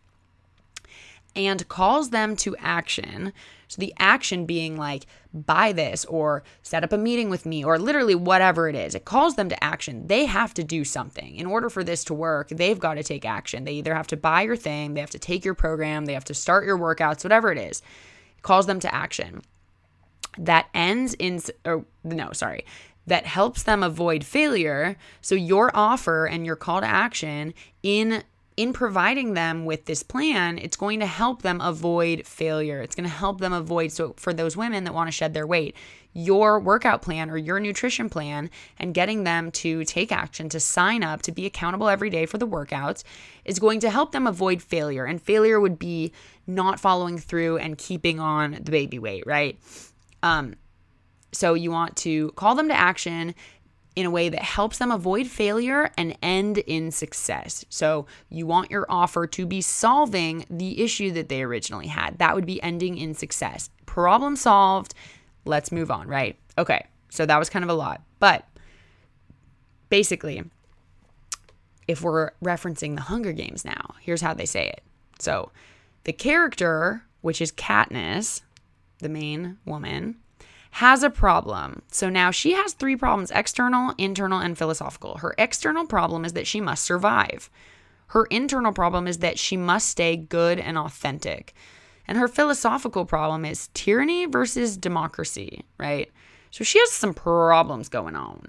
And 1.36 1.66
calls 1.68 2.10
them 2.10 2.36
to 2.36 2.56
action. 2.58 3.32
So 3.74 3.80
the 3.80 3.92
action 3.98 4.46
being 4.46 4.76
like, 4.76 5.06
buy 5.32 5.72
this 5.72 6.04
or 6.04 6.44
set 6.62 6.84
up 6.84 6.92
a 6.92 6.96
meeting 6.96 7.28
with 7.28 7.44
me 7.44 7.64
or 7.64 7.76
literally 7.76 8.14
whatever 8.14 8.68
it 8.68 8.76
is. 8.76 8.94
It 8.94 9.04
calls 9.04 9.34
them 9.34 9.48
to 9.48 9.64
action. 9.64 10.06
They 10.06 10.26
have 10.26 10.54
to 10.54 10.62
do 10.62 10.84
something. 10.84 11.34
In 11.34 11.44
order 11.44 11.68
for 11.68 11.82
this 11.82 12.04
to 12.04 12.14
work, 12.14 12.50
they've 12.50 12.78
got 12.78 12.94
to 12.94 13.02
take 13.02 13.24
action. 13.24 13.64
They 13.64 13.72
either 13.72 13.96
have 13.96 14.06
to 14.08 14.16
buy 14.16 14.42
your 14.42 14.54
thing, 14.54 14.94
they 14.94 15.00
have 15.00 15.10
to 15.10 15.18
take 15.18 15.44
your 15.44 15.54
program, 15.54 16.04
they 16.04 16.14
have 16.14 16.24
to 16.26 16.34
start 16.34 16.64
your 16.64 16.78
workouts, 16.78 17.24
whatever 17.24 17.50
it 17.50 17.58
is. 17.58 17.82
It 18.36 18.42
calls 18.42 18.66
them 18.66 18.78
to 18.78 18.94
action. 18.94 19.42
That 20.38 20.68
ends 20.72 21.14
in, 21.14 21.40
or 21.64 21.84
no, 22.04 22.30
sorry, 22.30 22.64
that 23.08 23.26
helps 23.26 23.64
them 23.64 23.82
avoid 23.82 24.22
failure. 24.22 24.96
So 25.20 25.34
your 25.34 25.72
offer 25.74 26.26
and 26.26 26.46
your 26.46 26.56
call 26.56 26.80
to 26.80 26.86
action 26.86 27.54
in 27.82 28.22
in 28.56 28.72
providing 28.72 29.34
them 29.34 29.64
with 29.64 29.86
this 29.86 30.02
plan, 30.02 30.58
it's 30.58 30.76
going 30.76 31.00
to 31.00 31.06
help 31.06 31.42
them 31.42 31.60
avoid 31.60 32.24
failure. 32.26 32.80
It's 32.80 32.94
going 32.94 33.08
to 33.08 33.14
help 33.14 33.40
them 33.40 33.52
avoid 33.52 33.90
so 33.90 34.14
for 34.16 34.32
those 34.32 34.56
women 34.56 34.84
that 34.84 34.94
want 34.94 35.08
to 35.08 35.12
shed 35.12 35.34
their 35.34 35.46
weight, 35.46 35.74
your 36.12 36.60
workout 36.60 37.02
plan 37.02 37.30
or 37.30 37.36
your 37.36 37.58
nutrition 37.58 38.08
plan 38.08 38.48
and 38.78 38.94
getting 38.94 39.24
them 39.24 39.50
to 39.50 39.84
take 39.84 40.12
action, 40.12 40.48
to 40.50 40.60
sign 40.60 41.02
up, 41.02 41.22
to 41.22 41.32
be 41.32 41.46
accountable 41.46 41.88
every 41.88 42.10
day 42.10 42.26
for 42.26 42.38
the 42.38 42.46
workouts 42.46 43.02
is 43.44 43.58
going 43.58 43.80
to 43.80 43.90
help 43.90 44.12
them 44.12 44.26
avoid 44.26 44.62
failure. 44.62 45.04
And 45.04 45.20
failure 45.20 45.58
would 45.58 45.78
be 45.78 46.12
not 46.46 46.78
following 46.78 47.18
through 47.18 47.58
and 47.58 47.76
keeping 47.76 48.20
on 48.20 48.52
the 48.52 48.70
baby 48.70 49.00
weight, 49.00 49.24
right? 49.26 49.58
Um, 50.22 50.54
so 51.32 51.54
you 51.54 51.72
want 51.72 51.96
to 51.96 52.30
call 52.32 52.54
them 52.54 52.68
to 52.68 52.74
action 52.74 53.34
in 53.96 54.06
a 54.06 54.10
way 54.10 54.28
that 54.28 54.42
helps 54.42 54.78
them 54.78 54.90
avoid 54.90 55.26
failure 55.26 55.90
and 55.96 56.16
end 56.20 56.58
in 56.58 56.90
success. 56.90 57.64
So 57.68 58.06
you 58.28 58.46
want 58.46 58.70
your 58.70 58.86
offer 58.88 59.26
to 59.28 59.46
be 59.46 59.60
solving 59.60 60.44
the 60.50 60.82
issue 60.82 61.12
that 61.12 61.28
they 61.28 61.42
originally 61.42 61.86
had. 61.86 62.18
That 62.18 62.34
would 62.34 62.46
be 62.46 62.62
ending 62.62 62.98
in 62.98 63.14
success. 63.14 63.70
Problem 63.86 64.34
solved. 64.34 64.94
Let's 65.44 65.70
move 65.70 65.90
on, 65.90 66.08
right? 66.08 66.36
Okay. 66.58 66.86
So 67.10 67.24
that 67.26 67.38
was 67.38 67.48
kind 67.48 67.62
of 67.62 67.68
a 67.68 67.74
lot. 67.74 68.02
But 68.18 68.44
basically, 69.88 70.42
if 71.86 72.02
we're 72.02 72.32
referencing 72.42 72.96
the 72.96 73.02
Hunger 73.02 73.32
Games 73.32 73.64
now, 73.64 73.94
here's 74.00 74.20
how 74.20 74.34
they 74.34 74.46
say 74.46 74.68
it. 74.68 74.82
So 75.20 75.52
the 76.02 76.12
character, 76.12 77.04
which 77.20 77.40
is 77.40 77.52
Katniss, 77.52 78.42
the 78.98 79.08
main 79.08 79.58
woman, 79.64 80.16
has 80.74 81.04
a 81.04 81.10
problem. 81.10 81.82
So 81.92 82.08
now 82.08 82.32
she 82.32 82.54
has 82.54 82.72
three 82.72 82.96
problems 82.96 83.30
external, 83.30 83.94
internal, 83.96 84.40
and 84.40 84.58
philosophical. 84.58 85.18
Her 85.18 85.32
external 85.38 85.86
problem 85.86 86.24
is 86.24 86.32
that 86.32 86.48
she 86.48 86.60
must 86.60 86.82
survive. 86.82 87.48
Her 88.08 88.24
internal 88.24 88.72
problem 88.72 89.06
is 89.06 89.18
that 89.18 89.38
she 89.38 89.56
must 89.56 89.88
stay 89.88 90.16
good 90.16 90.58
and 90.58 90.76
authentic. 90.76 91.54
And 92.08 92.18
her 92.18 92.26
philosophical 92.26 93.04
problem 93.04 93.44
is 93.44 93.68
tyranny 93.72 94.26
versus 94.26 94.76
democracy, 94.76 95.64
right? 95.78 96.10
So 96.50 96.64
she 96.64 96.80
has 96.80 96.90
some 96.90 97.14
problems 97.14 97.88
going 97.88 98.16
on. 98.16 98.48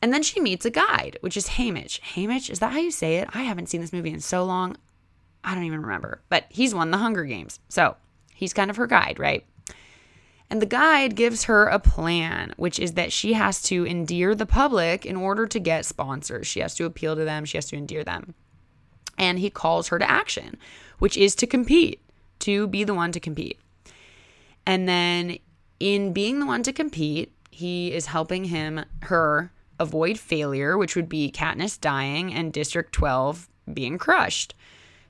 And 0.00 0.12
then 0.12 0.22
she 0.22 0.38
meets 0.38 0.64
a 0.66 0.70
guide, 0.70 1.18
which 1.20 1.36
is 1.36 1.48
Haymitch. 1.48 2.00
Haymitch, 2.14 2.48
is 2.48 2.60
that 2.60 2.72
how 2.72 2.78
you 2.78 2.92
say 2.92 3.16
it? 3.16 3.28
I 3.34 3.42
haven't 3.42 3.68
seen 3.68 3.80
this 3.80 3.92
movie 3.92 4.12
in 4.12 4.20
so 4.20 4.44
long. 4.44 4.76
I 5.42 5.56
don't 5.56 5.64
even 5.64 5.82
remember. 5.82 6.22
But 6.28 6.46
he's 6.48 6.76
won 6.76 6.92
the 6.92 6.98
Hunger 6.98 7.24
Games. 7.24 7.58
So 7.68 7.96
he's 8.34 8.52
kind 8.52 8.70
of 8.70 8.76
her 8.76 8.86
guide, 8.86 9.18
right? 9.18 9.44
And 10.50 10.60
the 10.60 10.66
guide 10.66 11.14
gives 11.14 11.44
her 11.44 11.66
a 11.66 11.78
plan, 11.78 12.52
which 12.56 12.80
is 12.80 12.94
that 12.94 13.12
she 13.12 13.34
has 13.34 13.62
to 13.62 13.86
endear 13.86 14.34
the 14.34 14.46
public 14.46 15.06
in 15.06 15.16
order 15.16 15.46
to 15.46 15.60
get 15.60 15.84
sponsors. 15.84 16.48
She 16.48 16.58
has 16.58 16.74
to 16.74 16.84
appeal 16.84 17.14
to 17.14 17.24
them, 17.24 17.44
she 17.44 17.56
has 17.56 17.66
to 17.66 17.76
endear 17.76 18.02
them. 18.02 18.34
And 19.16 19.38
he 19.38 19.48
calls 19.48 19.88
her 19.88 19.98
to 19.98 20.10
action, 20.10 20.58
which 20.98 21.16
is 21.16 21.36
to 21.36 21.46
compete, 21.46 22.00
to 22.40 22.66
be 22.66 22.82
the 22.82 22.94
one 22.94 23.12
to 23.12 23.20
compete. 23.20 23.60
And 24.66 24.88
then 24.88 25.38
in 25.78 26.12
being 26.12 26.40
the 26.40 26.46
one 26.46 26.64
to 26.64 26.72
compete, 26.72 27.32
he 27.50 27.92
is 27.92 28.06
helping 28.06 28.46
him 28.46 28.84
her 29.02 29.52
avoid 29.78 30.18
failure, 30.18 30.76
which 30.76 30.96
would 30.96 31.08
be 31.08 31.30
Katniss 31.30 31.80
dying 31.80 32.32
and 32.34 32.52
District 32.52 32.92
12 32.92 33.48
being 33.72 33.98
crushed. 33.98 34.54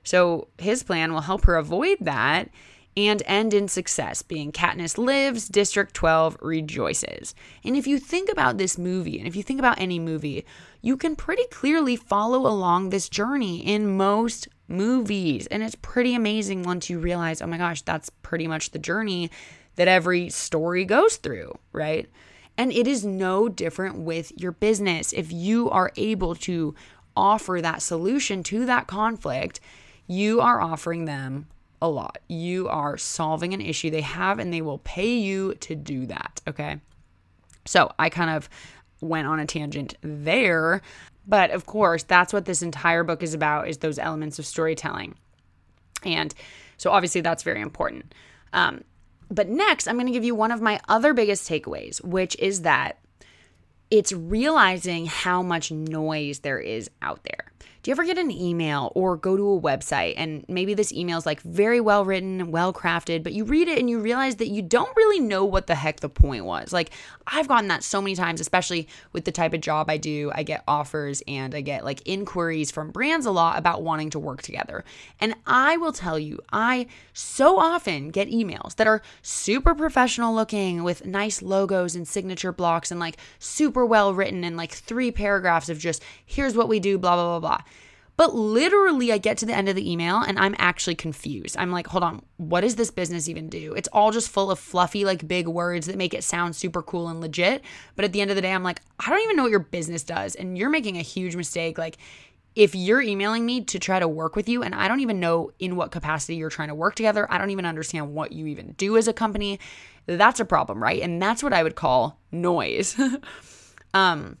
So 0.03 0.47
his 0.57 0.83
plan 0.83 1.13
will 1.13 1.21
help 1.21 1.45
her 1.45 1.55
avoid 1.55 1.97
that 2.01 2.49
and 2.97 3.23
end 3.25 3.53
in 3.53 3.67
success, 3.67 4.21
being 4.21 4.51
Katniss 4.51 4.97
lives, 4.97 5.47
District 5.47 5.93
12 5.93 6.37
rejoices. 6.41 7.33
And 7.63 7.75
if 7.75 7.87
you 7.87 7.97
think 7.97 8.29
about 8.29 8.57
this 8.57 8.77
movie, 8.77 9.17
and 9.17 9.27
if 9.27 9.35
you 9.35 9.43
think 9.43 9.59
about 9.59 9.79
any 9.79 9.99
movie, 9.99 10.45
you 10.81 10.97
can 10.97 11.15
pretty 11.15 11.45
clearly 11.51 11.95
follow 11.95 12.45
along 12.45 12.89
this 12.89 13.07
journey 13.07 13.65
in 13.65 13.95
most 13.95 14.49
movies. 14.67 15.47
And 15.47 15.63
it's 15.63 15.75
pretty 15.75 16.15
amazing 16.15 16.63
once 16.63 16.89
you 16.89 16.99
realize, 16.99 17.41
oh 17.41 17.47
my 17.47 17.57
gosh, 17.57 17.81
that's 17.81 18.09
pretty 18.09 18.47
much 18.47 18.71
the 18.71 18.79
journey 18.79 19.31
that 19.75 19.87
every 19.87 20.29
story 20.29 20.83
goes 20.83 21.15
through, 21.15 21.57
right? 21.71 22.09
And 22.57 22.73
it 22.73 22.87
is 22.87 23.05
no 23.05 23.47
different 23.47 23.99
with 23.99 24.33
your 24.35 24.51
business. 24.51 25.13
If 25.13 25.31
you 25.31 25.69
are 25.69 25.93
able 25.95 26.35
to 26.35 26.75
offer 27.15 27.61
that 27.61 27.81
solution 27.81 28.43
to 28.43 28.65
that 28.65 28.87
conflict, 28.87 29.59
you 30.07 30.41
are 30.41 30.61
offering 30.61 31.05
them 31.05 31.47
a 31.81 31.89
lot. 31.89 32.19
You 32.27 32.67
are 32.67 32.97
solving 32.97 33.53
an 33.53 33.61
issue 33.61 33.89
they 33.89 34.01
have 34.01 34.39
and 34.39 34.53
they 34.53 34.61
will 34.61 34.77
pay 34.79 35.15
you 35.15 35.55
to 35.55 35.75
do 35.75 36.05
that. 36.07 36.41
Okay. 36.47 36.79
So 37.65 37.91
I 37.97 38.09
kind 38.09 38.29
of 38.31 38.49
went 39.01 39.27
on 39.27 39.39
a 39.39 39.45
tangent 39.45 39.95
there. 40.01 40.81
But 41.27 41.51
of 41.51 41.65
course, 41.65 42.03
that's 42.03 42.33
what 42.33 42.45
this 42.45 42.61
entire 42.61 43.03
book 43.03 43.23
is 43.23 43.33
about 43.33 43.67
is 43.67 43.77
those 43.77 43.99
elements 43.99 44.39
of 44.39 44.45
storytelling. 44.45 45.15
And 46.03 46.33
so 46.77 46.91
obviously 46.91 47.21
that's 47.21 47.43
very 47.43 47.61
important. 47.61 48.13
Um, 48.53 48.83
but 49.29 49.47
next, 49.47 49.87
I'm 49.87 49.95
going 49.95 50.07
to 50.07 50.11
give 50.11 50.23
you 50.23 50.35
one 50.35 50.51
of 50.51 50.61
my 50.61 50.79
other 50.89 51.13
biggest 51.13 51.49
takeaways, 51.49 52.03
which 52.03 52.35
is 52.37 52.63
that 52.63 52.99
it's 53.89 54.11
realizing 54.11 55.05
how 55.05 55.41
much 55.41 55.71
noise 55.71 56.39
there 56.39 56.59
is 56.59 56.89
out 57.01 57.23
there 57.23 57.50
do 57.83 57.89
you 57.89 57.93
ever 57.93 58.03
get 58.03 58.19
an 58.19 58.29
email 58.29 58.91
or 58.93 59.17
go 59.17 59.35
to 59.35 59.53
a 59.53 59.59
website 59.59 60.13
and 60.15 60.45
maybe 60.47 60.75
this 60.75 60.91
email 60.91 61.17
is 61.17 61.25
like 61.25 61.41
very 61.41 61.81
well 61.81 62.05
written, 62.05 62.51
well 62.51 62.71
crafted, 62.71 63.23
but 63.23 63.33
you 63.33 63.43
read 63.43 63.67
it 63.67 63.79
and 63.79 63.89
you 63.89 63.99
realize 63.99 64.35
that 64.35 64.49
you 64.49 64.61
don't 64.61 64.95
really 64.95 65.19
know 65.19 65.43
what 65.43 65.65
the 65.65 65.73
heck 65.73 65.99
the 65.99 66.09
point 66.09 66.45
was? 66.45 66.71
Like, 66.71 66.91
I've 67.25 67.47
gotten 67.47 67.69
that 67.69 67.83
so 67.83 67.99
many 67.99 68.15
times, 68.15 68.39
especially 68.39 68.87
with 69.13 69.25
the 69.25 69.31
type 69.31 69.53
of 69.53 69.61
job 69.61 69.89
I 69.89 69.97
do. 69.97 70.31
I 70.35 70.43
get 70.43 70.63
offers 70.67 71.23
and 71.27 71.55
I 71.55 71.61
get 71.61 71.83
like 71.83 72.01
inquiries 72.05 72.69
from 72.69 72.91
brands 72.91 73.25
a 73.25 73.31
lot 73.31 73.57
about 73.57 73.81
wanting 73.81 74.11
to 74.11 74.19
work 74.19 74.43
together. 74.43 74.83
And 75.19 75.33
I 75.47 75.77
will 75.77 75.93
tell 75.93 76.19
you, 76.19 76.39
I 76.53 76.85
so 77.13 77.57
often 77.57 78.09
get 78.09 78.29
emails 78.29 78.75
that 78.75 78.85
are 78.85 79.01
super 79.23 79.73
professional 79.73 80.35
looking 80.35 80.83
with 80.83 81.03
nice 81.03 81.41
logos 81.41 81.95
and 81.95 82.07
signature 82.07 82.51
blocks 82.51 82.91
and 82.91 82.99
like 82.99 83.17
super 83.39 83.83
well 83.87 84.13
written 84.13 84.43
and 84.43 84.55
like 84.55 84.71
three 84.71 85.09
paragraphs 85.09 85.67
of 85.67 85.79
just 85.79 86.03
here's 86.23 86.55
what 86.55 86.69
we 86.69 86.79
do, 86.79 86.99
blah, 86.99 87.15
blah, 87.15 87.39
blah, 87.39 87.57
blah. 87.57 87.61
But 88.21 88.35
literally, 88.35 89.11
I 89.11 89.17
get 89.17 89.39
to 89.39 89.47
the 89.47 89.57
end 89.57 89.67
of 89.67 89.75
the 89.75 89.91
email 89.91 90.17
and 90.17 90.37
I'm 90.37 90.53
actually 90.59 90.93
confused. 90.93 91.55
I'm 91.57 91.71
like, 91.71 91.87
hold 91.87 92.03
on, 92.03 92.21
what 92.37 92.61
does 92.61 92.75
this 92.75 92.91
business 92.91 93.27
even 93.27 93.49
do? 93.49 93.73
It's 93.73 93.89
all 93.91 94.11
just 94.11 94.29
full 94.29 94.51
of 94.51 94.59
fluffy, 94.59 95.03
like 95.03 95.27
big 95.27 95.47
words 95.47 95.87
that 95.87 95.97
make 95.97 96.13
it 96.13 96.23
sound 96.23 96.55
super 96.55 96.83
cool 96.83 97.07
and 97.07 97.19
legit. 97.19 97.63
But 97.95 98.05
at 98.05 98.13
the 98.13 98.21
end 98.21 98.29
of 98.29 98.35
the 98.35 98.43
day, 98.43 98.51
I'm 98.51 98.61
like, 98.61 98.79
I 98.99 99.09
don't 99.09 99.23
even 99.23 99.37
know 99.37 99.41
what 99.41 99.49
your 99.49 99.59
business 99.59 100.03
does. 100.03 100.35
And 100.35 100.55
you're 100.55 100.69
making 100.69 100.97
a 100.97 101.01
huge 101.01 101.35
mistake. 101.35 101.79
Like, 101.79 101.97
if 102.53 102.75
you're 102.75 103.01
emailing 103.01 103.43
me 103.43 103.61
to 103.61 103.79
try 103.79 103.97
to 103.97 104.07
work 104.07 104.35
with 104.35 104.47
you 104.47 104.61
and 104.61 104.75
I 104.75 104.87
don't 104.87 104.99
even 104.99 105.19
know 105.19 105.49
in 105.57 105.75
what 105.75 105.89
capacity 105.89 106.35
you're 106.35 106.51
trying 106.51 106.67
to 106.67 106.75
work 106.75 106.93
together, 106.93 107.25
I 107.27 107.39
don't 107.39 107.49
even 107.49 107.65
understand 107.65 108.13
what 108.13 108.33
you 108.33 108.45
even 108.45 108.73
do 108.73 108.97
as 108.97 109.07
a 109.07 109.13
company, 109.13 109.59
that's 110.05 110.39
a 110.39 110.45
problem, 110.45 110.83
right? 110.83 111.01
And 111.01 111.19
that's 111.19 111.41
what 111.41 111.53
I 111.53 111.63
would 111.63 111.75
call 111.75 112.19
noise. 112.31 112.95
um 113.95 114.37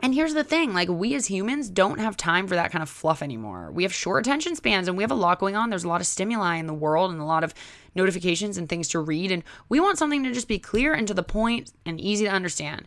and 0.00 0.14
here's 0.14 0.34
the 0.34 0.44
thing 0.44 0.74
like, 0.74 0.88
we 0.88 1.14
as 1.14 1.26
humans 1.26 1.70
don't 1.70 2.00
have 2.00 2.16
time 2.16 2.46
for 2.46 2.54
that 2.54 2.70
kind 2.70 2.82
of 2.82 2.88
fluff 2.88 3.22
anymore. 3.22 3.70
We 3.72 3.82
have 3.82 3.94
short 3.94 4.26
attention 4.26 4.54
spans 4.54 4.88
and 4.88 4.96
we 4.96 5.02
have 5.02 5.10
a 5.10 5.14
lot 5.14 5.38
going 5.38 5.56
on. 5.56 5.70
There's 5.70 5.84
a 5.84 5.88
lot 5.88 6.02
of 6.02 6.06
stimuli 6.06 6.56
in 6.56 6.66
the 6.66 6.74
world 6.74 7.10
and 7.10 7.20
a 7.20 7.24
lot 7.24 7.44
of 7.44 7.54
notifications 7.94 8.58
and 8.58 8.68
things 8.68 8.88
to 8.88 9.00
read. 9.00 9.32
And 9.32 9.42
we 9.68 9.80
want 9.80 9.98
something 9.98 10.22
to 10.24 10.32
just 10.32 10.48
be 10.48 10.58
clear 10.58 10.92
and 10.92 11.08
to 11.08 11.14
the 11.14 11.22
point 11.22 11.72
and 11.86 11.98
easy 11.98 12.26
to 12.26 12.30
understand. 12.30 12.86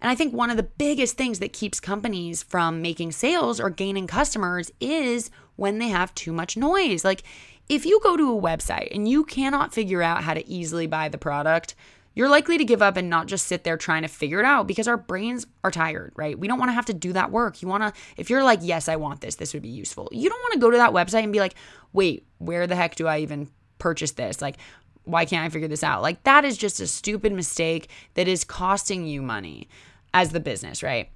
And 0.00 0.10
I 0.10 0.16
think 0.16 0.34
one 0.34 0.50
of 0.50 0.56
the 0.56 0.64
biggest 0.64 1.16
things 1.16 1.38
that 1.38 1.52
keeps 1.52 1.78
companies 1.80 2.42
from 2.42 2.82
making 2.82 3.12
sales 3.12 3.60
or 3.60 3.70
gaining 3.70 4.06
customers 4.06 4.72
is 4.80 5.30
when 5.56 5.78
they 5.78 5.88
have 5.88 6.14
too 6.14 6.32
much 6.32 6.56
noise. 6.56 7.04
Like, 7.04 7.22
if 7.68 7.86
you 7.86 8.00
go 8.02 8.16
to 8.16 8.36
a 8.36 8.42
website 8.42 8.94
and 8.94 9.08
you 9.08 9.24
cannot 9.24 9.72
figure 9.72 10.02
out 10.02 10.24
how 10.24 10.34
to 10.34 10.46
easily 10.46 10.86
buy 10.86 11.08
the 11.08 11.16
product, 11.16 11.74
you're 12.14 12.28
likely 12.28 12.58
to 12.58 12.64
give 12.64 12.82
up 12.82 12.96
and 12.96 13.10
not 13.10 13.26
just 13.26 13.46
sit 13.46 13.64
there 13.64 13.76
trying 13.76 14.02
to 14.02 14.08
figure 14.08 14.38
it 14.38 14.46
out 14.46 14.66
because 14.66 14.88
our 14.88 14.96
brains 14.96 15.46
are 15.62 15.70
tired, 15.70 16.12
right? 16.14 16.38
We 16.38 16.46
don't 16.46 16.58
want 16.58 16.68
to 16.70 16.74
have 16.74 16.86
to 16.86 16.94
do 16.94 17.12
that 17.12 17.30
work. 17.30 17.60
You 17.60 17.68
want 17.68 17.82
to, 17.82 18.00
if 18.16 18.30
you're 18.30 18.44
like, 18.44 18.60
yes, 18.62 18.88
I 18.88 18.96
want 18.96 19.20
this, 19.20 19.36
this 19.36 19.52
would 19.52 19.62
be 19.62 19.68
useful. 19.68 20.08
You 20.12 20.28
don't 20.28 20.40
want 20.40 20.54
to 20.54 20.60
go 20.60 20.70
to 20.70 20.76
that 20.76 20.92
website 20.92 21.24
and 21.24 21.32
be 21.32 21.40
like, 21.40 21.54
wait, 21.92 22.26
where 22.38 22.66
the 22.66 22.76
heck 22.76 22.94
do 22.94 23.06
I 23.06 23.18
even 23.18 23.48
purchase 23.78 24.12
this? 24.12 24.40
Like, 24.40 24.56
why 25.04 25.24
can't 25.24 25.44
I 25.44 25.48
figure 25.50 25.68
this 25.68 25.84
out? 25.84 26.02
Like, 26.02 26.22
that 26.22 26.44
is 26.44 26.56
just 26.56 26.80
a 26.80 26.86
stupid 26.86 27.32
mistake 27.32 27.90
that 28.14 28.28
is 28.28 28.44
costing 28.44 29.06
you 29.06 29.20
money 29.20 29.68
as 30.12 30.30
the 30.30 30.40
business, 30.40 30.82
right? 30.82 31.10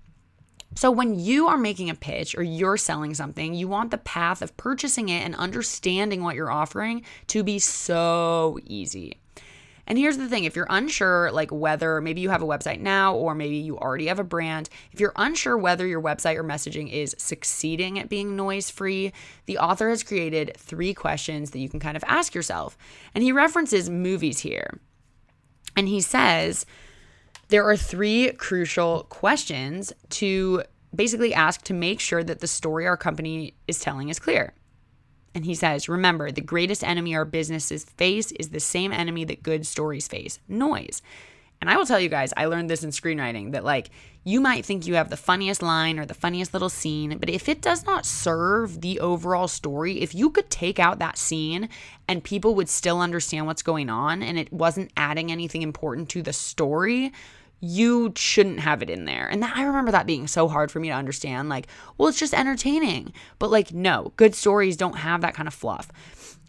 So, 0.74 0.90
when 0.90 1.18
you 1.18 1.48
are 1.48 1.56
making 1.56 1.88
a 1.88 1.94
pitch 1.94 2.36
or 2.36 2.42
you're 2.42 2.76
selling 2.76 3.14
something, 3.14 3.54
you 3.54 3.68
want 3.68 3.90
the 3.90 3.98
path 3.98 4.42
of 4.42 4.56
purchasing 4.58 5.08
it 5.08 5.24
and 5.24 5.34
understanding 5.34 6.22
what 6.22 6.34
you're 6.34 6.50
offering 6.50 7.02
to 7.28 7.42
be 7.42 7.58
so 7.58 8.58
easy. 8.66 9.16
And 9.88 9.96
here's 9.96 10.18
the 10.18 10.28
thing 10.28 10.44
if 10.44 10.54
you're 10.54 10.66
unsure, 10.68 11.32
like 11.32 11.50
whether 11.50 12.00
maybe 12.02 12.20
you 12.20 12.28
have 12.28 12.42
a 12.42 12.46
website 12.46 12.78
now 12.78 13.14
or 13.14 13.34
maybe 13.34 13.56
you 13.56 13.78
already 13.78 14.06
have 14.06 14.18
a 14.18 14.24
brand, 14.24 14.68
if 14.92 15.00
you're 15.00 15.14
unsure 15.16 15.56
whether 15.56 15.86
your 15.86 16.02
website 16.02 16.36
or 16.36 16.44
messaging 16.44 16.92
is 16.92 17.16
succeeding 17.18 17.98
at 17.98 18.10
being 18.10 18.36
noise 18.36 18.70
free, 18.70 19.14
the 19.46 19.56
author 19.56 19.88
has 19.88 20.02
created 20.04 20.52
three 20.58 20.92
questions 20.92 21.50
that 21.50 21.58
you 21.58 21.70
can 21.70 21.80
kind 21.80 21.96
of 21.96 22.04
ask 22.06 22.34
yourself. 22.34 22.76
And 23.14 23.24
he 23.24 23.32
references 23.32 23.88
movies 23.88 24.40
here. 24.40 24.78
And 25.74 25.88
he 25.88 26.02
says, 26.02 26.66
there 27.48 27.64
are 27.64 27.76
three 27.76 28.32
crucial 28.32 29.04
questions 29.04 29.94
to 30.10 30.64
basically 30.94 31.32
ask 31.32 31.62
to 31.62 31.72
make 31.72 31.98
sure 31.98 32.22
that 32.22 32.40
the 32.40 32.46
story 32.46 32.86
our 32.86 32.96
company 32.98 33.54
is 33.66 33.78
telling 33.78 34.10
is 34.10 34.18
clear. 34.18 34.52
And 35.34 35.44
he 35.44 35.54
says, 35.54 35.88
Remember, 35.88 36.30
the 36.30 36.40
greatest 36.40 36.82
enemy 36.82 37.14
our 37.14 37.24
businesses 37.24 37.84
face 37.84 38.32
is 38.32 38.48
the 38.48 38.60
same 38.60 38.92
enemy 38.92 39.24
that 39.24 39.42
good 39.42 39.66
stories 39.66 40.08
face 40.08 40.40
noise. 40.48 41.02
And 41.60 41.68
I 41.68 41.76
will 41.76 41.86
tell 41.86 41.98
you 41.98 42.08
guys, 42.08 42.32
I 42.36 42.46
learned 42.46 42.70
this 42.70 42.84
in 42.84 42.90
screenwriting 42.90 43.52
that, 43.52 43.64
like, 43.64 43.90
you 44.24 44.40
might 44.40 44.64
think 44.64 44.86
you 44.86 44.94
have 44.94 45.10
the 45.10 45.16
funniest 45.16 45.62
line 45.62 45.98
or 45.98 46.06
the 46.06 46.14
funniest 46.14 46.52
little 46.52 46.68
scene, 46.68 47.18
but 47.18 47.30
if 47.30 47.48
it 47.48 47.62
does 47.62 47.84
not 47.84 48.06
serve 48.06 48.80
the 48.80 49.00
overall 49.00 49.48
story, 49.48 50.00
if 50.00 50.14
you 50.14 50.30
could 50.30 50.50
take 50.50 50.78
out 50.78 50.98
that 50.98 51.18
scene 51.18 51.68
and 52.06 52.22
people 52.22 52.54
would 52.54 52.68
still 52.68 53.00
understand 53.00 53.46
what's 53.46 53.62
going 53.62 53.88
on 53.88 54.22
and 54.22 54.38
it 54.38 54.52
wasn't 54.52 54.92
adding 54.96 55.32
anything 55.32 55.62
important 55.62 56.08
to 56.10 56.22
the 56.22 56.32
story, 56.32 57.12
you 57.60 58.12
shouldn't 58.16 58.60
have 58.60 58.82
it 58.82 58.90
in 58.90 59.04
there. 59.04 59.26
And 59.26 59.42
that, 59.42 59.56
I 59.56 59.64
remember 59.64 59.90
that 59.90 60.06
being 60.06 60.26
so 60.26 60.48
hard 60.48 60.70
for 60.70 60.80
me 60.80 60.88
to 60.88 60.94
understand. 60.94 61.48
Like, 61.48 61.66
well, 61.96 62.08
it's 62.08 62.18
just 62.18 62.34
entertaining. 62.34 63.12
But 63.38 63.50
like, 63.50 63.72
no, 63.72 64.12
good 64.16 64.34
stories 64.34 64.76
don't 64.76 64.98
have 64.98 65.20
that 65.22 65.34
kind 65.34 65.48
of 65.48 65.54
fluff. 65.54 65.90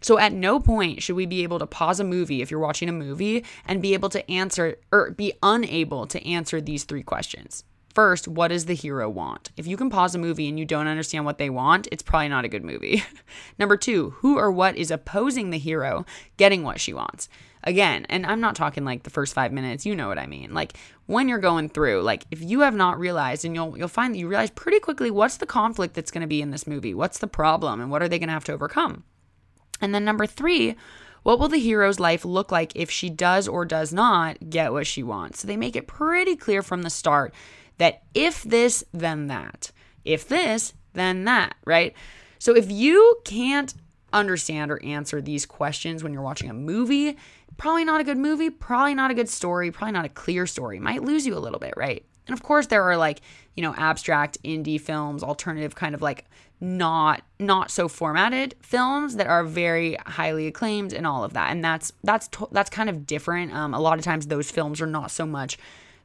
So 0.02 0.18
at 0.18 0.32
no 0.32 0.60
point 0.60 1.02
should 1.02 1.16
we 1.16 1.26
be 1.26 1.42
able 1.42 1.58
to 1.58 1.66
pause 1.66 2.00
a 2.00 2.04
movie 2.04 2.40
if 2.40 2.50
you're 2.50 2.60
watching 2.60 2.88
a 2.88 2.92
movie 2.92 3.44
and 3.66 3.82
be 3.82 3.92
able 3.92 4.08
to 4.10 4.30
answer 4.30 4.78
or 4.90 5.10
be 5.10 5.34
unable 5.42 6.06
to 6.06 6.26
answer 6.26 6.60
these 6.60 6.84
three 6.84 7.02
questions. 7.02 7.64
First, 7.94 8.28
what 8.28 8.48
does 8.48 8.66
the 8.66 8.74
hero 8.74 9.10
want? 9.10 9.50
If 9.56 9.66
you 9.66 9.76
can 9.76 9.90
pause 9.90 10.14
a 10.14 10.18
movie 10.18 10.48
and 10.48 10.58
you 10.58 10.64
don't 10.64 10.86
understand 10.86 11.24
what 11.24 11.38
they 11.38 11.50
want, 11.50 11.88
it's 11.90 12.04
probably 12.04 12.28
not 12.28 12.44
a 12.44 12.48
good 12.48 12.64
movie. 12.64 13.02
Number 13.58 13.76
two, 13.76 14.10
who 14.18 14.38
or 14.38 14.50
what 14.50 14.76
is 14.76 14.92
opposing 14.92 15.50
the 15.50 15.58
hero 15.58 16.06
getting 16.36 16.62
what 16.62 16.80
she 16.80 16.94
wants? 16.94 17.28
Again, 17.62 18.06
and 18.08 18.24
I'm 18.24 18.40
not 18.40 18.56
talking 18.56 18.84
like 18.84 19.02
the 19.02 19.10
first 19.10 19.34
five 19.34 19.52
minutes, 19.52 19.84
you 19.84 19.94
know 19.94 20.08
what 20.08 20.18
I 20.18 20.26
mean. 20.26 20.54
Like 20.54 20.74
when 21.06 21.28
you're 21.28 21.38
going 21.38 21.68
through, 21.68 22.02
like 22.02 22.24
if 22.30 22.42
you 22.42 22.60
have 22.60 22.74
not 22.74 22.98
realized, 22.98 23.44
and 23.44 23.54
you'll 23.54 23.76
you'll 23.76 23.88
find 23.88 24.14
that 24.14 24.18
you 24.18 24.28
realize 24.28 24.50
pretty 24.50 24.80
quickly 24.80 25.10
what's 25.10 25.36
the 25.36 25.46
conflict 25.46 25.94
that's 25.94 26.10
gonna 26.10 26.26
be 26.26 26.40
in 26.40 26.50
this 26.50 26.66
movie, 26.66 26.94
what's 26.94 27.18
the 27.18 27.26
problem, 27.26 27.80
and 27.80 27.90
what 27.90 28.02
are 28.02 28.08
they 28.08 28.18
gonna 28.18 28.32
have 28.32 28.44
to 28.44 28.52
overcome. 28.52 29.04
And 29.80 29.94
then 29.94 30.04
number 30.04 30.26
three, 30.26 30.74
what 31.22 31.38
will 31.38 31.48
the 31.48 31.58
hero's 31.58 32.00
life 32.00 32.24
look 32.24 32.50
like 32.50 32.72
if 32.74 32.90
she 32.90 33.10
does 33.10 33.46
or 33.46 33.64
does 33.64 33.92
not 33.92 34.50
get 34.50 34.72
what 34.72 34.86
she 34.86 35.02
wants? 35.02 35.40
So 35.40 35.46
they 35.46 35.56
make 35.56 35.76
it 35.76 35.86
pretty 35.86 36.36
clear 36.36 36.62
from 36.62 36.82
the 36.82 36.90
start 36.90 37.34
that 37.78 38.02
if 38.14 38.42
this, 38.42 38.84
then 38.92 39.26
that. 39.26 39.70
If 40.04 40.28
this, 40.28 40.72
then 40.94 41.24
that, 41.24 41.56
right? 41.64 41.94
So 42.38 42.56
if 42.56 42.70
you 42.70 43.18
can't 43.24 43.74
understand 44.12 44.70
or 44.70 44.82
answer 44.82 45.20
these 45.20 45.46
questions 45.46 46.02
when 46.02 46.12
you're 46.12 46.22
watching 46.22 46.50
a 46.50 46.54
movie, 46.54 47.16
probably 47.60 47.84
not 47.84 48.00
a 48.00 48.04
good 48.04 48.16
movie, 48.16 48.48
probably 48.48 48.94
not 48.94 49.10
a 49.10 49.14
good 49.14 49.28
story, 49.28 49.70
probably 49.70 49.92
not 49.92 50.06
a 50.06 50.08
clear 50.08 50.46
story. 50.46 50.80
Might 50.80 51.02
lose 51.02 51.26
you 51.26 51.36
a 51.36 51.38
little 51.38 51.58
bit, 51.58 51.74
right? 51.76 52.02
And 52.26 52.32
of 52.32 52.42
course 52.42 52.68
there 52.68 52.82
are 52.84 52.96
like, 52.96 53.20
you 53.54 53.62
know, 53.62 53.74
abstract 53.76 54.42
indie 54.42 54.80
films, 54.80 55.22
alternative 55.22 55.74
kind 55.74 55.94
of 55.94 56.00
like 56.00 56.24
not 56.62 57.22
not 57.38 57.70
so 57.70 57.86
formatted 57.86 58.54
films 58.62 59.16
that 59.16 59.26
are 59.26 59.44
very 59.44 59.94
highly 60.06 60.46
acclaimed 60.46 60.94
and 60.94 61.06
all 61.06 61.22
of 61.22 61.34
that. 61.34 61.50
And 61.50 61.62
that's 61.62 61.92
that's 62.02 62.30
that's 62.50 62.70
kind 62.70 62.88
of 62.88 63.04
different. 63.04 63.52
Um, 63.52 63.74
a 63.74 63.80
lot 63.80 63.98
of 63.98 64.04
times 64.06 64.28
those 64.28 64.50
films 64.50 64.80
are 64.80 64.86
not 64.86 65.10
so 65.10 65.26
much 65.26 65.58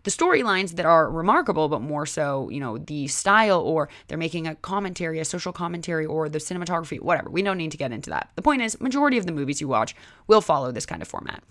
the 0.06 0.12
storylines 0.12 0.76
that 0.76 0.86
are 0.86 1.10
remarkable, 1.10 1.68
but 1.68 1.82
more 1.82 2.06
so, 2.06 2.48
you 2.50 2.60
know, 2.60 2.78
the 2.78 3.08
style 3.08 3.60
or 3.60 3.89
they're 4.08 4.18
making 4.20 4.48
a 4.48 4.54
commentary, 4.56 5.20
a 5.20 5.26
social 5.26 5.52
commentary, 5.52 6.06
or 6.06 6.30
the 6.30 6.38
cinematography, 6.38 7.02
whatever. 7.02 7.30
We 7.30 7.41
don't 7.41 7.58
need 7.58 7.72
to 7.72 7.78
get 7.78 7.91
into 7.91 8.12
that. 8.12 8.30
The 8.36 8.44
point 8.44 8.62
is, 8.62 8.80
majority 8.80 9.18
of 9.18 9.26
the 9.26 9.32
movies 9.32 9.60
you 9.60 9.68
watch 9.68 9.96
will 10.28 10.41
follow 10.41 10.72
this 10.72 10.86
kind 10.86 11.02
of 11.02 11.08
format. 11.08 11.44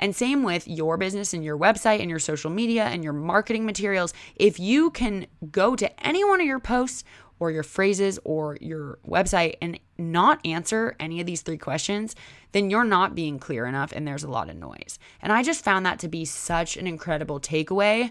And 0.00 0.16
same 0.16 0.42
with 0.42 0.66
your 0.66 0.96
business 0.96 1.32
and 1.32 1.44
your 1.44 1.56
website 1.56 2.00
and 2.00 2.10
your 2.10 2.18
social 2.18 2.50
media 2.50 2.84
and 2.84 3.04
your 3.04 3.12
marketing 3.12 3.64
materials. 3.64 4.12
If 4.34 4.58
you 4.58 4.90
can 4.90 5.26
go 5.52 5.76
to 5.76 6.06
any 6.06 6.24
one 6.24 6.40
of 6.40 6.46
your 6.46 6.58
posts 6.58 7.04
or 7.38 7.52
your 7.52 7.62
phrases 7.62 8.18
or 8.24 8.58
your 8.60 8.98
website 9.06 9.54
and 9.62 9.78
not 10.00 10.44
answer 10.44 10.96
any 10.98 11.20
of 11.20 11.26
these 11.26 11.42
three 11.42 11.58
questions, 11.58 12.16
then 12.52 12.70
you're 12.70 12.84
not 12.84 13.14
being 13.14 13.38
clear 13.38 13.66
enough 13.66 13.92
and 13.92 14.06
there's 14.06 14.24
a 14.24 14.30
lot 14.30 14.50
of 14.50 14.56
noise. 14.56 14.98
And 15.22 15.32
I 15.32 15.42
just 15.42 15.64
found 15.64 15.86
that 15.86 15.98
to 16.00 16.08
be 16.08 16.24
such 16.24 16.76
an 16.76 16.86
incredible 16.86 17.40
takeaway. 17.40 18.10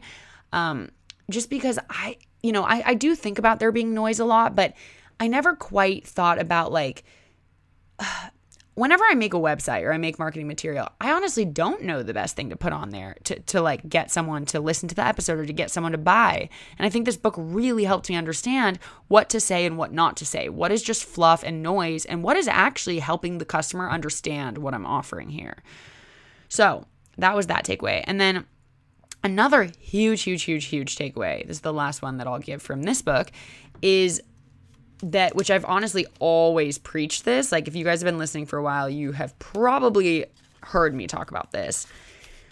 Um, 0.53 0.89
just 1.29 1.49
because 1.49 1.77
I, 1.89 2.17
you 2.41 2.51
know, 2.51 2.63
I, 2.63 2.83
I 2.85 2.93
do 2.93 3.15
think 3.15 3.37
about 3.37 3.59
there 3.59 3.71
being 3.71 3.93
noise 3.93 4.19
a 4.19 4.25
lot, 4.25 4.55
but 4.55 4.73
I 5.19 5.27
never 5.27 5.55
quite 5.55 6.07
thought 6.07 6.39
about 6.39 6.71
like, 6.71 7.03
uh, 7.99 8.29
whenever 8.79 9.03
I 9.03 9.13
make 9.13 9.33
a 9.33 9.37
website 9.37 9.83
or 9.83 9.91
I 9.91 9.97
make 9.97 10.17
marketing 10.17 10.47
material, 10.47 10.87
I 11.01 11.11
honestly 11.11 11.43
don't 11.43 11.83
know 11.83 12.01
the 12.01 12.13
best 12.13 12.37
thing 12.37 12.49
to 12.49 12.55
put 12.55 12.71
on 12.71 12.91
there 12.91 13.17
to, 13.25 13.37
to 13.37 13.61
like 13.61 13.89
get 13.89 14.09
someone 14.09 14.45
to 14.47 14.61
listen 14.61 14.87
to 14.87 14.95
the 14.95 15.05
episode 15.05 15.37
or 15.37 15.45
to 15.45 15.51
get 15.51 15.69
someone 15.69 15.91
to 15.91 15.97
buy. 15.97 16.47
And 16.77 16.85
I 16.85 16.89
think 16.89 17.05
this 17.05 17.17
book 17.17 17.35
really 17.37 17.83
helped 17.83 18.09
me 18.09 18.15
understand 18.15 18.79
what 19.09 19.29
to 19.31 19.41
say 19.41 19.65
and 19.65 19.77
what 19.77 19.91
not 19.91 20.15
to 20.17 20.25
say. 20.25 20.47
What 20.47 20.71
is 20.71 20.81
just 20.81 21.03
fluff 21.03 21.43
and 21.43 21.61
noise 21.61 22.05
and 22.05 22.23
what 22.23 22.37
is 22.37 22.47
actually 22.47 22.99
helping 22.99 23.37
the 23.37 23.45
customer 23.45 23.89
understand 23.89 24.57
what 24.57 24.73
I'm 24.73 24.85
offering 24.85 25.29
here. 25.29 25.57
So 26.47 26.85
that 27.17 27.35
was 27.35 27.47
that 27.47 27.65
takeaway. 27.65 28.01
And 28.05 28.21
then 28.21 28.45
another 29.25 29.69
huge, 29.77 30.21
huge, 30.21 30.43
huge, 30.43 30.65
huge 30.65 30.95
takeaway, 30.95 31.45
this 31.45 31.57
is 31.57 31.61
the 31.61 31.73
last 31.73 32.01
one 32.01 32.15
that 32.17 32.27
I'll 32.27 32.39
give 32.39 32.61
from 32.61 32.83
this 32.83 33.01
book, 33.01 33.29
is 33.81 34.21
that 35.01 35.35
which 35.35 35.49
I've 35.49 35.65
honestly 35.65 36.05
always 36.19 36.77
preached 36.77 37.25
this. 37.25 37.51
Like 37.51 37.67
if 37.67 37.75
you 37.75 37.83
guys 37.83 38.01
have 38.01 38.05
been 38.05 38.17
listening 38.17 38.45
for 38.45 38.57
a 38.57 38.63
while, 38.63 38.89
you 38.89 39.11
have 39.13 39.37
probably 39.39 40.25
heard 40.61 40.93
me 40.93 41.07
talk 41.07 41.31
about 41.31 41.51
this. 41.51 41.87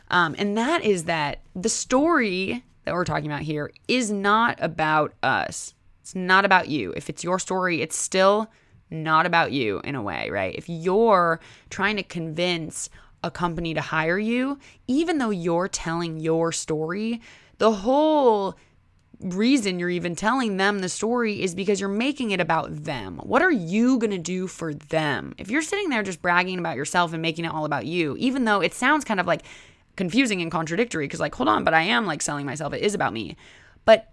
Um, 0.10 0.36
and 0.38 0.58
that 0.58 0.84
is 0.84 1.06
that 1.06 1.42
the 1.56 1.70
story 1.70 2.64
that 2.86 2.94
we're 2.94 3.04
talking 3.04 3.30
about 3.30 3.42
here 3.42 3.72
is 3.88 4.10
not 4.12 4.58
about 4.62 5.14
us. 5.22 5.74
It's 6.02 6.16
not 6.16 6.46
about 6.46 6.70
you. 6.70 6.94
If 6.96 7.10
it's 7.10 7.24
your 7.24 7.38
story, 7.38 7.82
it's 7.82 7.98
still 7.98 8.50
not 8.90 9.26
about 9.26 9.52
you 9.52 9.82
in 9.84 9.96
a 9.96 10.02
way, 10.02 10.30
right? 10.30 10.56
If 10.56 10.70
you're 10.70 11.42
trying 11.70 11.98
to 11.98 12.04
convince 12.04 12.90
a 13.24 13.30
company 13.32 13.74
to 13.74 13.82
hire 13.82 14.18
you, 14.18 14.58
even 14.88 15.18
though 15.18 15.32
you're 15.32 15.68
telling 15.68 16.18
your 16.18 16.54
story, 16.54 17.22
the 17.58 17.72
whole 17.72 18.56
reason 19.20 19.80
you're 19.80 19.90
even 19.90 20.16
telling 20.16 20.58
them 20.58 20.80
the 20.80 20.90
story 20.90 21.42
is 21.42 21.56
because 21.56 21.80
you're 21.80 21.90
making 21.90 22.32
it 22.32 22.40
about 22.40 22.84
them. 22.84 23.18
What 23.18 23.42
are 23.42 23.52
you 23.52 23.98
going 23.98 24.12
to 24.12 24.18
do 24.18 24.48
for 24.48 24.74
them? 24.74 25.34
If 25.38 25.50
you're 25.50 25.62
sitting 25.62 25.90
there 25.90 26.04
just 26.04 26.22
bragging 26.22 26.60
about 26.60 26.76
yourself 26.76 27.14
and 27.14 27.22
making 27.22 27.46
it 27.46 27.52
all 27.52 27.66
about 27.66 27.86
you, 27.86 28.16
even 28.18 28.46
though 28.46 28.62
it 28.62 28.74
sounds 28.74 29.06
kind 29.06 29.20
of 29.20 29.26
like 29.26 29.44
confusing 29.96 30.42
and 30.42 30.52
contradictory 30.52 31.06
because 31.06 31.20
like 31.20 31.36
hold 31.36 31.50
on, 31.50 31.64
but 31.64 31.74
I 31.74 31.82
am 31.84 32.06
like 32.06 32.22
selling 32.22 32.46
myself. 32.46 32.74
It 32.74 32.84
is 32.84 32.94
about 32.94 33.14
me. 33.14 33.36
But 33.86 34.10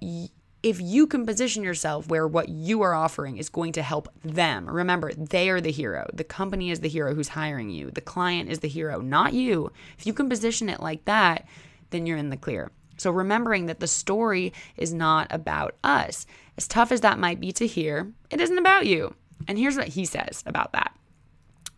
if 0.63 0.81
you 0.81 1.07
can 1.07 1.27
position 1.27 1.63
yourself 1.63 2.09
where 2.09 2.27
what 2.27 2.49
you 2.49 2.81
are 2.81 2.95
offering 2.95 3.37
is 3.37 3.51
going 3.51 3.73
to 3.73 3.83
help 3.83 4.09
them, 4.25 4.69
remember, 4.69 5.13
they 5.13 5.51
are 5.51 5.61
the 5.61 5.71
hero. 5.71 6.09
The 6.15 6.25
company 6.25 6.71
is 6.71 6.81
the 6.81 6.89
hero 6.89 7.15
who's 7.15 7.29
hiring 7.29 7.69
you. 7.69 7.91
The 7.91 8.01
client 8.01 8.49
is 8.49 8.61
the 8.61 8.69
hero, 8.69 9.01
not 9.01 9.35
you. 9.35 9.71
If 9.99 10.07
you 10.07 10.15
can 10.15 10.31
position 10.31 10.71
it 10.71 10.81
like 10.81 11.05
that, 11.05 11.47
then 11.91 12.07
you're 12.07 12.17
in 12.17 12.31
the 12.31 12.39
clear. 12.39 12.71
So, 12.97 13.11
remembering 13.11 13.67
that 13.67 13.81
the 13.81 13.87
story 13.87 14.53
is 14.77 14.95
not 14.95 15.27
about 15.31 15.77
us. 15.83 16.27
As 16.57 16.69
tough 16.69 16.93
as 16.93 17.01
that 17.01 17.19
might 17.19 17.41
be 17.41 17.53
to 17.53 17.67
hear, 17.67 18.13
it 18.31 18.41
isn't 18.41 18.59
about 18.59 18.87
you. 18.87 19.15
And 19.49 19.59
here's 19.59 19.77
what 19.77 19.89
he 19.89 20.05
says 20.05 20.43
about 20.47 20.73
that. 20.73 20.97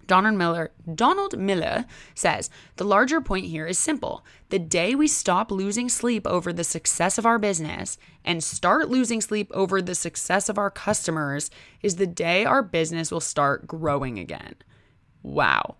Donald 0.06 0.36
Miller, 0.36 0.70
Donald 0.94 1.36
Miller 1.36 1.84
says, 2.14 2.48
the 2.76 2.84
larger 2.84 3.20
point 3.20 3.46
here 3.46 3.66
is 3.66 3.78
simple. 3.78 4.24
The 4.50 4.58
day 4.58 4.94
we 4.94 5.08
stop 5.08 5.50
losing 5.50 5.88
sleep 5.88 6.26
over 6.26 6.52
the 6.52 6.64
success 6.64 7.18
of 7.18 7.26
our 7.26 7.38
business 7.38 7.98
and 8.24 8.42
start 8.42 8.88
losing 8.88 9.20
sleep 9.20 9.50
over 9.52 9.82
the 9.82 9.94
success 9.94 10.48
of 10.48 10.58
our 10.58 10.70
customers 10.70 11.50
is 11.82 11.96
the 11.96 12.06
day 12.06 12.44
our 12.44 12.62
business 12.62 13.10
will 13.10 13.20
start 13.20 13.66
growing 13.66 14.18
again. 14.18 14.54
Wow. 15.22 15.76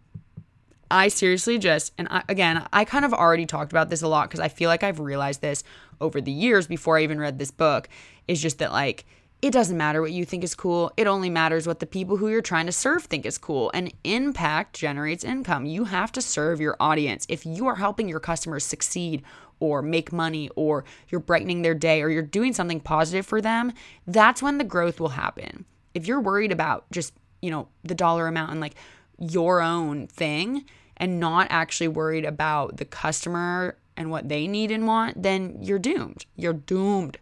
I 0.90 1.09
seriously 1.09 1.59
just, 1.59 1.92
and 1.99 2.09
I, 2.11 2.22
again, 2.29 2.66
I 2.72 2.85
kind 2.85 3.05
of 3.05 3.12
already 3.12 3.46
talked 3.46 3.72
about 3.72 3.90
this 3.90 4.03
a 4.03 4.09
lot 4.09 4.29
because 4.29 4.40
I 4.40 4.49
feel 4.49 4.68
like 4.68 4.83
I've 4.83 5.01
realized 5.01 5.40
this 5.40 5.64
over 6.01 6.20
the 6.20 6.33
years 6.33 6.66
before 6.66 6.99
I 6.99 7.03
even 7.03 7.18
read 7.18 7.38
this 7.38 7.51
book 7.51 7.88
is 8.29 8.40
just 8.40 8.59
that, 8.59 8.72
like, 8.72 9.05
it 9.42 9.51
doesn't 9.51 9.77
matter 9.77 10.01
what 10.01 10.12
you 10.12 10.25
think 10.25 10.42
is 10.42 10.55
cool. 10.55 10.90
It 10.96 11.07
only 11.07 11.29
matters 11.29 11.66
what 11.66 11.81
the 11.81 11.87
people 11.87 12.16
who 12.16 12.29
you're 12.29 12.40
trying 12.40 12.66
to 12.66 12.72
serve 12.72 13.05
think 13.05 13.27
is 13.27 13.37
cool. 13.37 13.70
And 13.75 13.92
impact 14.03 14.75
generates 14.75 15.25
income. 15.25 15.66
You 15.66 15.85
have 15.85 16.11
to 16.12 16.22
serve 16.22 16.61
your 16.61 16.77
audience. 16.81 17.27
If 17.29 17.44
you 17.44 17.66
are 17.66 17.75
helping 17.75 18.09
your 18.09 18.20
customers 18.20 18.64
succeed 18.64 19.22
or 19.61 19.83
make 19.83 20.12
money 20.12 20.49
or 20.57 20.85
you're 21.09 21.20
brightening 21.20 21.62
their 21.62 21.75
day 21.75 22.03
or 22.03 22.09
you're 22.09 22.22
doing 22.22 22.55
something 22.55 22.81
positive 22.81 23.27
for 23.27 23.40
them, 23.42 23.72
that's 24.07 24.42
when 24.42 24.59
the 24.59 24.64
growth 24.64 25.01
will 25.01 25.11
happen. 25.11 25.66
If 25.94 26.07
you're 26.07 26.20
worried 26.20 26.53
about 26.53 26.90
just, 26.90 27.12
you 27.42 27.51
know, 27.51 27.68
the 27.85 27.94
dollar 27.94 28.27
amount 28.29 28.53
and 28.53 28.61
like 28.61 28.75
your 29.18 29.61
own 29.61 30.07
thing 30.07 30.64
and 30.96 31.20
not 31.20 31.46
actually 31.50 31.88
worried 31.88 32.24
about 32.24 32.79
the 32.79 32.85
customer 32.85 33.76
and 33.96 34.11
what 34.11 34.29
they 34.29 34.46
need 34.46 34.70
and 34.70 34.87
want, 34.87 35.22
then 35.22 35.59
you're 35.61 35.79
doomed. 35.79 36.26
You're 36.37 36.52
doomed. 36.52 37.18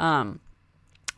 Um, 0.00 0.40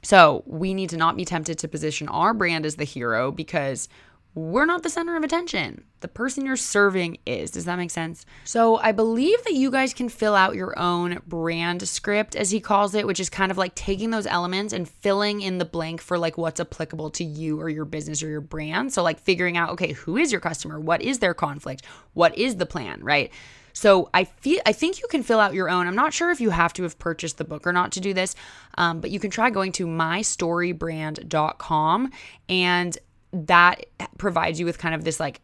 so 0.02 0.42
we 0.46 0.74
need 0.74 0.90
to 0.90 0.96
not 0.96 1.16
be 1.16 1.24
tempted 1.24 1.58
to 1.58 1.68
position 1.68 2.08
our 2.08 2.32
brand 2.32 2.64
as 2.64 2.76
the 2.76 2.84
hero 2.84 3.32
because 3.32 3.88
we're 4.34 4.66
not 4.66 4.82
the 4.82 4.90
center 4.90 5.16
of 5.16 5.24
attention. 5.24 5.84
The 6.00 6.08
person 6.08 6.46
you're 6.46 6.56
serving 6.56 7.18
is. 7.26 7.50
Does 7.50 7.64
that 7.64 7.76
make 7.76 7.90
sense? 7.90 8.24
So, 8.44 8.76
I 8.76 8.92
believe 8.92 9.42
that 9.44 9.54
you 9.54 9.70
guys 9.70 9.92
can 9.92 10.08
fill 10.08 10.34
out 10.34 10.54
your 10.54 10.78
own 10.78 11.20
brand 11.26 11.86
script, 11.88 12.36
as 12.36 12.50
he 12.50 12.60
calls 12.60 12.94
it, 12.94 13.06
which 13.06 13.18
is 13.18 13.28
kind 13.28 13.50
of 13.50 13.58
like 13.58 13.74
taking 13.74 14.10
those 14.10 14.26
elements 14.26 14.72
and 14.72 14.88
filling 14.88 15.40
in 15.40 15.58
the 15.58 15.64
blank 15.64 16.00
for 16.00 16.18
like 16.18 16.38
what's 16.38 16.60
applicable 16.60 17.10
to 17.10 17.24
you 17.24 17.60
or 17.60 17.68
your 17.68 17.84
business 17.84 18.22
or 18.22 18.28
your 18.28 18.40
brand. 18.40 18.92
So, 18.92 19.02
like 19.02 19.18
figuring 19.18 19.56
out, 19.56 19.70
okay, 19.70 19.92
who 19.92 20.16
is 20.16 20.30
your 20.30 20.40
customer? 20.40 20.78
What 20.78 21.02
is 21.02 21.18
their 21.18 21.34
conflict? 21.34 21.84
What 22.14 22.36
is 22.38 22.56
the 22.56 22.66
plan, 22.66 23.02
right? 23.02 23.32
So 23.78 24.10
I 24.12 24.24
feel 24.24 24.60
I 24.66 24.72
think 24.72 25.00
you 25.00 25.06
can 25.08 25.22
fill 25.22 25.38
out 25.38 25.54
your 25.54 25.70
own. 25.70 25.86
I'm 25.86 25.94
not 25.94 26.12
sure 26.12 26.32
if 26.32 26.40
you 26.40 26.50
have 26.50 26.72
to 26.72 26.82
have 26.82 26.98
purchased 26.98 27.38
the 27.38 27.44
book 27.44 27.64
or 27.64 27.72
not 27.72 27.92
to 27.92 28.00
do 28.00 28.12
this, 28.12 28.34
um, 28.76 29.00
but 29.00 29.12
you 29.12 29.20
can 29.20 29.30
try 29.30 29.50
going 29.50 29.70
to 29.72 29.86
mystorybrand.com 29.86 32.10
and 32.48 32.98
that 33.32 33.84
provides 34.16 34.58
you 34.58 34.66
with 34.66 34.78
kind 34.78 34.94
of 34.94 35.04
this 35.04 35.20
like 35.20 35.40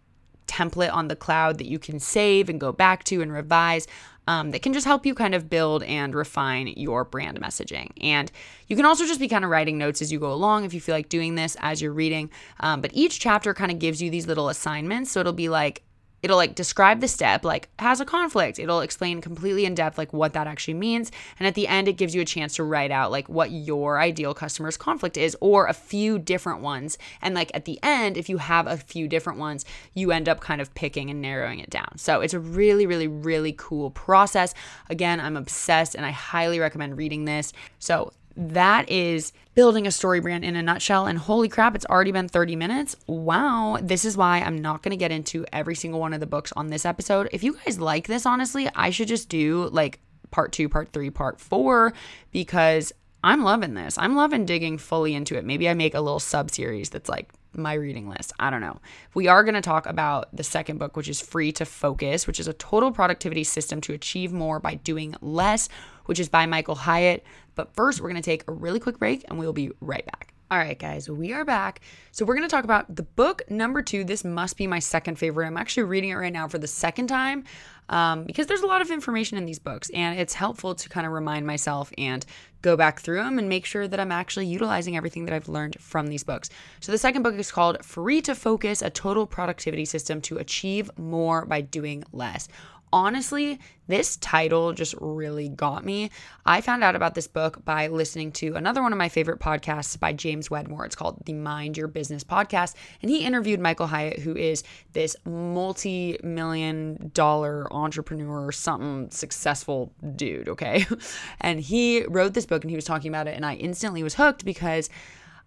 template 0.47 0.93
on 0.93 1.09
the 1.09 1.17
cloud 1.17 1.59
that 1.59 1.67
you 1.67 1.79
can 1.79 1.99
save 1.99 2.49
and 2.49 2.61
go 2.61 2.73
back 2.73 3.05
to 3.05 3.23
and 3.23 3.33
revise 3.33 3.87
um, 4.27 4.51
that 4.53 4.63
can 4.63 4.73
just 4.73 4.87
help 4.87 5.05
you 5.05 5.15
kind 5.15 5.35
of 5.35 5.51
build 5.51 5.83
and 5.83 6.15
refine 6.15 6.69
your 6.69 7.05
brand 7.05 7.41
messaging. 7.41 7.91
And 8.01 8.31
you 8.69 8.77
can 8.77 8.87
also 8.87 9.07
just 9.07 9.21
be 9.21 9.29
kind 9.29 9.45
of 9.45 9.51
writing 9.51 9.77
notes 9.77 10.01
as 10.01 10.11
you 10.11 10.19
go 10.19 10.33
along 10.33 10.65
if 10.65 10.73
you 10.73 10.81
feel 10.81 10.95
like 10.95 11.09
doing 11.09 11.35
this 11.35 11.57
as 11.61 11.83
you're 11.83 11.93
reading. 11.93 12.31
Um, 12.61 12.81
but 12.81 12.91
each 12.95 13.21
chapter 13.21 13.53
kind 13.53 13.71
of 13.71 13.79
gives 13.79 14.01
you 14.01 14.11
these 14.11 14.27
little 14.27 14.49
assignments. 14.49 15.11
So 15.11 15.21
it'll 15.21 15.33
be 15.33 15.49
like, 15.49 15.83
It'll 16.25 16.39
like 16.39 16.55
describe 16.55 17.03
the 17.03 17.09
step, 17.09 17.45
like 17.45 17.69
has 17.79 18.01
a 18.01 18.07
conflict. 18.07 18.59
It'll 18.59 18.81
explain 18.81 19.21
completely 19.21 19.67
in 19.67 19.75
depth, 19.75 19.99
like 19.99 20.15
what 20.15 20.33
that 20.33 20.47
actually 20.47 20.73
means. 20.73 21.13
And 21.39 21.47
at 21.47 21.55
the 21.55 21.69
end, 21.69 21.87
it 21.87 21.99
gives 21.99 22.15
you 22.15 22.23
a 22.23 22.25
chance 22.25 22.57
to 22.57 22.65
write 22.65 22.91
out 22.91 23.11
like 23.11 23.29
what 23.29 23.51
your 23.51 24.01
ideal 24.01 24.33
customer's 24.33 24.79
conflict 24.79 25.19
is 25.19 25.37
or 25.43 25.67
a 25.67 25.75
few 25.75 26.19
different 26.19 26.63
ones. 26.63 26.97
And 27.21 27.35
like 27.35 27.51
at 27.53 27.67
the 27.67 27.79
end, 27.83 28.17
if 28.17 28.31
you 28.31 28.39
have 28.39 28.67
a 28.67 28.79
few 28.79 29.07
different 29.07 29.39
ones, 29.39 29.67
you 29.93 30.13
end 30.13 30.27
up 30.27 30.41
kind 30.41 30.63
of 30.63 30.75
picking 30.75 31.11
and 31.11 31.21
narrowing 31.21 31.59
it 31.59 31.69
down. 31.69 31.99
So 31.99 32.23
it's 32.23 32.33
a 32.33 32.41
really, 32.41 32.87
really, 32.87 33.07
really 33.07 33.55
cool 33.59 33.91
process. 33.91 34.55
Again, 34.89 35.21
I'm 35.21 35.37
obsessed 35.37 35.95
and 35.95 36.07
I 36.07 36.11
highly 36.11 36.59
recommend 36.59 36.97
reading 36.97 37.27
this. 37.27 37.53
So 37.79 38.15
that 38.37 38.89
is 38.91 39.33
building 39.55 39.87
a 39.87 39.91
story 39.91 40.21
brand 40.21 40.45
in 40.45 40.57
a 40.57 40.63
nutshell. 40.63 41.07
And 41.07 41.19
holy 41.19 41.49
crap, 41.49 41.75
it's 41.75 41.87
already 41.87 42.13
been 42.13 42.29
30 42.29 42.57
minutes. 42.57 42.97
Wow. 43.07 43.79
This 43.81 44.05
is 44.05 44.17
why 44.17 44.41
I'm 44.41 44.61
not 44.61 44.83
going 44.83 44.91
to 44.91 44.97
get 44.97 45.13
into 45.13 45.45
every 45.53 45.75
single 45.75 46.01
one 46.01 46.13
of 46.13 46.21
the 46.21 46.27
books 46.27 46.53
on 46.57 46.69
this 46.69 46.85
episode. 46.85 47.29
If 47.33 47.45
you 47.45 47.57
guys 47.65 47.79
like 47.79 48.07
this, 48.07 48.27
honestly, 48.27 48.69
I 48.75 48.91
should 48.91 49.09
just 49.09 49.29
do 49.29 49.69
like 49.73 50.01
part 50.31 50.53
two, 50.53 50.69
part 50.69 50.93
three, 50.93 51.11
part 51.11 51.41
four, 51.41 51.93
because 52.33 52.93
I'm 53.23 53.43
loving 53.43 53.75
this. 53.75 53.97
I'm 53.97 54.17
loving 54.17 54.45
digging 54.45 54.77
fully 54.77 55.15
into 55.15 55.37
it. 55.39 55.45
Maybe 55.45 55.69
I 55.69 55.75
make 55.75 55.95
a 55.95 56.01
little 56.01 56.21
sub 56.21 56.51
series 56.51 56.91
that's 56.91 57.09
like 57.09 57.33
my 57.57 57.75
reading 57.75 58.09
list. 58.09 58.33
I 58.39 58.51
don't 58.51 58.61
know. 58.61 58.81
We 59.15 59.29
are 59.29 59.45
going 59.45 59.55
to 59.55 59.61
talk 59.61 59.87
about 59.87 60.35
the 60.37 60.45
second 60.45 60.79
book, 60.79 60.97
which 60.97 61.09
is 61.09 61.21
Free 61.21 61.53
to 61.53 61.65
Focus, 61.65 62.27
which 62.27 62.41
is 62.41 62.49
a 62.49 62.53
total 62.53 62.91
productivity 62.93 63.45
system 63.45 63.81
to 63.83 63.95
achieve 63.95 64.33
more 64.33 64.61
by 64.61 64.75
doing 64.75 65.15
less, 65.21 65.69
which 66.07 66.21
is 66.21 66.29
by 66.29 66.47
Michael 66.47 66.75
Hyatt. 66.75 67.25
But 67.55 67.75
first, 67.75 68.01
we're 68.01 68.11
going 68.11 68.23
to 68.23 68.31
take 68.31 68.45
a 68.49 68.53
really 68.53 68.81
quick 68.81 68.99
break 68.99 69.25
and 69.29 69.39
we'll 69.39 69.53
be 69.53 69.71
right 69.81 70.05
back. 70.05 70.35
All 70.51 70.59
right, 70.59 70.79
guys, 70.79 71.09
we 71.09 71.33
are 71.33 71.45
back. 71.45 71.81
So, 72.13 72.25
we're 72.25 72.37
going 72.37 72.47
to 72.47 72.55
talk 72.55 72.65
about 72.65 72.95
the 72.95 73.03
book 73.03 73.43
number 73.49 73.83
two. 73.83 74.05
This 74.05 74.25
must 74.25 74.57
be 74.59 74.67
my 74.67 74.79
second 74.79 75.19
favorite. 75.19 75.47
I'm 75.47 75.57
actually 75.57 75.85
reading 75.85 76.11
it 76.11 76.15
right 76.15 76.33
now 76.33 76.49
for 76.49 76.59
the 76.59 76.67
second 76.67 77.07
time 77.07 77.45
um, 77.89 78.25
because 78.25 78.47
there's 78.47 78.61
a 78.61 78.67
lot 78.67 78.83
of 78.83 78.91
information 78.91 79.39
in 79.39 79.47
these 79.47 79.59
books, 79.59 79.91
and 79.95 80.19
it's 80.19 80.35
helpful 80.35 80.75
to 80.75 80.89
kind 80.89 81.07
of 81.07 81.13
remind 81.13 81.47
myself 81.47 81.91
and 81.97 82.25
go 82.61 82.77
back 82.77 83.01
through 83.01 83.23
them 83.23 83.39
and 83.39 83.49
make 83.49 83.65
sure 83.65 83.89
that 83.89 83.99
I'm 83.99 84.13
actually 84.13 84.47
utilizing 84.47 84.97
everything 84.97 85.25
that 85.25 85.35
I've 85.35 85.49
learned 85.49 85.77
from 85.81 86.07
these 86.09 86.23
books. 86.23 86.51
So, 86.81 86.93
the 86.93 86.99
second 86.99 87.23
book 87.23 87.35
is 87.37 87.51
called 87.51 87.83
Free 87.83 88.21
to 88.23 88.35
Focus 88.35 88.83
A 88.83 88.91
Total 88.91 89.27
Productivity 89.27 89.87
System 89.87 90.21
to 90.21 90.37
Achieve 90.37 90.91
More 90.99 91.47
by 91.47 91.63
Doing 91.63 92.05
Less 92.13 92.49
honestly, 92.95 93.59
this 93.89 94.17
title 94.19 94.73
just 94.73 94.95
really 95.01 95.49
got 95.49 95.85
me. 95.85 96.11
I 96.47 96.61
found 96.61 96.85
out 96.85 96.95
about 96.95 97.17
this 97.17 97.27
book 97.27 97.65
by 97.65 97.89
listening 97.89 98.31
to 98.33 98.55
another 98.55 98.81
one 98.81 98.93
of 98.93 98.99
my 98.99 99.09
favorite 99.09 99.41
podcasts 99.41 99.99
by 99.99 100.13
James 100.13 100.49
Wedmore. 100.49 100.87
It's 100.87 100.95
called 100.95 101.19
the 101.27 101.33
Mind 101.33 101.77
Your 101.77 101.89
Business 101.89 102.23
podcast. 102.23 102.77
And 103.03 103.11
he 103.11 103.27
interviewed 103.27 103.59
Michael 103.59 103.89
Hyatt, 103.89 104.21
who 104.21 104.37
is 104.37 104.63
this 104.93 105.17
multi 105.25 106.19
million 106.23 107.11
dollar 107.13 107.71
entrepreneur, 107.73 108.53
something 108.53 109.11
successful 109.11 109.93
dude, 110.15 110.49
okay? 110.49 110.87
and 111.41 111.59
he 111.59 112.05
wrote 112.05 112.33
this 112.33 112.47
book 112.47 112.63
and 112.63 112.71
he 112.71 112.77
was 112.77 112.85
talking 112.85 113.09
about 113.09 113.27
it. 113.27 113.35
And 113.35 113.45
I 113.45 113.57
instantly 113.57 114.05
was 114.05 114.15
hooked 114.15 114.45
because 114.45 114.89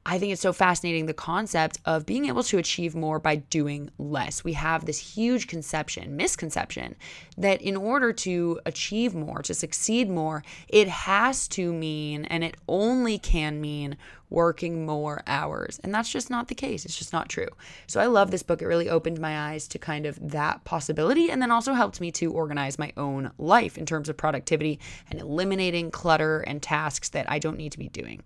I 0.09 0.19
think 0.19 0.31
it's 0.31 0.41
so 0.41 0.53
fascinating 0.53 1.05
the 1.05 1.13
concept 1.13 1.79
of 1.83 2.05
being 2.05 2.27
able 2.27 2.41
to 2.43 2.57
achieve 2.57 2.95
more 2.95 3.19
by 3.19 3.35
doing 3.35 3.89
less. 3.97 4.41
We 4.41 4.53
have 4.53 4.85
this 4.85 4.99
huge 4.99 5.47
conception, 5.47 6.15
misconception, 6.15 6.95
that 7.37 7.61
in 7.61 7.75
order 7.75 8.13
to 8.13 8.61
achieve 8.65 9.13
more, 9.13 9.41
to 9.41 9.53
succeed 9.53 10.09
more, 10.09 10.45
it 10.69 10.87
has 10.87 11.49
to 11.49 11.73
mean 11.73 12.23
and 12.23 12.41
it 12.41 12.55
only 12.69 13.17
can 13.17 13.59
mean 13.59 13.97
working 14.29 14.85
more 14.85 15.23
hours. 15.27 15.77
And 15.83 15.93
that's 15.93 16.09
just 16.09 16.29
not 16.29 16.47
the 16.47 16.55
case. 16.55 16.85
It's 16.85 16.97
just 16.97 17.11
not 17.11 17.27
true. 17.27 17.49
So 17.85 17.99
I 17.99 18.05
love 18.05 18.31
this 18.31 18.43
book. 18.43 18.61
It 18.61 18.67
really 18.67 18.89
opened 18.89 19.19
my 19.19 19.51
eyes 19.51 19.67
to 19.69 19.77
kind 19.77 20.05
of 20.05 20.17
that 20.31 20.63
possibility 20.63 21.29
and 21.29 21.41
then 21.41 21.51
also 21.51 21.73
helped 21.73 21.99
me 21.99 22.13
to 22.13 22.31
organize 22.31 22.79
my 22.79 22.93
own 22.95 23.31
life 23.37 23.77
in 23.77 23.85
terms 23.85 24.07
of 24.07 24.15
productivity 24.15 24.79
and 25.11 25.19
eliminating 25.19 25.91
clutter 25.91 26.39
and 26.39 26.61
tasks 26.61 27.09
that 27.09 27.29
I 27.29 27.39
don't 27.39 27.57
need 27.57 27.73
to 27.73 27.79
be 27.79 27.89
doing. 27.89 28.23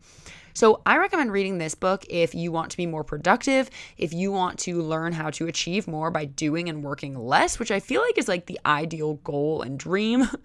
So 0.53 0.81
I 0.85 0.97
recommend 0.97 1.31
reading 1.31 1.57
this 1.57 1.75
book 1.75 2.05
if 2.09 2.35
you 2.35 2.51
want 2.51 2.71
to 2.71 2.77
be 2.77 2.85
more 2.85 3.03
productive, 3.03 3.69
if 3.97 4.13
you 4.13 4.31
want 4.31 4.59
to 4.59 4.81
learn 4.81 5.13
how 5.13 5.29
to 5.31 5.47
achieve 5.47 5.87
more 5.87 6.11
by 6.11 6.25
doing 6.25 6.69
and 6.69 6.83
working 6.83 7.15
less, 7.15 7.59
which 7.59 7.71
I 7.71 7.79
feel 7.79 8.01
like 8.01 8.17
is 8.17 8.27
like 8.27 8.45
the 8.45 8.59
ideal 8.65 9.15
goal 9.15 9.61
and 9.61 9.79
dream. 9.79 10.27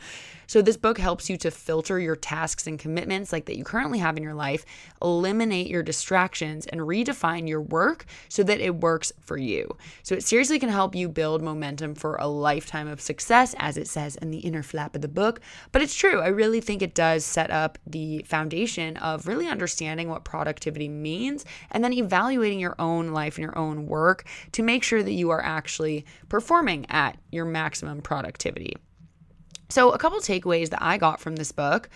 So 0.49 0.63
this 0.63 0.77
book 0.77 0.99
helps 0.99 1.29
you 1.29 1.37
to 1.39 1.51
filter 1.51 1.99
your 1.99 2.15
tasks 2.15 2.67
and 2.67 2.79
commitments 2.79 3.33
like 3.33 3.47
that 3.47 3.57
you 3.57 3.65
currently 3.65 3.99
have 3.99 4.17
in 4.17 4.23
your 4.23 4.35
life, 4.35 4.65
eliminate 5.03 5.67
your 5.67 5.83
distractions 5.83 6.67
and 6.67 6.81
redefine 6.83 7.49
your 7.49 7.61
work 7.61 8.07
so 8.29 8.43
that 8.45 8.61
it 8.61 8.77
works 8.77 9.13
for 9.21 9.37
you. 9.37 9.77
So 10.05 10.15
it 10.15 10.23
seriously 10.23 10.59
can 10.59 10.69
help 10.69 10.95
you 10.95 11.09
build 11.09 11.43
momentum 11.43 11.95
for 11.95 12.17
a 12.17 12.29
lifetime 12.29 12.87
of 12.87 13.01
success 13.01 13.55
as 13.59 13.77
it 13.77 13.89
says 13.89 14.17
in 14.17 14.31
the 14.31 14.39
inner 14.39 14.63
flap 14.63 14.95
of 14.95 15.03
the 15.03 15.09
book, 15.09 15.41
but 15.73 15.83
it's 15.83 15.95
true. 15.95 16.21
I 16.21 16.29
really 16.29 16.61
think 16.61 16.81
it 16.81 16.95
does 16.95 17.25
set 17.25 17.51
up 17.51 17.79
the 17.87 18.25
foundation 18.27 18.97
of 18.99 19.27
really 19.27 19.49
understanding 19.49 19.96
what 20.05 20.25
productivity 20.25 20.89
means 20.89 21.45
and 21.71 21.83
then 21.83 21.93
evaluating 21.93 22.61
your 22.61 22.77
own 22.79 23.09
life 23.13 23.37
and 23.37 23.43
your 23.43 23.57
own 23.59 23.87
work 23.87 24.25
to 24.53 24.63
make 24.63 24.83
sure 24.83 25.03
that 25.03 25.13
you 25.13 25.31
are 25.31 25.43
actually 25.43 26.05
performing 26.29 26.87
at 26.91 27.19
your 27.33 27.45
maximum 27.45 28.03
productivity. 28.03 28.77
So, 29.69 29.91
a 29.91 29.99
couple 29.99 30.21
takeaways 30.21 30.71
that 30.71 30.83
I 30.83 30.97
got 30.97 31.21
from 31.21 31.37
this 31.37 31.51
book. 31.51 31.89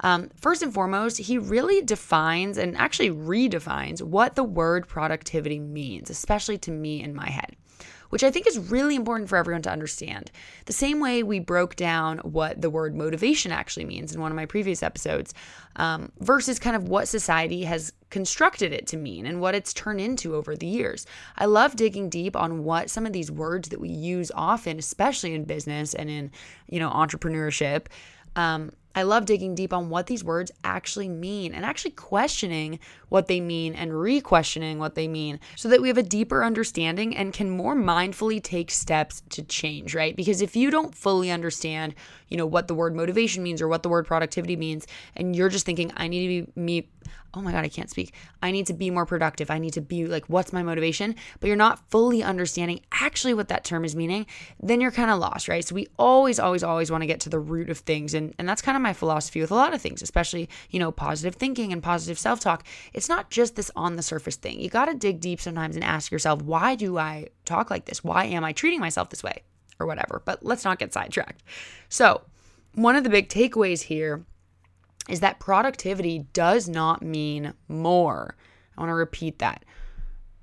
Um, 0.00 0.30
first 0.40 0.62
and 0.62 0.72
foremost, 0.72 1.18
he 1.18 1.36
really 1.36 1.82
defines 1.82 2.56
and 2.56 2.76
actually 2.76 3.10
redefines 3.10 4.00
what 4.00 4.34
the 4.34 4.44
word 4.44 4.86
productivity 4.88 5.58
means, 5.58 6.08
especially 6.08 6.56
to 6.58 6.70
me 6.70 7.02
in 7.02 7.14
my 7.14 7.28
head 7.28 7.56
which 8.10 8.24
I 8.24 8.30
think 8.30 8.46
is 8.46 8.58
really 8.58 8.94
important 8.94 9.28
for 9.28 9.36
everyone 9.36 9.62
to 9.62 9.70
understand. 9.70 10.30
The 10.66 10.72
same 10.72 11.00
way 11.00 11.22
we 11.22 11.40
broke 11.40 11.76
down 11.76 12.18
what 12.18 12.60
the 12.60 12.70
word 12.70 12.94
motivation 12.94 13.52
actually 13.52 13.84
means 13.84 14.14
in 14.14 14.20
one 14.20 14.32
of 14.32 14.36
my 14.36 14.46
previous 14.46 14.82
episodes, 14.82 15.34
um, 15.76 16.10
versus 16.20 16.58
kind 16.58 16.76
of 16.76 16.88
what 16.88 17.08
society 17.08 17.64
has 17.64 17.92
constructed 18.10 18.72
it 18.72 18.86
to 18.88 18.96
mean 18.96 19.26
and 19.26 19.40
what 19.40 19.54
it's 19.54 19.72
turned 19.72 20.00
into 20.00 20.34
over 20.34 20.56
the 20.56 20.66
years. 20.66 21.06
I 21.36 21.44
love 21.44 21.76
digging 21.76 22.08
deep 22.08 22.34
on 22.36 22.64
what 22.64 22.90
some 22.90 23.06
of 23.06 23.12
these 23.12 23.30
words 23.30 23.68
that 23.68 23.80
we 23.80 23.90
use 23.90 24.32
often, 24.34 24.78
especially 24.78 25.34
in 25.34 25.44
business 25.44 25.94
and 25.94 26.08
in, 26.08 26.30
you 26.68 26.80
know, 26.80 26.90
entrepreneurship. 26.90 27.86
Um, 28.36 28.72
I 28.98 29.02
love 29.02 29.26
digging 29.26 29.54
deep 29.54 29.72
on 29.72 29.90
what 29.90 30.08
these 30.08 30.24
words 30.24 30.50
actually 30.64 31.08
mean 31.08 31.54
and 31.54 31.64
actually 31.64 31.92
questioning 31.92 32.80
what 33.10 33.28
they 33.28 33.40
mean 33.40 33.74
and 33.74 33.96
re 33.96 34.20
questioning 34.20 34.80
what 34.80 34.96
they 34.96 35.06
mean 35.06 35.38
so 35.54 35.68
that 35.68 35.80
we 35.80 35.86
have 35.86 35.98
a 35.98 36.02
deeper 36.02 36.42
understanding 36.42 37.16
and 37.16 37.32
can 37.32 37.48
more 37.48 37.76
mindfully 37.76 38.42
take 38.42 38.72
steps 38.72 39.22
to 39.28 39.44
change, 39.44 39.94
right? 39.94 40.16
Because 40.16 40.42
if 40.42 40.56
you 40.56 40.72
don't 40.72 40.96
fully 40.96 41.30
understand, 41.30 41.94
you 42.26 42.36
know, 42.36 42.44
what 42.44 42.66
the 42.66 42.74
word 42.74 42.92
motivation 42.92 43.44
means 43.44 43.62
or 43.62 43.68
what 43.68 43.84
the 43.84 43.88
word 43.88 44.04
productivity 44.04 44.56
means, 44.56 44.84
and 45.14 45.36
you're 45.36 45.48
just 45.48 45.64
thinking, 45.64 45.92
I 45.96 46.08
need 46.08 46.22
to 46.22 46.52
be 46.52 46.60
me 46.60 46.88
oh 47.34 47.42
my 47.42 47.52
God, 47.52 47.64
I 47.64 47.68
can't 47.68 47.90
speak. 47.90 48.14
I 48.42 48.50
need 48.50 48.66
to 48.66 48.72
be 48.72 48.90
more 48.90 49.04
productive. 49.04 49.50
I 49.50 49.58
need 49.58 49.74
to 49.74 49.80
be 49.80 50.06
like, 50.06 50.24
what's 50.26 50.52
my 50.52 50.62
motivation? 50.62 51.14
But 51.40 51.48
you're 51.48 51.56
not 51.56 51.90
fully 51.90 52.22
understanding 52.22 52.80
actually 52.92 53.34
what 53.34 53.48
that 53.48 53.64
term 53.64 53.84
is 53.84 53.94
meaning, 53.94 54.26
then 54.60 54.80
you're 54.80 54.90
kind 54.90 55.10
of 55.10 55.18
lost, 55.18 55.48
right? 55.48 55.64
So 55.64 55.74
we 55.74 55.88
always, 55.98 56.40
always, 56.40 56.62
always 56.62 56.90
want 56.90 57.02
to 57.02 57.06
get 57.06 57.20
to 57.20 57.28
the 57.28 57.38
root 57.38 57.70
of 57.70 57.78
things. 57.78 58.14
And, 58.14 58.34
and 58.38 58.48
that's 58.48 58.62
kind 58.62 58.76
of 58.76 58.82
my 58.82 58.87
philosophy 58.92 59.40
with 59.40 59.50
a 59.50 59.54
lot 59.54 59.74
of 59.74 59.80
things, 59.80 60.02
especially, 60.02 60.48
you 60.70 60.78
know, 60.78 60.90
positive 60.90 61.34
thinking 61.34 61.72
and 61.72 61.82
positive 61.82 62.18
self 62.18 62.40
talk. 62.40 62.64
It's 62.92 63.08
not 63.08 63.30
just 63.30 63.56
this 63.56 63.70
on 63.76 63.96
the 63.96 64.02
surface 64.02 64.36
thing. 64.36 64.60
You 64.60 64.68
got 64.68 64.86
to 64.86 64.94
dig 64.94 65.20
deep 65.20 65.40
sometimes 65.40 65.76
and 65.76 65.84
ask 65.84 66.10
yourself, 66.10 66.42
why 66.42 66.74
do 66.74 66.98
I 66.98 67.28
talk 67.44 67.70
like 67.70 67.86
this? 67.86 68.04
Why 68.04 68.24
am 68.24 68.44
I 68.44 68.52
treating 68.52 68.80
myself 68.80 69.10
this 69.10 69.22
way? 69.22 69.42
Or 69.80 69.86
whatever. 69.86 70.22
But 70.24 70.44
let's 70.44 70.64
not 70.64 70.78
get 70.78 70.92
sidetracked. 70.92 71.42
So, 71.88 72.22
one 72.74 72.96
of 72.96 73.04
the 73.04 73.10
big 73.10 73.28
takeaways 73.28 73.82
here 73.82 74.24
is 75.08 75.20
that 75.20 75.40
productivity 75.40 76.26
does 76.32 76.68
not 76.68 77.02
mean 77.02 77.54
more. 77.66 78.36
I 78.76 78.80
want 78.80 78.90
to 78.90 78.94
repeat 78.94 79.38
that. 79.38 79.64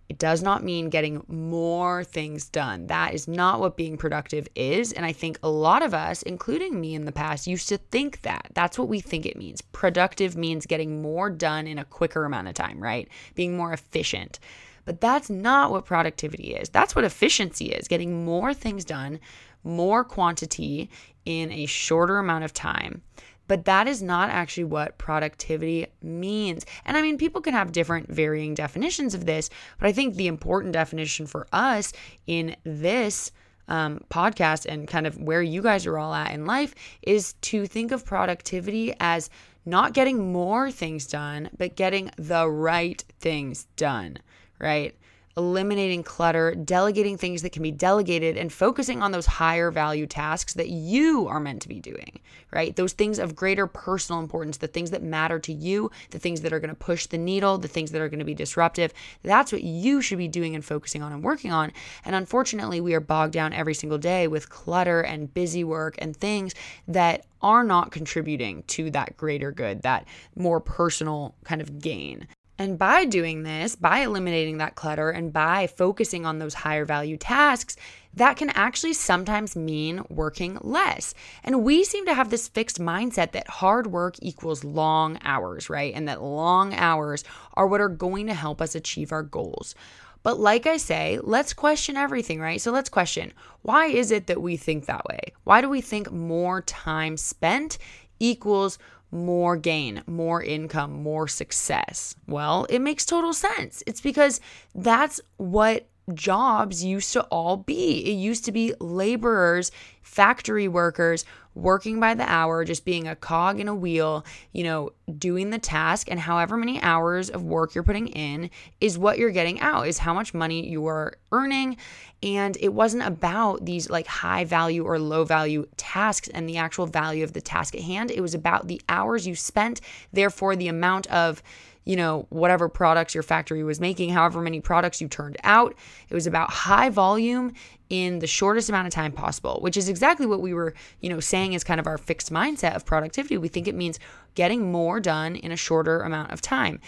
It 0.07 0.19
does 0.19 0.43
not 0.43 0.63
mean 0.63 0.89
getting 0.89 1.23
more 1.27 2.03
things 2.03 2.47
done. 2.47 2.87
That 2.87 3.13
is 3.15 3.27
not 3.27 3.59
what 3.59 3.75
being 3.75 3.97
productive 3.97 4.47
is. 4.53 4.93
And 4.93 5.05
I 5.05 5.11
think 5.11 5.39
a 5.41 5.49
lot 5.49 5.81
of 5.81 5.95
us, 5.95 6.21
including 6.21 6.79
me 6.79 6.93
in 6.93 7.05
the 7.05 7.11
past, 7.11 7.47
used 7.47 7.69
to 7.69 7.77
think 7.77 8.21
that. 8.21 8.51
That's 8.53 8.77
what 8.77 8.87
we 8.87 8.99
think 8.99 9.25
it 9.25 9.37
means. 9.37 9.61
Productive 9.61 10.37
means 10.37 10.67
getting 10.67 11.01
more 11.01 11.29
done 11.31 11.65
in 11.65 11.79
a 11.79 11.85
quicker 11.85 12.23
amount 12.23 12.47
of 12.47 12.53
time, 12.53 12.79
right? 12.79 13.07
Being 13.33 13.57
more 13.57 13.73
efficient. 13.73 14.39
But 14.85 15.01
that's 15.01 15.31
not 15.31 15.71
what 15.71 15.85
productivity 15.85 16.53
is. 16.53 16.69
That's 16.69 16.95
what 16.95 17.05
efficiency 17.05 17.71
is 17.71 17.87
getting 17.87 18.23
more 18.23 18.53
things 18.53 18.85
done, 18.85 19.19
more 19.63 20.03
quantity 20.03 20.91
in 21.25 21.51
a 21.51 21.65
shorter 21.65 22.19
amount 22.19 22.43
of 22.43 22.53
time. 22.53 23.01
But 23.47 23.65
that 23.65 23.87
is 23.87 24.01
not 24.01 24.29
actually 24.29 24.65
what 24.65 24.97
productivity 24.97 25.87
means. 26.01 26.65
And 26.85 26.97
I 26.97 27.01
mean, 27.01 27.17
people 27.17 27.41
can 27.41 27.53
have 27.53 27.71
different 27.71 28.09
varying 28.11 28.53
definitions 28.53 29.13
of 29.13 29.25
this, 29.25 29.49
but 29.79 29.87
I 29.87 29.91
think 29.91 30.15
the 30.15 30.27
important 30.27 30.73
definition 30.73 31.27
for 31.27 31.47
us 31.53 31.93
in 32.27 32.55
this 32.63 33.31
um, 33.67 34.01
podcast 34.09 34.65
and 34.65 34.87
kind 34.87 35.07
of 35.07 35.17
where 35.19 35.41
you 35.41 35.61
guys 35.61 35.85
are 35.85 35.97
all 35.97 36.13
at 36.13 36.31
in 36.31 36.45
life 36.45 36.75
is 37.01 37.33
to 37.41 37.65
think 37.65 37.91
of 37.91 38.05
productivity 38.05 38.93
as 38.99 39.29
not 39.65 39.93
getting 39.93 40.31
more 40.31 40.69
things 40.69 41.07
done, 41.07 41.49
but 41.57 41.75
getting 41.75 42.11
the 42.17 42.47
right 42.47 43.03
things 43.19 43.65
done, 43.75 44.17
right? 44.59 44.95
Eliminating 45.37 46.01
clutter, 46.01 46.55
delegating 46.55 47.17
things 47.17 47.41
that 47.41 47.51
can 47.51 47.61
be 47.61 47.71
delegated, 47.71 48.37
and 48.37 48.53
focusing 48.53 49.01
on 49.01 49.11
those 49.11 49.25
higher 49.25 49.69
value 49.69 50.07
tasks 50.07 50.53
that 50.53 50.69
you 50.69 51.27
are 51.27 51.39
meant 51.39 51.61
to 51.61 51.67
be 51.67 51.79
doing, 51.79 52.19
right? 52.51 52.75
Those 52.75 52.93
things 52.93 53.19
of 53.19 53.35
greater 53.35 53.67
personal 53.67 54.21
importance, 54.21 54.57
the 54.57 54.67
things 54.67 54.91
that 54.91 55.03
matter 55.03 55.37
to 55.39 55.51
you, 55.51 55.91
the 56.11 56.19
things 56.19 56.41
that 56.41 56.53
are 56.53 56.59
going 56.59 56.69
to 56.69 56.75
push 56.75 57.05
the 57.05 57.17
needle, 57.17 57.57
the 57.57 57.67
things 57.67 57.91
that 57.91 58.01
are 58.01 58.07
going 58.07 58.19
to 58.19 58.25
be 58.25 58.33
disruptive. 58.33 58.93
That's 59.23 59.51
what 59.51 59.63
you 59.63 60.01
should 60.01 60.17
be 60.17 60.29
doing 60.29 60.55
and 60.55 60.63
focusing 60.63 61.01
on 61.01 61.11
and 61.11 61.23
working 61.23 61.51
on. 61.51 61.73
And 62.05 62.15
unfortunately, 62.15 62.79
we 62.79 62.93
are 62.93 63.01
bogged 63.01 63.33
down 63.33 63.51
every 63.51 63.73
single 63.73 63.97
day 63.97 64.27
with 64.27 64.49
clutter 64.49 65.01
and 65.01 65.33
busy 65.33 65.63
work 65.63 65.95
and 65.97 66.15
things 66.15 66.53
that 66.87 67.25
are 67.41 67.63
not 67.63 67.91
contributing 67.91 68.63
to 68.67 68.89
that 68.91 69.17
greater 69.17 69.51
good, 69.51 69.81
that 69.81 70.07
more 70.35 70.59
personal 70.59 71.35
kind 71.43 71.61
of 71.61 71.79
gain. 71.79 72.27
And 72.57 72.77
by 72.77 73.03
doing 73.05 73.43
this, 73.43 73.75
by 73.75 73.99
eliminating 73.99 74.59
that 74.59 74.75
clutter 74.75 75.09
and 75.09 75.33
by 75.33 75.67
focusing 75.67 76.25
on 76.25 76.39
those 76.39 76.53
higher 76.53 76.85
value 76.85 77.17
tasks, 77.17 77.75
that 78.13 78.37
can 78.37 78.49
actually 78.51 78.93
sometimes 78.93 79.57
mean 79.57 80.03
working 80.09 80.57
less. 80.61 81.13
And 81.43 81.63
we 81.63 81.83
seem 81.83 82.05
to 82.05 82.13
have 82.13 82.29
this 82.29 82.47
fixed 82.47 82.79
mindset 82.79 83.33
that 83.33 83.49
hard 83.49 83.87
work 83.87 84.15
equals 84.21 84.63
long 84.63 85.19
hours, 85.23 85.69
right? 85.69 85.93
And 85.93 86.07
that 86.07 86.23
long 86.23 86.73
hours 86.73 87.25
are 87.55 87.67
what 87.67 87.81
are 87.81 87.89
going 87.89 88.27
to 88.27 88.33
help 88.33 88.61
us 88.61 88.73
achieve 88.73 89.11
our 89.11 89.23
goals. 89.23 89.75
But 90.23 90.39
like 90.39 90.65
I 90.65 90.77
say, 90.77 91.19
let's 91.21 91.53
question 91.53 91.97
everything, 91.97 92.39
right? 92.39 92.59
So 92.59 92.71
let's 92.71 92.89
question 92.89 93.33
why 93.63 93.87
is 93.87 94.11
it 94.11 94.27
that 94.27 94.41
we 94.41 94.55
think 94.57 94.85
that 94.85 95.05
way? 95.05 95.33
Why 95.43 95.59
do 95.59 95.69
we 95.69 95.81
think 95.81 96.11
more 96.11 96.61
time 96.61 97.17
spent 97.17 97.77
equals 98.19 98.79
more 99.15 99.55
gain, 99.57 100.03
more 100.05 100.43
income, 100.43 100.91
more 101.03 101.27
success? 101.27 102.15
Well, 102.27 102.65
it 102.69 102.79
makes 102.79 103.05
total 103.05 103.33
sense. 103.33 103.81
It's 103.87 104.01
because 104.01 104.39
that's 104.73 105.21
what 105.37 105.87
jobs 106.13 106.83
used 106.83 107.13
to 107.13 107.23
all 107.23 107.57
be. 107.57 108.05
It 108.05 108.15
used 108.15 108.45
to 108.45 108.51
be 108.51 108.73
laborers, 108.79 109.71
factory 110.01 110.67
workers, 110.67 111.25
working 111.55 111.99
by 111.99 112.13
the 112.13 112.29
hour, 112.29 112.65
just 112.65 112.85
being 112.85 113.07
a 113.07 113.15
cog 113.15 113.59
in 113.59 113.67
a 113.67 113.73
wheel, 113.73 114.25
you 114.51 114.63
know, 114.63 114.91
doing 115.17 115.49
the 115.49 115.57
task. 115.57 116.11
And 116.11 116.19
however 116.19 116.57
many 116.57 116.81
hours 116.81 117.29
of 117.29 117.43
work 117.43 117.73
you're 117.73 117.83
putting 117.83 118.09
in 118.09 118.49
is 118.81 118.97
what 118.97 119.17
you're 119.17 119.31
getting 119.31 119.59
out, 119.61 119.87
is 119.87 119.97
how 119.97 120.13
much 120.13 120.33
money 120.33 120.69
you 120.69 120.85
are 120.85 121.17
earning. 121.31 121.77
And 122.21 122.57
it 122.59 122.73
wasn't 122.73 123.03
about 123.03 123.65
these 123.65 123.89
like 123.89 124.07
high 124.07 124.43
value 124.43 124.83
or 124.83 124.99
low 124.99 125.23
value 125.23 125.65
tasks 125.77 126.27
and 126.27 126.47
the 126.47 126.57
actual 126.57 126.87
value 126.87 127.23
of 127.23 127.33
the 127.33 127.41
task 127.41 127.73
at 127.73 127.81
hand. 127.81 128.11
It 128.11 128.21
was 128.21 128.33
about 128.33 128.67
the 128.67 128.81
hours 128.89 129.25
you 129.25 129.35
spent, 129.35 129.79
therefore, 130.11 130.55
the 130.55 130.67
amount 130.67 131.07
of 131.07 131.41
you 131.85 131.95
know, 131.95 132.25
whatever 132.29 132.67
products 132.67 133.13
your 133.13 133.23
factory 133.23 133.63
was 133.63 133.79
making, 133.79 134.09
however 134.09 134.41
many 134.41 134.59
products 134.59 134.99
you 134.99 135.07
turned 135.07 135.37
out. 135.43 135.75
It 136.09 136.13
was 136.13 136.27
about 136.27 136.49
high 136.49 136.89
volume 136.89 137.53
in 137.89 138.19
the 138.19 138.27
shortest 138.27 138.69
amount 138.69 138.87
of 138.87 138.93
time 138.93 139.11
possible, 139.11 139.59
which 139.61 139.77
is 139.77 139.87
exactly 139.87 140.25
what 140.25 140.41
we 140.41 140.53
were, 140.53 140.73
you 141.01 141.09
know, 141.09 141.19
saying 141.19 141.53
is 141.53 141.63
kind 141.63 141.79
of 141.79 141.85
our 141.85 141.99
fixed 141.99 142.33
mindset 142.33 142.75
of 142.75 142.85
productivity. 142.85 143.37
We 143.37 143.47
think 143.47 143.67
it 143.67 143.75
means 143.75 143.99
getting 144.33 144.71
more 144.71 144.99
done 144.99 145.35
in 145.35 145.51
a 145.51 145.55
shorter 145.55 146.01
amount 146.01 146.31
of 146.31 146.41
time 146.41 146.81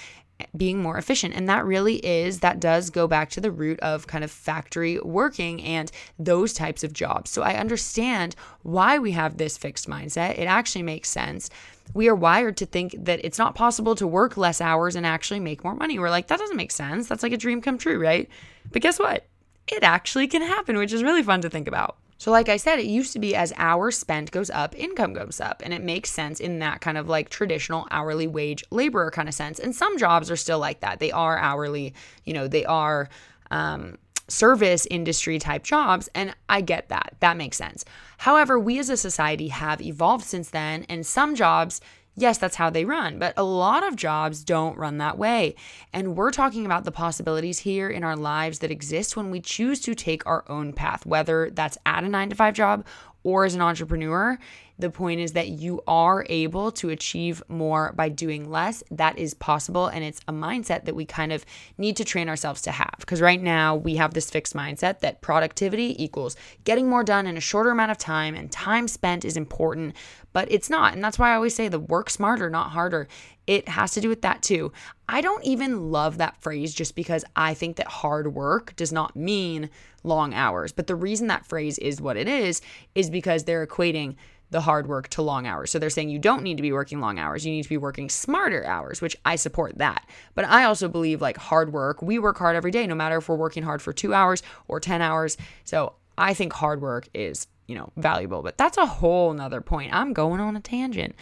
being 0.55 0.81
more 0.81 0.97
efficient. 0.97 1.33
And 1.35 1.49
that 1.49 1.65
really 1.65 1.95
is, 2.05 2.39
that 2.39 2.59
does 2.59 2.89
go 2.89 3.07
back 3.07 3.29
to 3.31 3.41
the 3.41 3.51
root 3.51 3.79
of 3.79 4.07
kind 4.07 4.23
of 4.23 4.31
factory 4.31 4.99
working 4.99 5.61
and 5.63 5.91
those 6.19 6.53
types 6.53 6.83
of 6.83 6.93
jobs. 6.93 7.31
So 7.31 7.41
I 7.41 7.55
understand 7.55 8.35
why 8.63 8.99
we 8.99 9.11
have 9.11 9.37
this 9.37 9.57
fixed 9.57 9.89
mindset. 9.89 10.37
It 10.37 10.45
actually 10.45 10.83
makes 10.83 11.09
sense. 11.09 11.49
We 11.93 12.07
are 12.07 12.15
wired 12.15 12.57
to 12.57 12.65
think 12.65 12.95
that 12.97 13.23
it's 13.23 13.39
not 13.39 13.55
possible 13.55 13.95
to 13.95 14.05
work 14.05 14.37
less 14.37 14.61
hours 14.61 14.95
and 14.95 15.05
actually 15.05 15.39
make 15.39 15.63
more 15.63 15.75
money. 15.75 15.97
We're 15.97 16.09
like, 16.09 16.27
that 16.27 16.39
doesn't 16.39 16.57
make 16.57 16.71
sense. 16.71 17.07
That's 17.07 17.23
like 17.23 17.31
a 17.31 17.37
dream 17.37 17.61
come 17.61 17.77
true, 17.77 17.99
right? 17.99 18.29
But 18.71 18.81
guess 18.81 18.99
what? 18.99 19.25
it 19.67 19.83
actually 19.83 20.27
can 20.27 20.41
happen, 20.41 20.77
which 20.77 20.93
is 20.93 21.03
really 21.03 21.23
fun 21.23 21.41
to 21.41 21.49
think 21.49 21.67
about. 21.67 21.97
So, 22.17 22.31
like 22.31 22.49
I 22.49 22.57
said, 22.57 22.79
it 22.79 22.85
used 22.85 23.13
to 23.13 23.19
be 23.19 23.35
as 23.35 23.53
hours 23.57 23.97
spent 23.97 24.31
goes 24.31 24.49
up, 24.49 24.77
income 24.77 25.13
goes 25.13 25.39
up. 25.39 25.61
And 25.63 25.73
it 25.73 25.83
makes 25.83 26.11
sense 26.11 26.39
in 26.39 26.59
that 26.59 26.81
kind 26.81 26.97
of 26.97 27.07
like 27.07 27.29
traditional 27.29 27.87
hourly 27.91 28.27
wage 28.27 28.63
laborer 28.71 29.11
kind 29.11 29.27
of 29.27 29.35
sense. 29.35 29.59
And 29.59 29.75
some 29.75 29.97
jobs 29.97 30.31
are 30.31 30.35
still 30.35 30.59
like 30.59 30.79
that. 30.79 30.99
They 30.99 31.11
are 31.11 31.37
hourly, 31.37 31.93
you 32.25 32.33
know, 32.33 32.47
they 32.47 32.65
are 32.65 33.09
um, 33.51 33.97
service 34.27 34.87
industry 34.89 35.39
type 35.39 35.63
jobs. 35.63 36.09
And 36.15 36.35
I 36.49 36.61
get 36.61 36.89
that. 36.89 37.15
That 37.19 37.37
makes 37.37 37.57
sense. 37.57 37.85
However, 38.17 38.57
we 38.59 38.79
as 38.79 38.89
a 38.89 38.97
society 38.97 39.49
have 39.49 39.81
evolved 39.81 40.25
since 40.25 40.49
then. 40.49 40.85
And 40.89 41.05
some 41.05 41.35
jobs 41.35 41.81
Yes, 42.19 42.39
that's 42.39 42.55
how 42.55 42.71
they 42.71 42.83
run, 42.83 43.19
but 43.19 43.35
a 43.37 43.43
lot 43.43 43.87
of 43.87 43.95
jobs 43.95 44.43
don't 44.43 44.75
run 44.75 44.97
that 44.97 45.19
way. 45.19 45.53
And 45.93 46.17
we're 46.17 46.31
talking 46.31 46.65
about 46.65 46.83
the 46.83 46.91
possibilities 46.91 47.59
here 47.59 47.91
in 47.91 48.03
our 48.03 48.15
lives 48.15 48.57
that 48.59 48.71
exist 48.71 49.15
when 49.15 49.29
we 49.29 49.39
choose 49.39 49.79
to 49.81 49.93
take 49.93 50.25
our 50.25 50.43
own 50.49 50.73
path, 50.73 51.05
whether 51.05 51.51
that's 51.51 51.77
at 51.85 52.03
a 52.03 52.09
nine 52.09 52.31
to 52.31 52.35
five 52.35 52.55
job 52.55 52.87
or 53.21 53.45
as 53.45 53.53
an 53.53 53.61
entrepreneur. 53.61 54.39
The 54.79 54.89
point 54.89 55.19
is 55.19 55.31
that 55.33 55.49
you 55.49 55.81
are 55.87 56.25
able 56.29 56.71
to 56.73 56.89
achieve 56.89 57.41
more 57.47 57.93
by 57.93 58.09
doing 58.09 58.49
less. 58.49 58.83
That 58.91 59.17
is 59.17 59.33
possible. 59.33 59.87
And 59.87 60.03
it's 60.03 60.21
a 60.27 60.33
mindset 60.33 60.85
that 60.85 60.95
we 60.95 61.05
kind 61.05 61.33
of 61.33 61.45
need 61.77 61.97
to 61.97 62.05
train 62.05 62.29
ourselves 62.29 62.61
to 62.63 62.71
have. 62.71 62.95
Because 62.99 63.21
right 63.21 63.41
now 63.41 63.75
we 63.75 63.95
have 63.95 64.13
this 64.13 64.29
fixed 64.29 64.55
mindset 64.55 64.99
that 64.99 65.21
productivity 65.21 66.01
equals 66.01 66.35
getting 66.63 66.89
more 66.89 67.03
done 67.03 67.25
in 67.25 67.37
a 67.37 67.41
shorter 67.41 67.71
amount 67.71 67.91
of 67.91 67.97
time 67.97 68.35
and 68.35 68.51
time 68.51 68.87
spent 68.87 69.25
is 69.25 69.35
important, 69.37 69.95
but 70.33 70.51
it's 70.51 70.69
not. 70.69 70.93
And 70.93 71.03
that's 71.03 71.17
why 71.17 71.31
I 71.31 71.35
always 71.35 71.55
say 71.55 71.67
the 71.67 71.79
work 71.79 72.09
smarter, 72.09 72.49
not 72.49 72.71
harder. 72.71 73.07
It 73.47 73.69
has 73.69 73.93
to 73.93 74.01
do 74.01 74.09
with 74.09 74.21
that 74.21 74.43
too. 74.43 74.71
I 75.09 75.21
don't 75.21 75.43
even 75.45 75.91
love 75.91 76.17
that 76.17 76.41
phrase 76.41 76.73
just 76.73 76.95
because 76.95 77.23
I 77.35 77.53
think 77.53 77.77
that 77.77 77.87
hard 77.87 78.35
work 78.35 78.75
does 78.75 78.91
not 78.91 79.15
mean 79.15 79.69
long 80.03 80.33
hours. 80.33 80.71
But 80.71 80.87
the 80.87 80.95
reason 80.95 81.27
that 81.27 81.45
phrase 81.45 81.77
is 81.79 82.01
what 82.01 82.17
it 82.17 82.27
is, 82.27 82.61
is 82.93 83.09
because 83.09 83.43
they're 83.43 83.65
equating 83.65 84.15
the 84.49 84.61
hard 84.61 84.87
work 84.87 85.09
to 85.09 85.21
long 85.21 85.45
hours. 85.45 85.71
So 85.71 85.79
they're 85.79 85.89
saying 85.89 86.09
you 86.09 86.19
don't 86.19 86.43
need 86.43 86.57
to 86.57 86.61
be 86.61 86.71
working 86.71 86.99
long 86.99 87.19
hours. 87.19 87.45
You 87.45 87.51
need 87.51 87.63
to 87.63 87.69
be 87.69 87.77
working 87.77 88.09
smarter 88.09 88.65
hours, 88.65 89.01
which 89.01 89.17
I 89.25 89.35
support 89.35 89.77
that. 89.77 90.07
But 90.35 90.45
I 90.45 90.63
also 90.63 90.87
believe 90.87 91.21
like 91.21 91.37
hard 91.37 91.73
work, 91.73 92.01
we 92.01 92.17
work 92.19 92.37
hard 92.37 92.55
every 92.55 92.71
day, 92.71 92.87
no 92.87 92.95
matter 92.95 93.17
if 93.17 93.27
we're 93.27 93.35
working 93.35 93.63
hard 93.63 93.81
for 93.81 93.91
two 93.91 94.13
hours 94.13 94.43
or 94.67 94.79
10 94.79 95.01
hours. 95.01 95.37
So 95.65 95.93
I 96.17 96.33
think 96.33 96.53
hard 96.53 96.81
work 96.81 97.09
is, 97.13 97.47
you 97.67 97.75
know, 97.75 97.91
valuable. 97.97 98.41
But 98.41 98.57
that's 98.57 98.77
a 98.77 98.85
whole 98.85 99.33
nother 99.33 99.61
point. 99.61 99.93
I'm 99.93 100.13
going 100.13 100.39
on 100.39 100.55
a 100.55 100.61
tangent. 100.61 101.15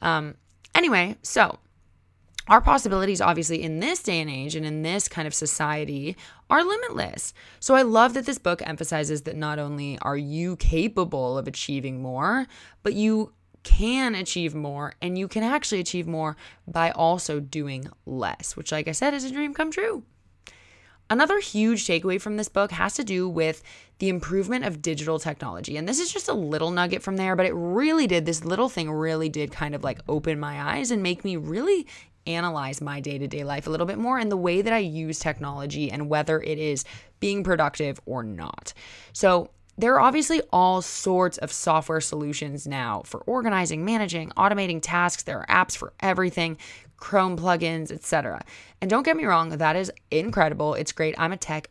Um, 0.00 0.36
anyway, 0.74 1.16
so 1.22 1.58
our 2.48 2.60
possibilities, 2.60 3.20
obviously, 3.20 3.62
in 3.62 3.80
this 3.80 4.02
day 4.02 4.20
and 4.20 4.30
age 4.30 4.56
and 4.56 4.64
in 4.64 4.82
this 4.82 5.08
kind 5.08 5.26
of 5.26 5.34
society, 5.34 6.16
are 6.50 6.64
limitless. 6.64 7.32
So 7.60 7.74
I 7.74 7.82
love 7.82 8.14
that 8.14 8.26
this 8.26 8.38
book 8.38 8.60
emphasizes 8.66 9.22
that 9.22 9.36
not 9.36 9.58
only 9.58 9.98
are 10.02 10.16
you 10.16 10.56
capable 10.56 11.38
of 11.38 11.46
achieving 11.46 12.02
more, 12.02 12.46
but 12.82 12.94
you 12.94 13.32
can 13.62 14.14
achieve 14.14 14.54
more 14.54 14.94
and 15.00 15.18
you 15.18 15.28
can 15.28 15.42
actually 15.42 15.80
achieve 15.80 16.06
more 16.06 16.36
by 16.66 16.90
also 16.90 17.40
doing 17.40 17.88
less, 18.06 18.56
which, 18.56 18.72
like 18.72 18.88
I 18.88 18.92
said, 18.92 19.14
is 19.14 19.24
a 19.24 19.30
dream 19.30 19.54
come 19.54 19.70
true. 19.70 20.02
Another 21.10 21.40
huge 21.40 21.86
takeaway 21.86 22.20
from 22.20 22.36
this 22.36 22.48
book 22.48 22.70
has 22.70 22.94
to 22.94 23.02
do 23.02 23.28
with 23.28 23.64
the 23.98 24.08
improvement 24.08 24.64
of 24.64 24.80
digital 24.80 25.18
technology. 25.18 25.76
And 25.76 25.88
this 25.88 25.98
is 25.98 26.12
just 26.12 26.28
a 26.28 26.32
little 26.32 26.70
nugget 26.70 27.02
from 27.02 27.16
there, 27.16 27.34
but 27.34 27.46
it 27.46 27.52
really 27.52 28.06
did, 28.06 28.26
this 28.26 28.44
little 28.44 28.68
thing 28.68 28.88
really 28.88 29.28
did 29.28 29.50
kind 29.50 29.74
of 29.74 29.82
like 29.82 29.98
open 30.08 30.38
my 30.38 30.62
eyes 30.62 30.92
and 30.92 31.02
make 31.02 31.24
me 31.24 31.34
really 31.34 31.86
analyze 32.26 32.80
my 32.80 33.00
day 33.00 33.18
to 33.18 33.26
day 33.26 33.44
life 33.44 33.66
a 33.66 33.70
little 33.70 33.86
bit 33.86 33.98
more 33.98 34.18
and 34.18 34.30
the 34.30 34.36
way 34.36 34.62
that 34.62 34.72
I 34.72 34.78
use 34.78 35.18
technology 35.18 35.90
and 35.90 36.08
whether 36.08 36.40
it 36.40 36.58
is 36.58 36.84
being 37.18 37.44
productive 37.44 38.00
or 38.06 38.22
not. 38.22 38.72
So, 39.12 39.50
there 39.78 39.94
are 39.94 40.00
obviously 40.00 40.42
all 40.52 40.82
sorts 40.82 41.38
of 41.38 41.50
software 41.50 42.02
solutions 42.02 42.66
now 42.66 43.00
for 43.06 43.20
organizing, 43.20 43.82
managing, 43.82 44.28
automating 44.36 44.80
tasks. 44.82 45.22
There 45.22 45.38
are 45.38 45.46
apps 45.46 45.74
for 45.74 45.94
everything, 46.00 46.58
Chrome 46.98 47.38
plugins, 47.38 47.90
etc. 47.90 48.42
And 48.82 48.90
don't 48.90 49.04
get 49.04 49.16
me 49.16 49.24
wrong, 49.24 49.48
that 49.48 49.76
is 49.76 49.90
incredible. 50.10 50.74
It's 50.74 50.92
great. 50.92 51.14
I'm 51.16 51.32
a 51.32 51.36
tech 51.38 51.70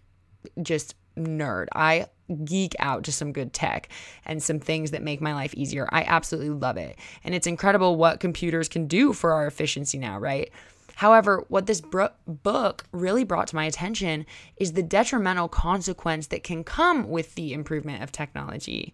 just 0.62 0.96
nerd. 1.16 1.68
I 1.76 2.08
geek 2.46 2.76
out 2.80 3.04
to 3.04 3.12
some 3.12 3.32
good 3.32 3.54
tech 3.54 3.90
and 4.26 4.42
some 4.42 4.60
things 4.60 4.92
that 4.92 5.04
make 5.04 5.22
my 5.22 5.34
life 5.34 5.54
easier. 5.56 5.88
I 5.92 6.04
absolutely 6.04 6.52
love 6.52 6.78
it. 6.78 6.98
And 7.24 7.34
it's 7.34 7.48
incredible 7.48 7.96
what 7.96 8.20
computers 8.20 8.70
can 8.70 8.88
do 8.88 9.14
for 9.14 9.34
our 9.34 9.48
efficiency 9.48 9.98
now, 9.98 10.20
right? 10.20 10.52
However, 10.96 11.46
what 11.48 11.66
this 11.66 11.82
book 11.82 12.86
really 12.92 13.24
brought 13.24 13.48
to 13.48 13.56
my 13.56 13.66
attention 13.66 14.26
is 14.58 14.74
the 14.74 14.84
detrimental 14.84 15.48
consequence 15.48 16.28
that 16.28 16.44
can 16.44 16.64
come 16.64 17.10
with 17.10 17.36
the 17.36 17.54
improvement 17.54 18.04
of 18.04 18.12
technology. 18.12 18.94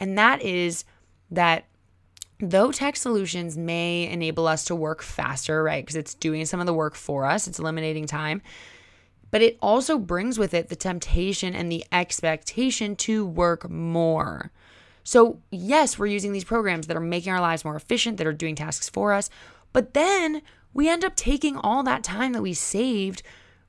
And 0.00 0.18
that 0.18 0.42
is 0.42 0.84
that 1.30 1.66
though 2.40 2.72
tech 2.72 2.96
solutions 2.96 3.56
may 3.56 4.08
enable 4.08 4.48
us 4.48 4.64
to 4.64 4.74
work 4.74 5.00
faster, 5.00 5.62
right? 5.62 5.84
Because 5.84 5.94
it's 5.94 6.14
doing 6.14 6.44
some 6.44 6.58
of 6.58 6.66
the 6.66 6.74
work 6.74 6.96
for 6.96 7.24
us, 7.24 7.46
it's 7.46 7.60
eliminating 7.60 8.06
time 8.06 8.42
but 9.34 9.42
it 9.42 9.58
also 9.60 9.98
brings 9.98 10.38
with 10.38 10.54
it 10.54 10.68
the 10.68 10.76
temptation 10.76 11.56
and 11.56 11.68
the 11.68 11.84
expectation 11.90 12.94
to 12.94 13.26
work 13.26 13.68
more. 13.68 14.52
So, 15.02 15.40
yes, 15.50 15.98
we're 15.98 16.06
using 16.06 16.30
these 16.30 16.44
programs 16.44 16.86
that 16.86 16.96
are 16.96 17.00
making 17.00 17.32
our 17.32 17.40
lives 17.40 17.64
more 17.64 17.74
efficient, 17.74 18.16
that 18.18 18.28
are 18.28 18.32
doing 18.32 18.54
tasks 18.54 18.88
for 18.88 19.12
us, 19.12 19.30
but 19.72 19.92
then 19.92 20.40
we 20.72 20.88
end 20.88 21.04
up 21.04 21.16
taking 21.16 21.56
all 21.56 21.82
that 21.82 22.04
time 22.04 22.32
that 22.32 22.42
we 22.42 22.54
saved 22.54 23.24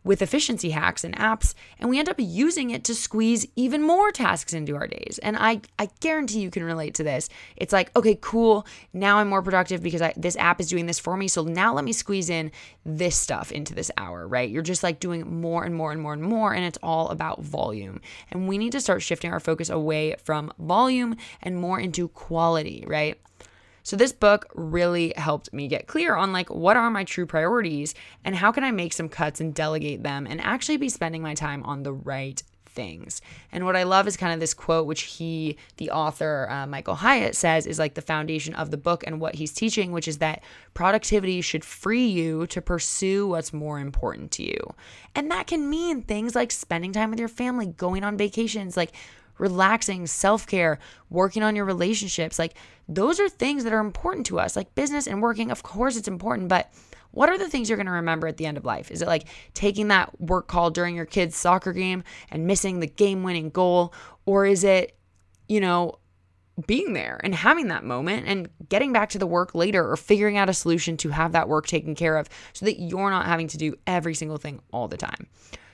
with 0.05 0.21
efficiency 0.21 0.69
hacks 0.69 1.03
and 1.03 1.17
apps, 1.17 1.55
and 1.79 1.89
we 1.89 1.99
end 1.99 2.07
up 2.07 2.15
using 2.19 2.69
it 2.69 2.85
to 2.85 2.95
squeeze 2.95 3.45
even 3.57 3.81
more 3.81 4.11
tasks 4.11 4.53
into 4.53 4.75
our 4.75 4.87
days. 4.87 5.19
And 5.21 5.35
I, 5.35 5.61
I 5.79 5.89
guarantee 5.99 6.39
you 6.39 6.51
can 6.51 6.63
relate 6.63 6.93
to 6.95 7.03
this. 7.03 7.27
It's 7.57 7.73
like, 7.73 7.93
okay, 7.97 8.17
cool. 8.21 8.65
Now 8.93 9.17
I'm 9.17 9.27
more 9.27 9.41
productive 9.41 9.81
because 9.81 10.03
I, 10.03 10.13
this 10.15 10.37
app 10.37 10.61
is 10.61 10.69
doing 10.69 10.85
this 10.85 10.99
for 10.99 11.17
me. 11.17 11.27
So 11.27 11.43
now 11.43 11.73
let 11.73 11.83
me 11.83 11.91
squeeze 11.91 12.29
in 12.29 12.51
this 12.85 13.17
stuff 13.17 13.51
into 13.51 13.73
this 13.73 13.89
hour, 13.97 14.27
right? 14.27 14.49
You're 14.49 14.61
just 14.61 14.83
like 14.83 14.99
doing 14.99 15.41
more 15.41 15.63
and 15.63 15.73
more 15.75 15.91
and 15.91 15.99
more 15.99 16.13
and 16.13 16.21
more, 16.21 16.53
and 16.53 16.63
it's 16.63 16.79
all 16.83 17.09
about 17.09 17.41
volume. 17.41 17.99
And 18.29 18.47
we 18.47 18.59
need 18.59 18.73
to 18.73 18.81
start 18.81 19.01
shifting 19.01 19.33
our 19.33 19.39
focus 19.39 19.71
away 19.71 20.15
from 20.23 20.53
volume 20.59 21.17
and 21.41 21.57
more 21.57 21.79
into 21.79 22.09
quality, 22.09 22.83
right? 22.85 23.19
So 23.85 23.95
this 23.95 24.11
book 24.11 24.47
really 24.55 25.13
helped 25.15 25.53
me 25.53 25.67
get 25.67 25.85
clear 25.85 26.15
on 26.15 26.33
like 26.33 26.49
what 26.49 26.75
are 26.75 26.89
my 26.89 27.03
true 27.03 27.27
priorities 27.27 27.93
and 28.23 28.35
how 28.35 28.51
can 28.51 28.63
I 28.63 28.71
make 28.71 28.93
some 28.93 29.07
cuts 29.07 29.39
and 29.39 29.53
delegate 29.53 30.01
them 30.01 30.25
and 30.27 30.41
actually 30.41 30.77
be 30.77 30.89
spending 30.89 31.21
my 31.21 31.35
time 31.35 31.61
on 31.63 31.83
the 31.83 31.93
right 31.93 32.41
things. 32.67 33.21
And 33.51 33.63
what 33.63 33.75
I 33.75 33.83
love 33.83 34.07
is 34.07 34.17
kind 34.17 34.33
of 34.33 34.39
this 34.39 34.55
quote, 34.55 34.87
which 34.87 35.03
he, 35.03 35.55
the 35.77 35.91
author, 35.91 36.47
uh, 36.49 36.65
Michael 36.65 36.95
Hyatt, 36.95 37.35
says 37.35 37.67
is 37.67 37.77
like 37.77 37.93
the 37.93 38.01
foundation 38.01 38.55
of 38.55 38.71
the 38.71 38.77
book 38.77 39.03
and 39.05 39.21
what 39.21 39.35
he's 39.35 39.53
teaching, 39.53 39.91
which 39.91 40.07
is 40.07 40.17
that 40.17 40.43
productivity 40.73 41.39
should 41.41 41.63
free 41.63 42.07
you 42.07 42.47
to 42.47 42.63
pursue 42.63 43.27
what's 43.27 43.53
more 43.53 43.79
important 43.79 44.31
to 44.31 44.43
you. 44.43 44.73
And 45.13 45.29
that 45.29 45.45
can 45.45 45.69
mean 45.69 46.01
things 46.01 46.33
like 46.33 46.51
spending 46.51 46.91
time 46.91 47.11
with 47.11 47.19
your 47.19 47.29
family, 47.29 47.67
going 47.67 48.03
on 48.03 48.17
vacations, 48.17 48.75
like 48.75 48.93
relaxing, 49.37 50.07
self 50.07 50.47
care, 50.47 50.79
working 51.09 51.43
on 51.43 51.55
your 51.55 51.65
relationships. 51.65 52.39
Like, 52.39 52.55
those 52.87 53.19
are 53.19 53.29
things 53.29 53.63
that 53.63 53.73
are 53.73 53.79
important 53.79 54.25
to 54.27 54.39
us. 54.39 54.55
Like, 54.55 54.75
business 54.75 55.07
and 55.07 55.21
working, 55.21 55.51
of 55.51 55.63
course, 55.63 55.97
it's 55.97 56.07
important, 56.07 56.49
but 56.49 56.71
what 57.15 57.29
are 57.29 57.37
the 57.37 57.47
things 57.47 57.69
you're 57.69 57.77
going 57.77 57.85
to 57.85 57.93
remember 57.93 58.27
at 58.27 58.37
the 58.37 58.45
end 58.45 58.57
of 58.57 58.65
life? 58.65 58.91
Is 58.91 59.01
it 59.01 59.07
like 59.07 59.27
taking 59.53 59.87
that 59.87 60.19
work 60.19 60.47
call 60.47 60.69
during 60.69 60.95
your 60.95 61.05
kid's 61.05 61.35
soccer 61.35 61.71
game 61.71 62.03
and 62.29 62.45
missing 62.45 62.81
the 62.81 62.87
game 62.87 63.23
winning 63.23 63.49
goal? 63.49 63.93
Or 64.25 64.45
is 64.45 64.65
it, 64.65 64.97
you 65.47 65.61
know, 65.61 65.99
being 66.67 66.93
there 66.93 67.19
and 67.23 67.33
having 67.33 67.69
that 67.69 67.83
moment 67.83 68.27
and 68.27 68.49
getting 68.69 68.93
back 68.93 69.09
to 69.09 69.17
the 69.17 69.27
work 69.27 69.55
later 69.55 69.89
or 69.89 69.95
figuring 69.97 70.37
out 70.37 70.49
a 70.49 70.53
solution 70.53 70.97
to 70.97 71.09
have 71.09 71.31
that 71.31 71.47
work 71.47 71.67
taken 71.67 71.95
care 71.95 72.17
of 72.17 72.29
so 72.53 72.65
that 72.65 72.79
you're 72.79 73.09
not 73.09 73.25
having 73.25 73.47
to 73.47 73.57
do 73.57 73.75
every 73.87 74.13
single 74.13 74.37
thing 74.37 74.59
all 74.71 74.87
the 74.87 74.97
time? 74.97 75.27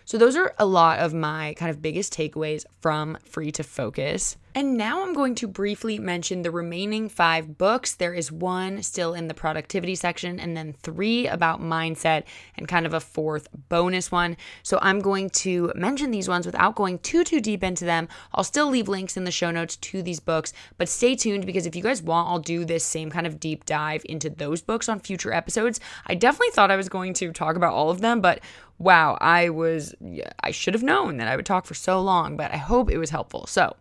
So, 0.05 0.17
those 0.17 0.35
are 0.35 0.53
a 0.57 0.65
lot 0.65 0.99
of 0.99 1.13
my 1.13 1.53
kind 1.57 1.69
of 1.69 1.81
biggest 1.81 2.13
takeaways 2.13 2.65
from 2.81 3.17
Free 3.23 3.51
to 3.53 3.63
Focus. 3.63 4.37
And 4.53 4.75
now 4.75 5.01
I'm 5.01 5.13
going 5.13 5.35
to 5.35 5.47
briefly 5.47 5.97
mention 5.97 6.41
the 6.41 6.51
remaining 6.51 7.07
five 7.07 7.57
books. 7.57 7.93
There 7.93 8.13
is 8.13 8.33
one 8.33 8.83
still 8.83 9.13
in 9.13 9.29
the 9.29 9.33
productivity 9.33 9.95
section, 9.95 10.41
and 10.41 10.57
then 10.57 10.73
three 10.73 11.25
about 11.25 11.61
mindset, 11.61 12.23
and 12.57 12.67
kind 12.67 12.85
of 12.85 12.93
a 12.93 12.99
fourth 12.99 13.47
bonus 13.69 14.11
one. 14.11 14.35
So 14.61 14.77
I'm 14.81 14.99
going 14.99 15.29
to 15.29 15.71
mention 15.73 16.11
these 16.11 16.27
ones 16.27 16.45
without 16.45 16.75
going 16.75 16.99
too, 16.99 17.23
too 17.23 17.39
deep 17.39 17.63
into 17.63 17.85
them. 17.85 18.09
I'll 18.33 18.43
still 18.43 18.69
leave 18.69 18.89
links 18.89 19.15
in 19.15 19.23
the 19.23 19.31
show 19.31 19.51
notes 19.51 19.77
to 19.77 20.01
these 20.01 20.19
books, 20.19 20.51
but 20.77 20.89
stay 20.89 21.15
tuned 21.15 21.45
because 21.45 21.65
if 21.65 21.73
you 21.73 21.81
guys 21.81 22.03
want, 22.03 22.27
I'll 22.27 22.39
do 22.39 22.65
this 22.65 22.83
same 22.83 23.09
kind 23.09 23.25
of 23.25 23.39
deep 23.39 23.63
dive 23.63 24.01
into 24.09 24.29
those 24.29 24.61
books 24.61 24.89
on 24.89 24.99
future 24.99 25.31
episodes. 25.31 25.79
I 26.07 26.15
definitely 26.15 26.51
thought 26.51 26.71
I 26.71 26.75
was 26.75 26.89
going 26.89 27.13
to 27.13 27.31
talk 27.31 27.55
about 27.55 27.73
all 27.73 27.89
of 27.89 28.01
them, 28.01 28.19
but 28.19 28.41
wow, 28.79 29.17
I 29.21 29.47
was, 29.47 29.95
I 30.41 30.51
should 30.51 30.73
have 30.73 30.83
known 30.83 31.17
that 31.17 31.29
I 31.29 31.37
would 31.37 31.45
talk 31.45 31.65
for 31.65 31.73
so 31.73 32.01
long, 32.01 32.35
but 32.35 32.51
I 32.51 32.57
hope 32.57 32.91
it 32.91 32.97
was 32.97 33.11
helpful. 33.11 33.47
So, 33.47 33.77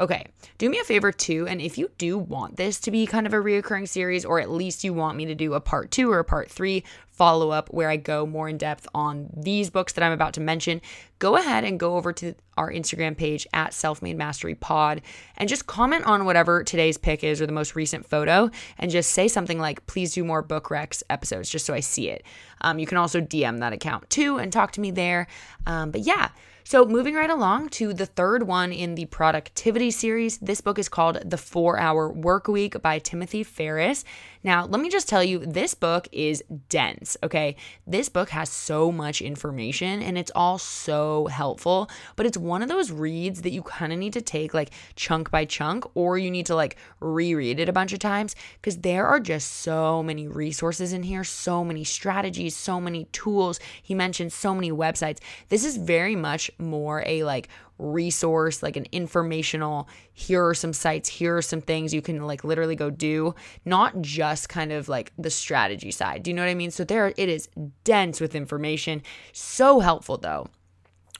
Okay, 0.00 0.24
do 0.56 0.70
me 0.70 0.78
a 0.78 0.84
favor 0.84 1.12
too, 1.12 1.46
and 1.46 1.60
if 1.60 1.76
you 1.76 1.90
do 1.98 2.16
want 2.16 2.56
this 2.56 2.80
to 2.80 2.90
be 2.90 3.04
kind 3.04 3.26
of 3.26 3.34
a 3.34 3.36
reoccurring 3.36 3.86
series, 3.86 4.24
or 4.24 4.40
at 4.40 4.50
least 4.50 4.82
you 4.82 4.94
want 4.94 5.18
me 5.18 5.26
to 5.26 5.34
do 5.34 5.52
a 5.52 5.60
part 5.60 5.90
two 5.90 6.10
or 6.10 6.18
a 6.18 6.24
part 6.24 6.50
three 6.50 6.84
follow 7.10 7.50
up 7.50 7.68
where 7.68 7.90
I 7.90 7.98
go 7.98 8.24
more 8.24 8.48
in 8.48 8.56
depth 8.56 8.88
on 8.94 9.28
these 9.36 9.68
books 9.68 9.92
that 9.92 10.02
I'm 10.02 10.12
about 10.12 10.32
to 10.34 10.40
mention, 10.40 10.80
go 11.18 11.36
ahead 11.36 11.64
and 11.64 11.78
go 11.78 11.98
over 11.98 12.14
to 12.14 12.34
our 12.56 12.72
Instagram 12.72 13.14
page 13.14 13.46
at 13.52 13.74
Self 13.74 14.00
Made 14.00 14.16
Mastery 14.16 14.54
Pod 14.54 15.02
and 15.36 15.46
just 15.46 15.66
comment 15.66 16.06
on 16.06 16.24
whatever 16.24 16.64
today's 16.64 16.96
pick 16.96 17.22
is 17.22 17.42
or 17.42 17.46
the 17.46 17.52
most 17.52 17.76
recent 17.76 18.06
photo 18.06 18.50
and 18.78 18.90
just 18.90 19.10
say 19.10 19.28
something 19.28 19.58
like, 19.58 19.86
please 19.86 20.14
do 20.14 20.24
more 20.24 20.40
book 20.40 20.68
recs 20.68 21.02
episodes 21.10 21.50
just 21.50 21.66
so 21.66 21.74
I 21.74 21.80
see 21.80 22.08
it. 22.08 22.24
Um, 22.62 22.78
you 22.78 22.86
can 22.86 22.96
also 22.96 23.20
DM 23.20 23.60
that 23.60 23.74
account 23.74 24.08
too 24.08 24.38
and 24.38 24.50
talk 24.50 24.72
to 24.72 24.80
me 24.80 24.90
there. 24.90 25.26
Um, 25.66 25.90
but 25.90 26.00
yeah, 26.00 26.30
so, 26.64 26.84
moving 26.84 27.14
right 27.14 27.30
along 27.30 27.70
to 27.70 27.92
the 27.92 28.06
third 28.06 28.44
one 28.44 28.72
in 28.72 28.94
the 28.94 29.06
productivity 29.06 29.90
series, 29.90 30.38
this 30.38 30.60
book 30.60 30.78
is 30.78 30.88
called 30.88 31.18
The 31.28 31.38
Four 31.38 31.78
Hour 31.78 32.12
Work 32.12 32.48
Week 32.48 32.80
by 32.82 32.98
Timothy 32.98 33.42
Ferriss. 33.42 34.04
Now, 34.42 34.64
let 34.64 34.80
me 34.80 34.88
just 34.88 35.08
tell 35.08 35.22
you, 35.22 35.38
this 35.40 35.74
book 35.74 36.08
is 36.12 36.42
dense, 36.70 37.16
okay? 37.22 37.56
This 37.86 38.08
book 38.08 38.30
has 38.30 38.48
so 38.48 38.90
much 38.90 39.20
information 39.20 40.00
and 40.00 40.16
it's 40.16 40.32
all 40.34 40.56
so 40.56 41.26
helpful, 41.26 41.90
but 42.16 42.24
it's 42.24 42.38
one 42.38 42.62
of 42.62 42.68
those 42.68 42.90
reads 42.90 43.42
that 43.42 43.50
you 43.50 43.62
kind 43.62 43.92
of 43.92 43.98
need 43.98 44.14
to 44.14 44.22
take 44.22 44.54
like 44.54 44.70
chunk 44.96 45.30
by 45.30 45.44
chunk 45.44 45.84
or 45.94 46.16
you 46.16 46.30
need 46.30 46.46
to 46.46 46.54
like 46.54 46.76
reread 47.00 47.60
it 47.60 47.68
a 47.68 47.72
bunch 47.72 47.92
of 47.92 47.98
times 47.98 48.34
because 48.54 48.78
there 48.78 49.06
are 49.06 49.20
just 49.20 49.50
so 49.58 50.02
many 50.02 50.26
resources 50.26 50.94
in 50.94 51.02
here, 51.02 51.22
so 51.22 51.62
many 51.62 51.84
strategies, 51.84 52.56
so 52.56 52.80
many 52.80 53.04
tools. 53.12 53.60
He 53.82 53.94
mentioned 53.94 54.32
so 54.32 54.54
many 54.54 54.72
websites. 54.72 55.18
This 55.50 55.66
is 55.66 55.76
very 55.76 56.16
much 56.16 56.50
more 56.58 57.02
a 57.04 57.24
like 57.24 57.48
resource, 57.80 58.62
like 58.62 58.76
an 58.76 58.86
informational, 58.92 59.88
here 60.12 60.46
are 60.46 60.54
some 60.54 60.72
sites, 60.72 61.08
here 61.08 61.36
are 61.36 61.42
some 61.42 61.60
things 61.60 61.92
you 61.92 62.02
can 62.02 62.26
like 62.26 62.44
literally 62.44 62.76
go 62.76 62.90
do, 62.90 63.34
not 63.64 64.00
just 64.00 64.48
kind 64.48 64.72
of 64.72 64.88
like 64.88 65.12
the 65.18 65.30
strategy 65.30 65.90
side. 65.90 66.22
Do 66.22 66.30
you 66.30 66.34
know 66.34 66.42
what 66.42 66.50
I 66.50 66.54
mean? 66.54 66.70
So 66.70 66.84
there 66.84 67.12
it 67.16 67.28
is 67.28 67.48
dense 67.84 68.20
with 68.20 68.34
information, 68.34 69.02
so 69.32 69.80
helpful 69.80 70.18
though. 70.18 70.46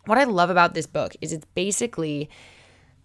What 0.07 0.19
I 0.19 0.25
love 0.25 0.51
about 0.51 0.75
this 0.75 0.87
book 0.87 1.15
is 1.21 1.33
it's 1.33 1.47
basically 1.55 2.31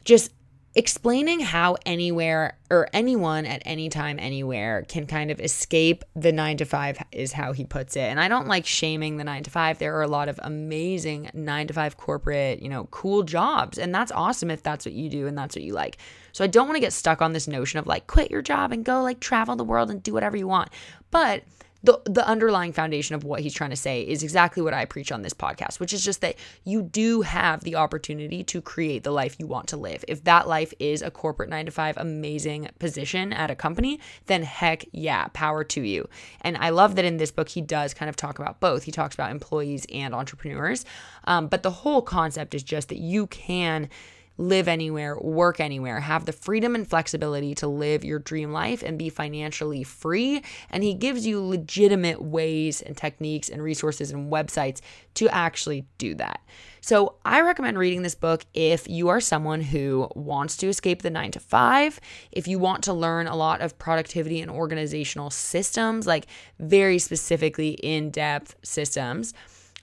just 0.04 0.32
explaining 0.76 1.40
how 1.40 1.78
anywhere 1.86 2.58
or 2.70 2.90
anyone 2.92 3.46
at 3.46 3.62
any 3.66 3.88
time 3.88 4.20
anywhere 4.20 4.84
can 4.90 5.08
kind 5.08 5.32
of 5.32 5.40
escape 5.40 6.04
the 6.16 6.34
9 6.34 6.58
to 6.58 6.66
5 6.66 6.98
is 7.14 7.32
how 7.32 7.54
he 7.54 7.64
puts 7.64 7.96
it. 7.96 8.02
And 8.02 8.20
I 8.20 8.28
don't 8.28 8.48
like 8.48 8.66
shaming 8.66 9.16
the 9.16 9.24
9 9.24 9.44
to 9.44 9.50
5. 9.50 9.80
There 9.80 9.96
are 9.96 10.02
a 10.02 10.08
lot 10.08 10.28
of 10.28 10.38
amazing 10.44 11.32
9 11.34 11.68
to 11.68 11.74
5 11.74 11.96
corporate, 11.96 12.62
you 12.62 12.68
know, 12.68 12.86
cool 12.92 13.24
jobs 13.24 13.78
and 13.78 13.96
that's 13.96 14.12
awesome 14.12 14.52
if 14.52 14.62
that's 14.62 14.86
what 14.86 14.94
you 14.94 15.10
do 15.10 15.28
and 15.28 15.38
that's 15.38 15.56
what 15.56 15.64
you 15.64 15.74
like. 15.74 15.98
So 16.34 16.44
I 16.44 16.48
don't 16.48 16.68
want 16.68 16.76
to 16.76 16.82
get 16.82 16.92
stuck 16.92 17.22
on 17.22 17.32
this 17.32 17.48
notion 17.48 17.80
of 17.80 17.88
like 17.88 18.08
quit 18.08 18.30
your 18.30 18.42
job 18.42 18.74
and 18.74 18.84
go 18.84 19.02
like 19.02 19.22
travel 19.22 19.56
the 19.56 19.64
world 19.64 19.90
and 19.90 20.04
do 20.04 20.14
whatever 20.14 20.36
you 20.36 20.48
want. 20.48 20.70
But 21.10 21.44
the 21.84 22.00
the 22.06 22.28
underlying 22.28 22.74
foundation 22.74 23.16
of 23.16 23.24
what 23.24 23.42
he's 23.42 23.54
trying 23.54 23.70
to 23.70 23.76
say 23.76 24.02
is 24.02 24.24
exactly 24.24 24.64
what 24.64 24.74
I 24.74 24.86
preach 24.86 25.12
on 25.12 25.22
this 25.22 25.34
podcast, 25.34 25.80
which 25.80 25.94
is 25.94 26.04
just 26.04 26.22
that 26.22 26.36
you 26.64 26.82
do 26.82 27.22
have 27.22 27.64
the 27.64 27.76
opportunity 27.76 28.44
to 28.46 28.62
create 28.62 29.04
the 29.04 29.12
life 29.12 29.36
you 29.40 29.48
want 29.48 29.68
to 29.68 29.78
live. 29.78 30.04
If 30.08 30.24
that 30.24 30.48
life 30.48 30.74
is 30.80 31.02
a 31.02 31.12
corporate 31.12 31.50
9 31.50 31.68
to 31.68 31.72
5 31.72 31.98
amazing 31.98 32.70
position 32.80 33.34
at 33.34 33.52
a 33.52 33.56
company, 33.56 34.00
then 34.26 34.44
heck 34.44 34.86
yeah, 34.92 35.28
power 35.34 35.64
to 35.66 35.82
you. 35.82 36.10
And 36.42 36.58
I 36.58 36.70
love 36.70 36.96
that 36.96 37.06
in 37.06 37.18
this 37.18 37.32
book 37.32 37.50
he 37.50 37.62
does 37.62 37.94
kind 37.94 38.10
of 38.10 38.16
talk 38.16 38.40
about 38.40 38.60
both. 38.60 38.84
He 38.84 38.92
talks 38.92 39.14
about 39.14 39.32
employees 39.32 39.86
and 39.94 40.16
entrepreneurs. 40.16 40.86
Um, 41.26 41.48
but 41.48 41.64
the 41.64 41.72
whole 41.72 42.02
concept 42.02 42.56
is 42.56 42.64
just 42.64 42.90
that 42.90 42.98
you 42.98 43.28
can 43.28 43.90
live 44.38 44.68
anywhere, 44.68 45.18
work 45.18 45.60
anywhere, 45.60 46.00
have 46.02 46.26
the 46.26 46.32
freedom 46.32 46.76
and 46.76 46.88
flexibility 46.88 47.56
to 47.56 47.68
live 47.68 48.04
your 48.04 48.20
dream 48.20 48.52
life 48.52 48.84
and 48.84 48.98
be 48.98 49.10
financially 49.10 49.84
free. 49.84 50.44
And 50.70 50.84
he 50.84 50.94
gives 50.94 51.26
you 51.26 51.42
legitimate 51.42 52.22
ways 52.22 52.82
and 52.82 52.98
techniques 52.98 53.50
and 53.50 53.62
resources 53.62 54.12
and 54.12 54.32
websites 54.32 54.82
to 55.16 55.30
actually 55.30 55.86
do 55.98 56.16
that. 56.16 56.42
So, 56.82 57.16
I 57.26 57.42
recommend 57.42 57.80
reading 57.80 58.04
this 58.04 58.14
book 58.14 58.46
if 58.54 58.88
you 58.88 59.08
are 59.08 59.20
someone 59.20 59.62
who 59.62 60.08
wants 60.14 60.56
to 60.58 60.68
escape 60.68 61.02
the 61.02 61.10
nine 61.10 61.32
to 61.32 61.40
five, 61.40 62.00
if 62.32 62.48
you 62.48 62.60
want 62.60 62.84
to 62.84 62.94
learn 62.94 63.26
a 63.26 63.36
lot 63.36 63.62
of 63.62 63.80
productivity 63.80 64.40
and 64.40 64.52
organizational 64.52 65.32
systems, 65.32 66.06
like 66.06 66.28
very 66.60 67.00
specifically 67.00 67.72
in 67.82 68.12
depth 68.12 68.56
systems 68.62 69.34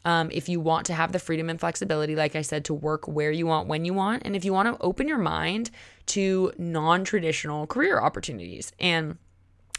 um, 0.05 0.31
if 0.33 0.49
you 0.49 0.61
want 0.61 0.87
to 0.87 0.95
have 0.95 1.13
the 1.13 1.19
freedom 1.19 1.49
and 1.49 1.61
flexibility, 1.61 2.17
like 2.17 2.35
I 2.35 2.43
said, 2.43 2.65
to 2.67 2.75
work 2.75 3.07
where 3.07 3.31
you 3.31 3.47
want, 3.47 3.69
when 3.69 3.85
you 3.85 3.95
want, 3.95 4.23
and 4.25 4.35
if 4.35 4.45
you 4.45 4.53
want 4.53 4.69
to 4.69 4.83
open 4.85 5.07
your 5.07 5.19
mind 5.19 5.71
to 6.07 6.53
non 6.59 7.05
traditional 7.05 7.67
career 7.67 8.01
opportunities. 8.01 8.73
And 8.81 9.17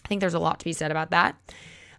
I 0.04 0.08
think 0.08 0.22
there's 0.22 0.34
a 0.34 0.40
lot 0.40 0.60
to 0.60 0.66
be 0.66 0.74
said 0.74 0.92
about 0.92 1.12
that. 1.12 1.36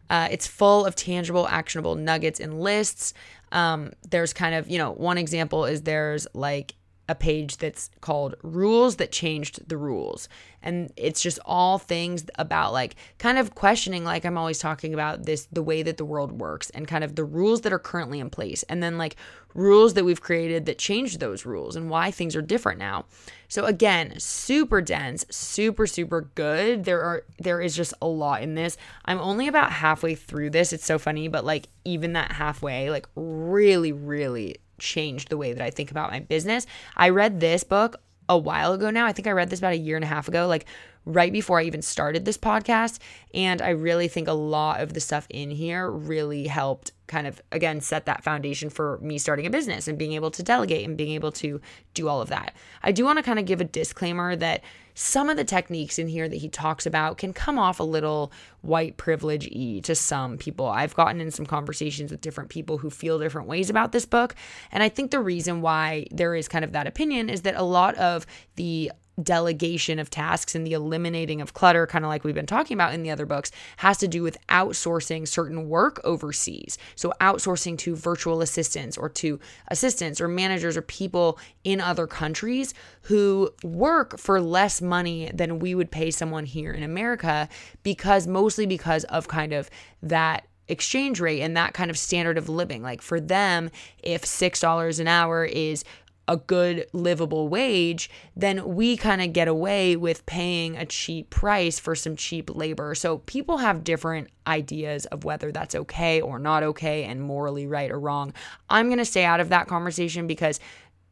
Uh, 0.08 0.28
it's 0.30 0.46
full 0.46 0.84
of 0.84 0.94
tangible, 0.94 1.48
actionable 1.48 1.94
nuggets 1.94 2.40
and 2.40 2.60
lists. 2.60 3.14
Um, 3.52 3.92
there's 4.10 4.32
kind 4.32 4.54
of, 4.54 4.68
you 4.68 4.78
know, 4.78 4.92
one 4.92 5.18
example 5.18 5.64
is 5.64 5.82
there's 5.82 6.26
like 6.34 6.74
a 7.08 7.14
page 7.14 7.58
that's 7.58 7.90
called 8.00 8.34
Rules 8.42 8.96
That 8.96 9.12
Changed 9.12 9.68
the 9.68 9.76
Rules. 9.76 10.28
And 10.62 10.90
it's 10.96 11.20
just 11.20 11.38
all 11.44 11.78
things 11.78 12.24
about 12.36 12.72
like 12.72 12.96
kind 13.18 13.36
of 13.36 13.54
questioning, 13.54 14.04
like 14.04 14.24
I'm 14.24 14.38
always 14.38 14.58
talking 14.58 14.94
about 14.94 15.24
this, 15.24 15.46
the 15.52 15.62
way 15.62 15.82
that 15.82 15.98
the 15.98 16.04
world 16.06 16.32
works 16.40 16.70
and 16.70 16.88
kind 16.88 17.04
of 17.04 17.16
the 17.16 17.24
rules 17.24 17.60
that 17.62 17.72
are 17.72 17.78
currently 17.78 18.20
in 18.20 18.30
place. 18.30 18.62
And 18.64 18.82
then 18.82 18.96
like 18.96 19.16
rules 19.54 19.94
that 19.94 20.04
we've 20.04 20.22
created 20.22 20.64
that 20.66 20.78
changed 20.78 21.20
those 21.20 21.44
rules 21.44 21.76
and 21.76 21.90
why 21.90 22.10
things 22.10 22.34
are 22.34 22.42
different 22.42 22.78
now. 22.78 23.04
So 23.48 23.66
again, 23.66 24.18
super 24.18 24.80
dense, 24.80 25.26
super, 25.30 25.86
super 25.86 26.22
good. 26.34 26.84
There 26.84 27.02
are, 27.02 27.24
there 27.38 27.60
is 27.60 27.76
just 27.76 27.92
a 28.00 28.06
lot 28.06 28.42
in 28.42 28.54
this. 28.54 28.78
I'm 29.04 29.20
only 29.20 29.46
about 29.46 29.70
halfway 29.70 30.14
through 30.14 30.50
this. 30.50 30.72
It's 30.72 30.86
so 30.86 30.98
funny, 30.98 31.28
but 31.28 31.44
like 31.44 31.68
even 31.84 32.14
that 32.14 32.32
halfway, 32.32 32.88
like 32.88 33.06
really, 33.14 33.92
really 33.92 34.56
changed 34.78 35.28
the 35.28 35.36
way 35.36 35.52
that 35.52 35.62
I 35.62 35.70
think 35.70 35.90
about 35.90 36.10
my 36.10 36.20
business. 36.20 36.66
I 36.96 37.10
read 37.10 37.40
this 37.40 37.64
book 37.64 37.96
a 38.28 38.38
while 38.38 38.72
ago 38.72 38.90
now. 38.90 39.06
I 39.06 39.12
think 39.12 39.26
I 39.28 39.32
read 39.32 39.50
this 39.50 39.58
about 39.58 39.72
a 39.72 39.78
year 39.78 39.96
and 39.96 40.04
a 40.04 40.08
half 40.08 40.28
ago, 40.28 40.46
like 40.46 40.66
right 41.06 41.32
before 41.32 41.60
I 41.60 41.64
even 41.64 41.82
started 41.82 42.24
this 42.24 42.38
podcast. 42.38 42.98
And 43.32 43.60
I 43.60 43.70
really 43.70 44.08
think 44.08 44.28
a 44.28 44.32
lot 44.32 44.80
of 44.80 44.94
the 44.94 45.00
stuff 45.00 45.26
in 45.30 45.50
here 45.50 45.90
really 45.90 46.46
helped 46.46 46.92
kind 47.06 47.26
of, 47.26 47.42
again, 47.52 47.80
set 47.80 48.06
that 48.06 48.24
foundation 48.24 48.70
for 48.70 48.98
me 49.02 49.18
starting 49.18 49.46
a 49.46 49.50
business 49.50 49.86
and 49.86 49.98
being 49.98 50.12
able 50.12 50.30
to 50.30 50.42
delegate 50.42 50.86
and 50.86 50.96
being 50.96 51.12
able 51.12 51.32
to 51.32 51.60
do 51.92 52.08
all 52.08 52.22
of 52.22 52.30
that. 52.30 52.54
I 52.82 52.92
do 52.92 53.04
want 53.04 53.18
to 53.18 53.22
kind 53.22 53.38
of 53.38 53.44
give 53.44 53.60
a 53.60 53.64
disclaimer 53.64 54.34
that 54.36 54.62
some 54.94 55.28
of 55.28 55.36
the 55.36 55.44
techniques 55.44 55.98
in 55.98 56.06
here 56.06 56.28
that 56.28 56.36
he 56.36 56.48
talks 56.48 56.86
about 56.86 57.18
can 57.18 57.32
come 57.32 57.58
off 57.58 57.80
a 57.80 57.84
little 57.84 58.32
white 58.62 58.96
privilege 58.96 59.48
y 59.52 59.80
to 59.82 59.94
some 59.94 60.38
people. 60.38 60.66
I've 60.66 60.94
gotten 60.94 61.20
in 61.20 61.32
some 61.32 61.46
conversations 61.46 62.10
with 62.10 62.20
different 62.20 62.48
people 62.48 62.78
who 62.78 62.90
feel 62.90 63.18
different 63.18 63.48
ways 63.48 63.68
about 63.68 63.92
this 63.92 64.06
book. 64.06 64.34
And 64.70 64.82
I 64.82 64.88
think 64.88 65.10
the 65.10 65.20
reason 65.20 65.60
why 65.60 66.06
there 66.10 66.34
is 66.34 66.48
kind 66.48 66.64
of 66.64 66.72
that 66.72 66.86
opinion 66.86 67.28
is 67.28 67.42
that 67.42 67.56
a 67.56 67.62
lot 67.62 67.96
of 67.96 68.24
the 68.54 68.92
delegation 69.22 69.98
of 69.98 70.10
tasks 70.10 70.54
and 70.54 70.66
the 70.66 70.72
eliminating 70.72 71.40
of 71.40 71.54
clutter, 71.54 71.86
kind 71.86 72.04
of 72.04 72.08
like 72.08 72.24
we've 72.24 72.34
been 72.34 72.46
talking 72.46 72.74
about 72.74 72.94
in 72.94 73.02
the 73.02 73.10
other 73.10 73.26
books, 73.26 73.50
has 73.78 73.98
to 73.98 74.08
do 74.08 74.22
with 74.22 74.36
outsourcing 74.48 75.26
certain 75.26 75.68
work 75.68 76.00
overseas. 76.04 76.78
So, 76.96 77.12
outsourcing 77.20 77.78
to 77.78 77.96
virtual 77.96 78.40
assistants 78.40 78.96
or 78.96 79.08
to 79.10 79.38
assistants 79.68 80.20
or 80.20 80.28
managers 80.28 80.76
or 80.76 80.82
people 80.82 81.38
in 81.62 81.80
other 81.80 82.06
countries 82.06 82.74
who 83.02 83.50
work 83.62 84.18
for 84.18 84.40
less 84.40 84.82
money 84.82 85.30
than 85.32 85.58
we 85.58 85.74
would 85.74 85.90
pay 85.90 86.10
someone 86.10 86.46
here 86.46 86.72
in 86.72 86.82
America 86.82 87.48
because 87.82 88.26
mostly 88.26 88.66
because 88.66 89.04
of 89.04 89.28
kind 89.28 89.52
of 89.52 89.70
that 90.02 90.46
exchange 90.68 91.20
rate 91.20 91.42
and 91.42 91.56
that 91.56 91.74
kind 91.74 91.90
of 91.90 91.98
standard 91.98 92.38
of 92.38 92.48
living. 92.48 92.82
Like 92.82 93.02
for 93.02 93.20
them, 93.20 93.70
if 94.02 94.22
$6 94.22 95.00
an 95.00 95.08
hour 95.08 95.44
is 95.44 95.84
a 96.26 96.36
good 96.36 96.86
livable 96.92 97.48
wage, 97.48 98.10
then 98.34 98.74
we 98.74 98.96
kind 98.96 99.20
of 99.20 99.32
get 99.32 99.48
away 99.48 99.96
with 99.96 100.24
paying 100.26 100.76
a 100.76 100.86
cheap 100.86 101.30
price 101.30 101.78
for 101.78 101.94
some 101.94 102.16
cheap 102.16 102.54
labor. 102.54 102.94
So 102.94 103.18
people 103.18 103.58
have 103.58 103.84
different 103.84 104.28
ideas 104.46 105.06
of 105.06 105.24
whether 105.24 105.52
that's 105.52 105.74
okay 105.74 106.20
or 106.20 106.38
not 106.38 106.62
okay 106.62 107.04
and 107.04 107.20
morally 107.20 107.66
right 107.66 107.90
or 107.90 108.00
wrong. 108.00 108.32
I'm 108.70 108.86
going 108.86 108.98
to 108.98 109.04
stay 109.04 109.24
out 109.24 109.40
of 109.40 109.50
that 109.50 109.68
conversation 109.68 110.26
because 110.26 110.60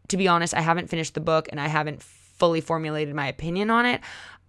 to 0.09 0.17
be 0.17 0.29
honest, 0.29 0.55
I 0.55 0.61
haven't 0.61 0.89
finished 0.89 1.15
the 1.15 1.21
book 1.21 1.49
and 1.51 1.61
I 1.61 1.69
haven't 1.69 2.03
fully 2.03 2.61
formulated 2.61 3.15
my 3.15 3.29
opinion 3.29 3.71
on 3.71 3.87
it. 3.87 4.01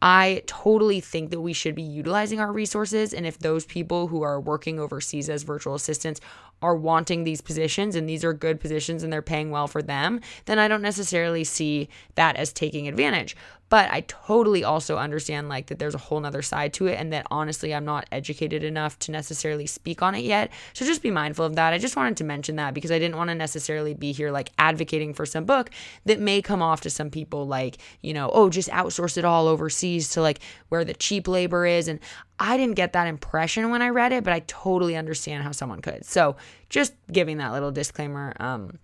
I 0.02 0.44
totally 0.48 1.00
think 1.00 1.30
that 1.30 1.40
we 1.40 1.54
should 1.54 1.76
be 1.76 1.82
utilizing 1.82 2.42
our 2.42 2.52
resources. 2.52 3.14
And 3.14 3.26
if 3.26 3.40
those 3.40 3.66
people 3.66 4.08
who 4.08 4.22
are 4.22 4.42
working 4.42 4.78
overseas 4.78 5.30
as 5.30 5.44
virtual 5.44 5.76
assistants 5.76 6.20
are 6.64 6.76
wanting 6.76 7.24
these 7.24 7.42
positions 7.42 7.96
and 7.96 8.08
these 8.08 8.24
are 8.24 8.34
good 8.34 8.60
positions 8.60 9.04
and 9.04 9.12
they're 9.12 9.22
paying 9.22 9.52
well 9.52 9.68
for 9.68 9.82
them, 9.82 10.22
then 10.46 10.58
I 10.58 10.68
don't 10.68 10.82
necessarily 10.82 11.44
see 11.44 11.90
that 12.16 12.38
as 12.38 12.54
taking 12.54 12.88
advantage. 12.88 13.36
But 13.74 13.92
I 13.92 14.02
totally 14.02 14.64
also 14.64 14.98
understand 14.98 15.50
like 15.50 15.66
that 15.66 15.80
there's 15.80 15.96
a 15.96 15.98
whole 15.98 16.20
nother 16.20 16.44
side 16.44 16.74
to 16.74 16.86
it 16.86 17.00
and 17.00 17.12
that 17.12 17.26
honestly 17.32 17.74
I'm 17.74 17.86
not 17.86 18.06
educated 18.12 18.64
enough 18.64 19.00
to 19.00 19.12
necessarily 19.12 19.66
speak 19.66 20.04
on 20.04 20.14
it 20.14 20.24
yet. 20.24 20.52
So 20.74 20.86
just 20.86 21.02
be 21.02 21.10
mindful 21.10 21.44
of 21.44 21.56
that. 21.56 21.74
I 21.74 21.80
just 21.80 21.96
wanted 21.96 22.18
to 22.18 22.24
mention 22.24 22.58
that 22.58 22.76
because 22.76 22.92
I 22.92 23.00
didn't 23.00 23.18
want 23.18 23.32
to 23.32 23.36
necessarily 23.36 23.96
be 23.96 24.12
here 24.12 24.30
like 24.30 24.52
advocating 24.60 25.16
for 25.16 25.26
some 25.26 25.46
book 25.46 25.72
that 26.06 26.20
may 26.20 26.40
come 26.40 26.62
off 26.62 26.82
to 26.82 26.92
some 26.92 27.10
people 27.10 27.48
like, 27.48 27.80
you 28.04 28.14
know, 28.14 28.30
oh, 28.32 28.48
just 28.48 28.70
outsource 28.70 29.18
it 29.18 29.26
all 29.26 29.48
overseas 29.48 30.12
to 30.12 30.22
like 30.22 30.42
where 30.70 30.86
the 30.86 30.94
cheap 30.94 31.28
labor 31.28 31.66
is. 31.66 31.88
And 31.88 32.00
I 32.38 32.58
didn't 32.58 32.76
get 32.76 32.94
that 32.94 33.08
impression 33.08 33.72
when 33.72 33.82
I 33.82 33.90
read 33.90 34.14
it, 34.14 34.24
but 34.24 34.34
I 34.34 34.42
totally 34.46 34.96
understand 34.96 35.42
how 35.42 35.52
someone 35.52 35.82
could. 35.82 36.06
So 36.06 36.36
just 36.70 36.94
giving 37.12 37.38
that 37.38 37.54
little 37.54 37.72
disclaimer. 37.72 38.34
Um, 38.40 38.78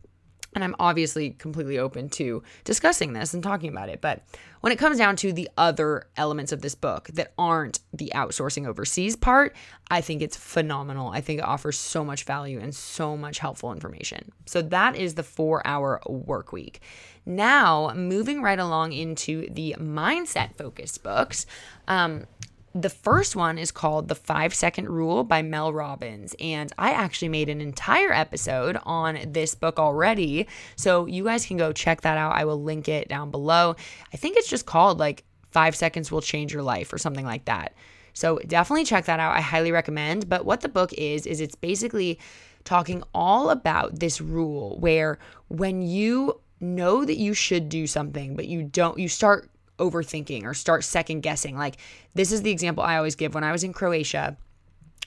and 0.54 0.64
I'm 0.64 0.76
obviously 0.80 1.32
completely 1.32 1.78
open 1.78 2.10
to 2.10 2.44
discussing 2.64 3.14
this 3.14 3.34
and 3.34 3.44
talking 3.44 3.70
about 3.70 3.90
it. 3.90 4.02
But 4.02 4.24
when 4.62 4.74
it 4.74 4.80
comes 4.80 4.98
down 4.98 5.16
to 5.18 5.32
the 5.32 5.50
other 5.58 6.08
elements 6.18 6.52
of 6.52 6.62
this 6.62 6.76
book 6.76 7.08
that 7.14 7.34
aren't 7.38 7.80
the 7.94 8.12
outsourcing 8.16 8.68
overseas 8.68 9.16
part, 9.16 9.56
I 9.90 10.02
think 10.02 10.22
it's 10.22 10.36
phenomenal. 10.36 11.10
I 11.10 11.22
think 11.22 11.40
it 11.40 11.46
offers 11.46 11.78
so 11.78 12.04
much 12.04 12.24
value 12.24 12.60
and 12.60 12.76
so 12.76 13.16
much 13.16 13.40
helpful 13.40 13.72
information. 13.72 14.32
So 14.46 14.62
that 14.64 14.96
is 14.96 15.16
the 15.16 15.24
four 15.24 15.66
hour 15.66 16.02
work 16.08 16.52
week. 16.52 16.82
Now, 17.26 17.94
moving 17.94 18.42
right 18.42 18.60
along 18.60 18.94
into 18.94 19.48
the 19.52 19.76
mindset 19.80 20.56
focused 20.56 21.04
books. 21.04 21.46
Um, 21.88 22.26
the 22.74 22.90
first 22.90 23.36
one 23.36 23.58
is 23.58 23.72
called 23.72 24.08
The 24.08 24.16
Five 24.16 24.54
Second 24.54 24.90
Rule 24.90 25.24
by 25.24 25.42
Mel 25.42 25.74
Robbins. 25.74 26.36
And 26.40 26.72
I 26.78 26.92
actually 26.92 27.30
made 27.30 27.50
an 27.50 27.62
entire 27.62 28.12
episode 28.14 28.78
on 28.84 29.20
this 29.28 29.56
book 29.56 29.80
already. 29.80 30.48
So 30.76 31.06
you 31.06 31.24
guys 31.24 31.46
can 31.46 31.58
go 31.58 31.74
check 31.74 32.02
that 32.02 32.18
out. 32.18 32.34
I 32.34 32.46
will 32.46 32.62
link 32.62 32.88
it 32.88 33.08
down 33.08 33.32
below. 33.32 33.76
I 34.14 34.18
think 34.18 34.38
it's 34.38 34.50
just 34.50 34.66
called 34.66 35.00
like 35.00 35.24
Five 35.52 35.76
Seconds 35.76 36.12
Will 36.12 36.22
Change 36.22 36.54
Your 36.54 36.64
Life 36.64 36.94
or 36.94 36.98
something 36.98 37.26
like 37.26 37.46
that. 37.46 37.74
So 38.14 38.40
definitely 38.40 38.86
check 38.86 39.06
that 39.06 39.20
out. 39.20 39.36
I 39.36 39.42
highly 39.42 39.72
recommend. 39.72 40.30
But 40.30 40.46
what 40.46 40.62
the 40.62 40.70
book 40.70 40.94
is, 40.94 41.26
is 41.26 41.42
it's 41.42 41.56
basically 41.56 42.20
talking 42.66 43.04
all 43.14 43.50
about 43.50 44.00
this 44.00 44.22
rule 44.22 44.78
where 44.80 45.18
when 45.48 45.82
you 45.82 46.40
know 46.60 47.06
that 47.06 47.18
you 47.18 47.34
should 47.34 47.70
do 47.70 47.88
something, 47.88 48.36
but 48.36 48.48
you 48.48 48.64
don't, 48.64 49.00
you 49.00 49.08
start 49.08 49.50
overthinking 49.80 50.46
or 50.46 50.54
start 50.54 50.84
second 50.84 51.22
guessing. 51.22 51.58
Like, 51.58 51.78
this 52.14 52.32
is 52.32 52.44
the 52.44 52.52
example 52.52 52.84
I 52.84 52.98
always 52.98 53.16
give 53.16 53.34
when 53.34 53.44
I 53.44 53.52
was 53.52 53.64
in 53.64 53.74
Croatia, 53.74 54.38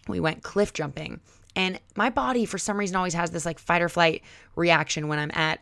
we 0.09 0.21
went 0.21 0.43
cliff 0.43 0.73
jumping. 0.73 1.21
And 1.55 1.79
my 1.97 2.11
body, 2.11 2.47
for 2.47 2.59
some 2.59 2.79
reason, 2.79 2.97
always 2.97 3.15
has 3.15 3.31
this 3.31 3.45
like 3.45 3.59
fight 3.59 3.83
or 3.83 3.89
flight 3.89 4.23
reaction 4.57 5.09
when 5.09 5.19
I'm 5.19 5.31
at 5.35 5.61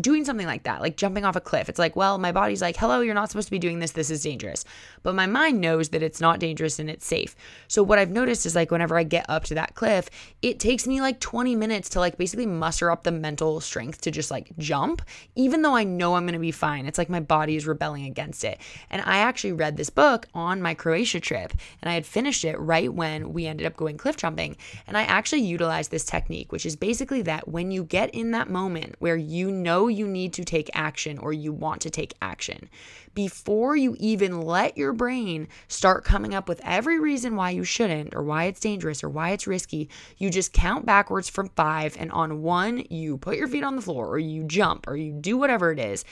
doing 0.00 0.24
something 0.24 0.46
like 0.46 0.62
that, 0.62 0.80
like 0.80 0.96
jumping 0.96 1.24
off 1.24 1.36
a 1.36 1.40
cliff. 1.40 1.68
It's 1.68 1.78
like, 1.78 1.94
well, 1.94 2.18
my 2.18 2.32
body's 2.32 2.62
like, 2.62 2.76
hello, 2.76 3.00
you're 3.00 3.14
not 3.14 3.30
supposed 3.30 3.48
to 3.48 3.52
be 3.52 3.58
doing 3.58 3.78
this. 3.78 3.92
This 3.92 4.10
is 4.10 4.22
dangerous. 4.22 4.64
But 5.02 5.14
my 5.14 5.26
mind 5.26 5.60
knows 5.60 5.90
that 5.90 6.02
it's 6.02 6.20
not 6.20 6.40
dangerous 6.40 6.78
and 6.78 6.88
it's 6.88 7.06
safe. 7.06 7.36
So 7.68 7.82
what 7.82 7.98
I've 7.98 8.10
noticed 8.10 8.46
is 8.46 8.54
like 8.54 8.70
whenever 8.70 8.96
I 8.96 9.02
get 9.02 9.26
up 9.28 9.44
to 9.44 9.54
that 9.54 9.74
cliff, 9.74 10.08
it 10.40 10.58
takes 10.58 10.86
me 10.86 11.00
like 11.00 11.20
20 11.20 11.54
minutes 11.54 11.90
to 11.90 12.00
like 12.00 12.16
basically 12.16 12.46
muster 12.46 12.90
up 12.90 13.02
the 13.02 13.12
mental 13.12 13.60
strength 13.60 14.00
to 14.02 14.10
just 14.10 14.30
like 14.30 14.52
jump, 14.58 15.02
even 15.36 15.62
though 15.62 15.76
I 15.76 15.84
know 15.84 16.14
I'm 16.14 16.24
going 16.24 16.32
to 16.32 16.38
be 16.38 16.50
fine. 16.50 16.86
It's 16.86 16.98
like 16.98 17.10
my 17.10 17.20
body 17.20 17.56
is 17.56 17.66
rebelling 17.66 18.06
against 18.06 18.44
it. 18.44 18.58
And 18.90 19.02
I 19.02 19.18
actually 19.18 19.52
read 19.52 19.76
this 19.76 19.90
book 19.90 20.26
on 20.34 20.62
my 20.62 20.72
Croatia 20.74 21.20
trip 21.20 21.52
and 21.82 21.90
I 21.90 21.94
had 21.94 22.06
finished 22.06 22.44
it 22.44 22.58
right 22.58 22.92
when 22.92 23.34
we 23.34 23.46
ended 23.46 23.66
up 23.66 23.76
going 23.76 23.98
cliff 23.98 24.16
jumping. 24.16 24.56
And 24.86 24.96
I 24.96 25.02
actually 25.02 25.42
utilized 25.42 25.90
this 25.90 26.06
technique, 26.06 26.52
which 26.52 26.64
is 26.64 26.74
basically 26.74 27.22
that 27.22 27.48
when 27.48 27.70
you 27.70 27.84
get 27.84 28.14
in 28.14 28.30
that 28.30 28.48
moment 28.48 28.96
where 28.98 29.16
you 29.16 29.57
know 29.62 29.88
you 29.88 30.06
need 30.06 30.32
to 30.34 30.44
take 30.44 30.70
action 30.74 31.18
or 31.18 31.32
you 31.32 31.52
want 31.52 31.82
to 31.82 31.90
take 31.90 32.14
action, 32.22 32.68
before 33.14 33.76
you 33.76 33.96
even 33.98 34.42
let 34.42 34.76
your 34.76 34.92
brain 34.92 35.48
start 35.66 36.04
coming 36.04 36.34
up 36.34 36.48
with 36.48 36.60
every 36.64 36.98
reason 36.98 37.36
why 37.36 37.50
you 37.50 37.64
shouldn't 37.64 38.14
or 38.14 38.22
why 38.22 38.44
it's 38.44 38.60
dangerous 38.60 39.02
or 39.02 39.08
why 39.08 39.30
it's 39.30 39.46
risky, 39.46 39.88
you 40.16 40.30
just 40.30 40.52
count 40.52 40.86
backwards 40.86 41.28
from 41.28 41.48
five. 41.50 41.96
And 41.98 42.12
on 42.12 42.42
one, 42.42 42.84
you 42.90 43.18
put 43.18 43.36
your 43.36 43.48
feet 43.48 43.64
on 43.64 43.76
the 43.76 43.82
floor 43.82 44.06
or 44.06 44.18
you 44.18 44.44
jump 44.44 44.86
or 44.88 44.96
you 44.96 45.12
do 45.12 45.36
whatever 45.36 45.72
it 45.72 45.78
is. 45.78 46.04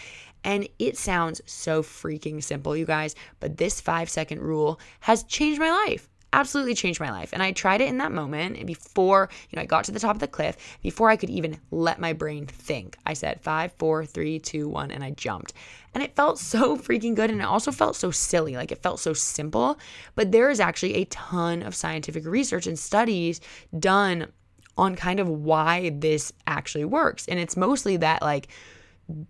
And 0.45 0.69
it 0.79 0.99
sounds 0.99 1.41
so 1.47 1.83
freaking 1.83 2.43
simple, 2.43 2.77
you 2.77 2.87
guys, 2.87 3.15
but 3.41 3.57
this 3.57 3.81
five 3.81 4.11
second 4.11 4.41
rule 4.41 4.81
has 5.01 5.23
changed 5.25 5.61
my 5.61 5.71
life 5.71 6.09
absolutely 6.33 6.75
changed 6.75 7.01
my 7.01 7.11
life. 7.11 7.31
And 7.33 7.43
I 7.43 7.53
tried 7.53 7.81
it 7.81 7.89
in 7.89 7.99
that 7.99 8.13
moment 8.13 8.65
before, 8.67 9.29
you 9.51 9.57
know, 9.57 9.63
I 9.63 9.67
got 9.67 9.85
to 9.85 9.93
the 9.93 10.01
top 10.01 10.17
of 10.17 10.21
the 10.21 10.29
cliff, 10.29 10.57
before 10.83 11.09
I 11.09 11.17
could 11.17 11.31
even 11.31 11.59
let 11.71 12.01
my 12.01 12.13
brain 12.13 12.47
think. 12.47 12.97
I 13.07 13.15
said 13.15 13.41
five, 13.41 13.73
four, 13.79 14.05
three, 14.05 14.39
two, 14.39 14.69
one, 14.69 14.91
and 14.91 15.03
I 15.03 15.11
jumped. 15.11 15.53
And 15.95 16.03
it 16.03 16.15
felt 16.15 16.39
so 16.39 16.77
freaking 16.77 17.15
good. 17.15 17.31
And 17.31 17.41
it 17.41 17.45
also 17.45 17.73
felt 17.73 17.97
so 17.97 18.11
silly. 18.11 18.57
Like 18.57 18.73
it 18.73 18.83
felt 18.83 19.01
so 19.01 19.13
simple. 19.13 19.79
But 20.15 20.33
there 20.33 20.51
is 20.51 20.61
actually 20.61 20.95
a 20.95 21.05
ton 21.07 21.63
of 21.63 21.75
scientific 21.75 22.27
research 22.27 22.67
and 22.67 22.79
studies 22.79 23.41
done 23.79 24.27
on 24.79 24.95
kind 24.95 25.21
of 25.21 25.29
why 25.29 25.91
this 25.95 26.33
actually 26.47 26.85
works. 26.85 27.27
And 27.29 27.41
it's 27.41 27.57
mostly 27.57 27.97
that, 27.99 28.21
like, 28.21 28.49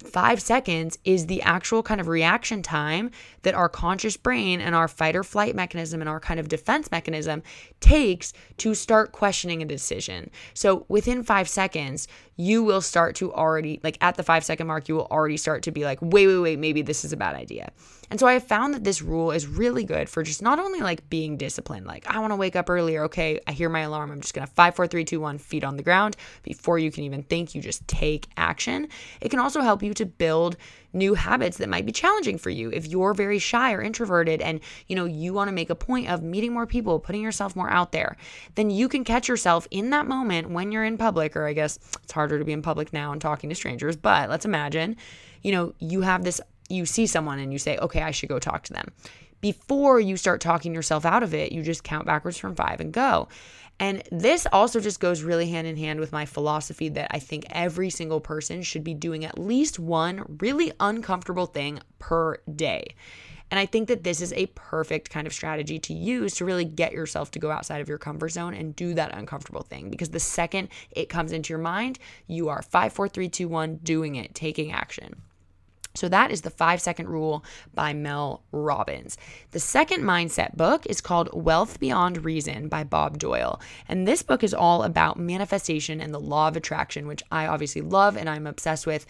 five 0.02 0.40
seconds 0.40 0.98
is 1.04 1.26
the 1.26 1.42
actual 1.42 1.82
kind 1.82 2.00
of 2.00 2.08
reaction 2.08 2.62
time 2.62 3.10
that 3.42 3.54
our 3.54 3.68
conscious 3.68 4.16
brain 4.16 4.60
and 4.60 4.74
our 4.74 4.88
fight 4.88 5.14
or 5.14 5.22
flight 5.22 5.54
mechanism 5.54 6.00
and 6.00 6.08
our 6.08 6.20
kind 6.20 6.40
of 6.40 6.48
defense 6.48 6.90
mechanism 6.90 7.42
takes 7.80 8.32
to 8.56 8.74
start 8.74 9.12
questioning 9.12 9.62
a 9.62 9.66
decision. 9.66 10.30
So 10.54 10.86
within 10.88 11.22
five 11.22 11.48
seconds, 11.48 12.08
you 12.36 12.62
will 12.62 12.80
start 12.80 13.16
to 13.16 13.32
already, 13.32 13.80
like 13.82 13.96
at 14.00 14.16
the 14.16 14.22
five 14.22 14.44
second 14.44 14.66
mark, 14.66 14.88
you 14.88 14.94
will 14.94 15.06
already 15.10 15.36
start 15.36 15.62
to 15.64 15.72
be 15.72 15.84
like, 15.84 15.98
wait, 16.02 16.26
wait, 16.26 16.38
wait, 16.38 16.58
maybe 16.58 16.82
this 16.82 17.04
is 17.04 17.12
a 17.12 17.16
bad 17.16 17.34
idea. 17.34 17.70
And 18.10 18.20
so 18.20 18.26
I 18.26 18.34
have 18.34 18.46
found 18.46 18.74
that 18.74 18.84
this 18.84 19.02
rule 19.02 19.32
is 19.32 19.46
really 19.46 19.84
good 19.84 20.08
for 20.08 20.22
just 20.22 20.42
not 20.42 20.58
only 20.58 20.80
like 20.80 21.08
being 21.08 21.36
disciplined, 21.36 21.86
like 21.86 22.06
I 22.06 22.18
want 22.20 22.32
to 22.32 22.36
wake 22.36 22.54
up 22.54 22.70
earlier. 22.70 23.04
Okay, 23.04 23.40
I 23.46 23.52
hear 23.52 23.68
my 23.68 23.80
alarm. 23.80 24.10
I'm 24.10 24.20
just 24.20 24.34
going 24.34 24.46
to 24.46 24.52
five, 24.52 24.76
four, 24.76 24.86
three, 24.86 25.04
two, 25.04 25.18
one, 25.18 25.38
feet 25.38 25.64
on 25.64 25.76
the 25.76 25.82
ground. 25.82 26.16
Before 26.42 26.78
you 26.78 26.92
can 26.92 27.04
even 27.04 27.22
think, 27.22 27.54
you 27.54 27.62
just 27.62 27.86
take 27.88 28.28
action. 28.36 28.88
It 29.20 29.30
can 29.30 29.40
also 29.40 29.60
help 29.60 29.82
you 29.82 29.94
to 29.94 30.06
build 30.06 30.56
new 30.96 31.14
habits 31.14 31.58
that 31.58 31.68
might 31.68 31.86
be 31.86 31.92
challenging 31.92 32.38
for 32.38 32.50
you. 32.50 32.70
If 32.70 32.86
you're 32.86 33.14
very 33.14 33.38
shy 33.38 33.72
or 33.72 33.82
introverted 33.82 34.40
and 34.40 34.60
you 34.88 34.96
know 34.96 35.04
you 35.04 35.32
want 35.32 35.48
to 35.48 35.52
make 35.52 35.70
a 35.70 35.74
point 35.74 36.08
of 36.08 36.22
meeting 36.22 36.52
more 36.52 36.66
people, 36.66 36.98
putting 36.98 37.22
yourself 37.22 37.54
more 37.54 37.70
out 37.70 37.92
there, 37.92 38.16
then 38.54 38.70
you 38.70 38.88
can 38.88 39.04
catch 39.04 39.28
yourself 39.28 39.68
in 39.70 39.90
that 39.90 40.06
moment 40.06 40.50
when 40.50 40.72
you're 40.72 40.84
in 40.84 40.98
public 40.98 41.36
or 41.36 41.46
I 41.46 41.52
guess 41.52 41.78
it's 42.02 42.12
harder 42.12 42.38
to 42.38 42.44
be 42.44 42.52
in 42.52 42.62
public 42.62 42.92
now 42.92 43.12
and 43.12 43.20
talking 43.20 43.50
to 43.50 43.56
strangers, 43.56 43.96
but 43.96 44.28
let's 44.28 44.44
imagine, 44.44 44.96
you 45.42 45.52
know, 45.52 45.74
you 45.78 46.00
have 46.00 46.24
this 46.24 46.40
you 46.68 46.86
see 46.86 47.06
someone 47.06 47.38
and 47.38 47.52
you 47.52 47.58
say, 47.58 47.78
okay, 47.78 48.02
I 48.02 48.10
should 48.10 48.28
go 48.28 48.38
talk 48.38 48.64
to 48.64 48.72
them. 48.72 48.90
Before 49.40 50.00
you 50.00 50.16
start 50.16 50.40
talking 50.40 50.74
yourself 50.74 51.04
out 51.04 51.22
of 51.22 51.34
it, 51.34 51.52
you 51.52 51.62
just 51.62 51.84
count 51.84 52.06
backwards 52.06 52.38
from 52.38 52.54
five 52.54 52.80
and 52.80 52.92
go. 52.92 53.28
And 53.78 54.02
this 54.10 54.46
also 54.52 54.80
just 54.80 55.00
goes 55.00 55.22
really 55.22 55.50
hand 55.50 55.66
in 55.66 55.76
hand 55.76 56.00
with 56.00 56.12
my 56.12 56.24
philosophy 56.24 56.88
that 56.90 57.08
I 57.10 57.18
think 57.18 57.44
every 57.50 57.90
single 57.90 58.20
person 58.20 58.62
should 58.62 58.82
be 58.82 58.94
doing 58.94 59.24
at 59.24 59.38
least 59.38 59.78
one 59.78 60.38
really 60.40 60.72
uncomfortable 60.80 61.46
thing 61.46 61.80
per 61.98 62.38
day. 62.54 62.94
And 63.50 63.60
I 63.60 63.66
think 63.66 63.88
that 63.88 64.02
this 64.02 64.20
is 64.20 64.32
a 64.32 64.46
perfect 64.46 65.10
kind 65.10 65.26
of 65.26 65.32
strategy 65.32 65.78
to 65.78 65.94
use 65.94 66.34
to 66.36 66.44
really 66.44 66.64
get 66.64 66.92
yourself 66.92 67.30
to 67.32 67.38
go 67.38 67.50
outside 67.50 67.80
of 67.80 67.88
your 67.88 67.98
comfort 67.98 68.30
zone 68.30 68.54
and 68.54 68.74
do 68.74 68.94
that 68.94 69.16
uncomfortable 69.16 69.62
thing. 69.62 69.90
Because 69.90 70.10
the 70.10 70.20
second 70.20 70.68
it 70.90 71.08
comes 71.08 71.30
into 71.30 71.50
your 71.50 71.60
mind, 71.60 71.98
you 72.26 72.48
are 72.48 72.62
five, 72.62 72.92
four, 72.92 73.08
three, 73.08 73.28
two, 73.28 73.46
one, 73.46 73.76
doing 73.76 74.16
it, 74.16 74.34
taking 74.34 74.72
action. 74.72 75.22
So 75.96 76.08
that 76.08 76.30
is 76.30 76.42
the 76.42 76.50
five 76.50 76.80
second 76.80 77.08
rule 77.08 77.44
by 77.74 77.92
Mel 77.92 78.42
Robbins. 78.52 79.16
The 79.50 79.60
second 79.60 80.02
mindset 80.02 80.56
book 80.56 80.86
is 80.86 81.00
called 81.00 81.30
Wealth 81.32 81.80
Beyond 81.80 82.24
Reason 82.24 82.68
by 82.68 82.84
Bob 82.84 83.18
Doyle. 83.18 83.60
And 83.88 84.06
this 84.06 84.22
book 84.22 84.44
is 84.44 84.54
all 84.54 84.82
about 84.82 85.18
manifestation 85.18 86.00
and 86.00 86.12
the 86.12 86.20
law 86.20 86.48
of 86.48 86.56
attraction, 86.56 87.06
which 87.06 87.22
I 87.30 87.46
obviously 87.46 87.82
love 87.82 88.16
and 88.16 88.28
I'm 88.28 88.46
obsessed 88.46 88.86
with. 88.86 89.06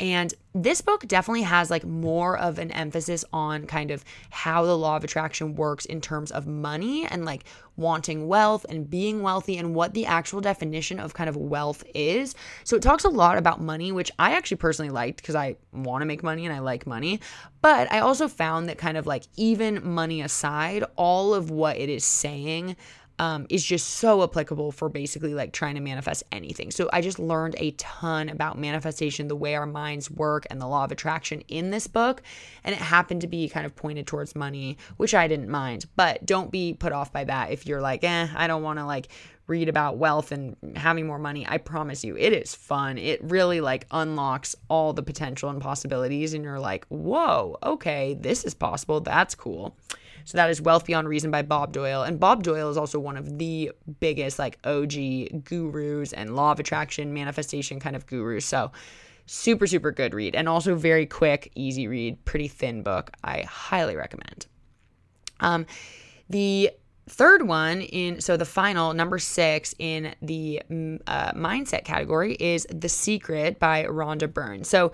And 0.00 0.34
this 0.54 0.80
book 0.80 1.06
definitely 1.06 1.42
has 1.42 1.70
like 1.70 1.84
more 1.84 2.36
of 2.36 2.58
an 2.58 2.70
emphasis 2.72 3.24
on 3.32 3.66
kind 3.66 3.90
of 3.90 4.04
how 4.30 4.64
the 4.64 4.76
law 4.76 4.96
of 4.96 5.04
attraction 5.04 5.54
works 5.54 5.84
in 5.84 6.00
terms 6.00 6.30
of 6.32 6.46
money 6.46 7.06
and 7.06 7.24
like 7.24 7.44
wanting 7.76 8.26
wealth 8.26 8.66
and 8.68 8.88
being 8.88 9.22
wealthy 9.22 9.56
and 9.56 9.74
what 9.74 9.94
the 9.94 10.06
actual 10.06 10.40
definition 10.40 10.98
of 10.98 11.14
kind 11.14 11.28
of 11.28 11.36
wealth 11.36 11.84
is. 11.94 12.34
So 12.64 12.76
it 12.76 12.82
talks 12.82 13.04
a 13.04 13.08
lot 13.08 13.38
about 13.38 13.60
money, 13.60 13.92
which 13.92 14.10
I 14.18 14.32
actually 14.32 14.58
personally 14.58 14.90
liked 14.90 15.18
because 15.18 15.34
I 15.34 15.56
want 15.72 16.02
to 16.02 16.06
make 16.06 16.22
money 16.22 16.44
and 16.44 16.54
I 16.54 16.58
like 16.58 16.86
money. 16.86 17.20
But 17.62 17.90
I 17.92 18.00
also 18.00 18.28
found 18.28 18.68
that 18.68 18.78
kind 18.78 18.96
of 18.96 19.06
like 19.06 19.24
even 19.36 19.86
money 19.88 20.22
aside, 20.22 20.84
all 20.96 21.34
of 21.34 21.50
what 21.50 21.76
it 21.76 21.88
is 21.88 22.04
saying 22.04 22.76
um, 23.18 23.46
is 23.48 23.64
just 23.64 23.88
so 23.90 24.22
applicable 24.22 24.72
for 24.72 24.88
basically 24.88 25.34
like 25.34 25.52
trying 25.52 25.74
to 25.76 25.80
manifest 25.80 26.24
anything. 26.32 26.70
So 26.70 26.88
I 26.92 27.00
just 27.00 27.18
learned 27.18 27.54
a 27.58 27.70
ton 27.72 28.28
about 28.28 28.58
manifestation, 28.58 29.28
the 29.28 29.36
way 29.36 29.54
our 29.54 29.66
minds 29.66 30.10
work, 30.10 30.46
and 30.50 30.60
the 30.60 30.66
law 30.66 30.84
of 30.84 30.92
attraction 30.92 31.42
in 31.48 31.70
this 31.70 31.86
book. 31.86 32.22
And 32.64 32.74
it 32.74 32.80
happened 32.80 33.20
to 33.20 33.26
be 33.26 33.48
kind 33.48 33.66
of 33.66 33.76
pointed 33.76 34.06
towards 34.06 34.34
money, 34.34 34.78
which 34.96 35.14
I 35.14 35.28
didn't 35.28 35.48
mind. 35.48 35.86
But 35.96 36.26
don't 36.26 36.50
be 36.50 36.74
put 36.74 36.92
off 36.92 37.12
by 37.12 37.24
that 37.24 37.50
if 37.50 37.66
you're 37.66 37.80
like, 37.80 38.02
eh, 38.02 38.28
I 38.34 38.46
don't 38.46 38.62
want 38.62 38.78
to 38.78 38.84
like 38.84 39.08
read 39.46 39.68
about 39.68 39.98
wealth 39.98 40.32
and 40.32 40.56
having 40.74 41.06
more 41.06 41.18
money. 41.18 41.46
I 41.46 41.58
promise 41.58 42.02
you, 42.02 42.16
it 42.16 42.32
is 42.32 42.54
fun. 42.54 42.98
It 42.98 43.20
really 43.22 43.60
like 43.60 43.86
unlocks 43.90 44.56
all 44.68 44.92
the 44.92 45.02
potential 45.02 45.50
and 45.50 45.60
possibilities. 45.60 46.34
And 46.34 46.42
you're 46.42 46.58
like, 46.58 46.86
whoa, 46.86 47.58
okay, 47.62 48.14
this 48.14 48.44
is 48.44 48.54
possible. 48.54 49.00
That's 49.00 49.34
cool. 49.34 49.76
So 50.24 50.38
that 50.38 50.50
is 50.50 50.60
Wealth 50.60 50.86
Beyond 50.86 51.08
Reason 51.08 51.30
by 51.30 51.42
Bob 51.42 51.72
Doyle. 51.72 52.02
And 52.02 52.18
Bob 52.18 52.42
Doyle 52.42 52.70
is 52.70 52.76
also 52.76 52.98
one 52.98 53.16
of 53.16 53.38
the 53.38 53.72
biggest 54.00 54.38
like 54.38 54.58
OG 54.64 55.44
gurus 55.44 56.12
and 56.12 56.34
law 56.34 56.52
of 56.52 56.60
attraction 56.60 57.12
manifestation 57.12 57.80
kind 57.80 57.94
of 57.94 58.06
gurus. 58.06 58.46
So 58.46 58.72
super 59.26 59.66
super 59.66 59.90
good 59.90 60.14
read 60.14 60.34
and 60.34 60.48
also 60.48 60.74
very 60.74 61.06
quick, 61.06 61.50
easy 61.54 61.88
read, 61.88 62.24
pretty 62.24 62.48
thin 62.48 62.82
book. 62.82 63.10
I 63.22 63.42
highly 63.42 63.96
recommend. 63.96 64.46
Um 65.40 65.66
the 66.28 66.70
third 67.08 67.46
one 67.46 67.82
in 67.82 68.20
so 68.20 68.36
the 68.36 68.44
final 68.44 68.94
number 68.94 69.18
six 69.18 69.74
in 69.78 70.14
the 70.22 70.62
mm, 70.70 71.00
uh, 71.06 71.32
mindset 71.32 71.84
category 71.84 72.34
is 72.34 72.66
the 72.70 72.88
secret 72.88 73.58
by 73.58 73.84
rhonda 73.84 74.32
byrne 74.32 74.64
so 74.64 74.90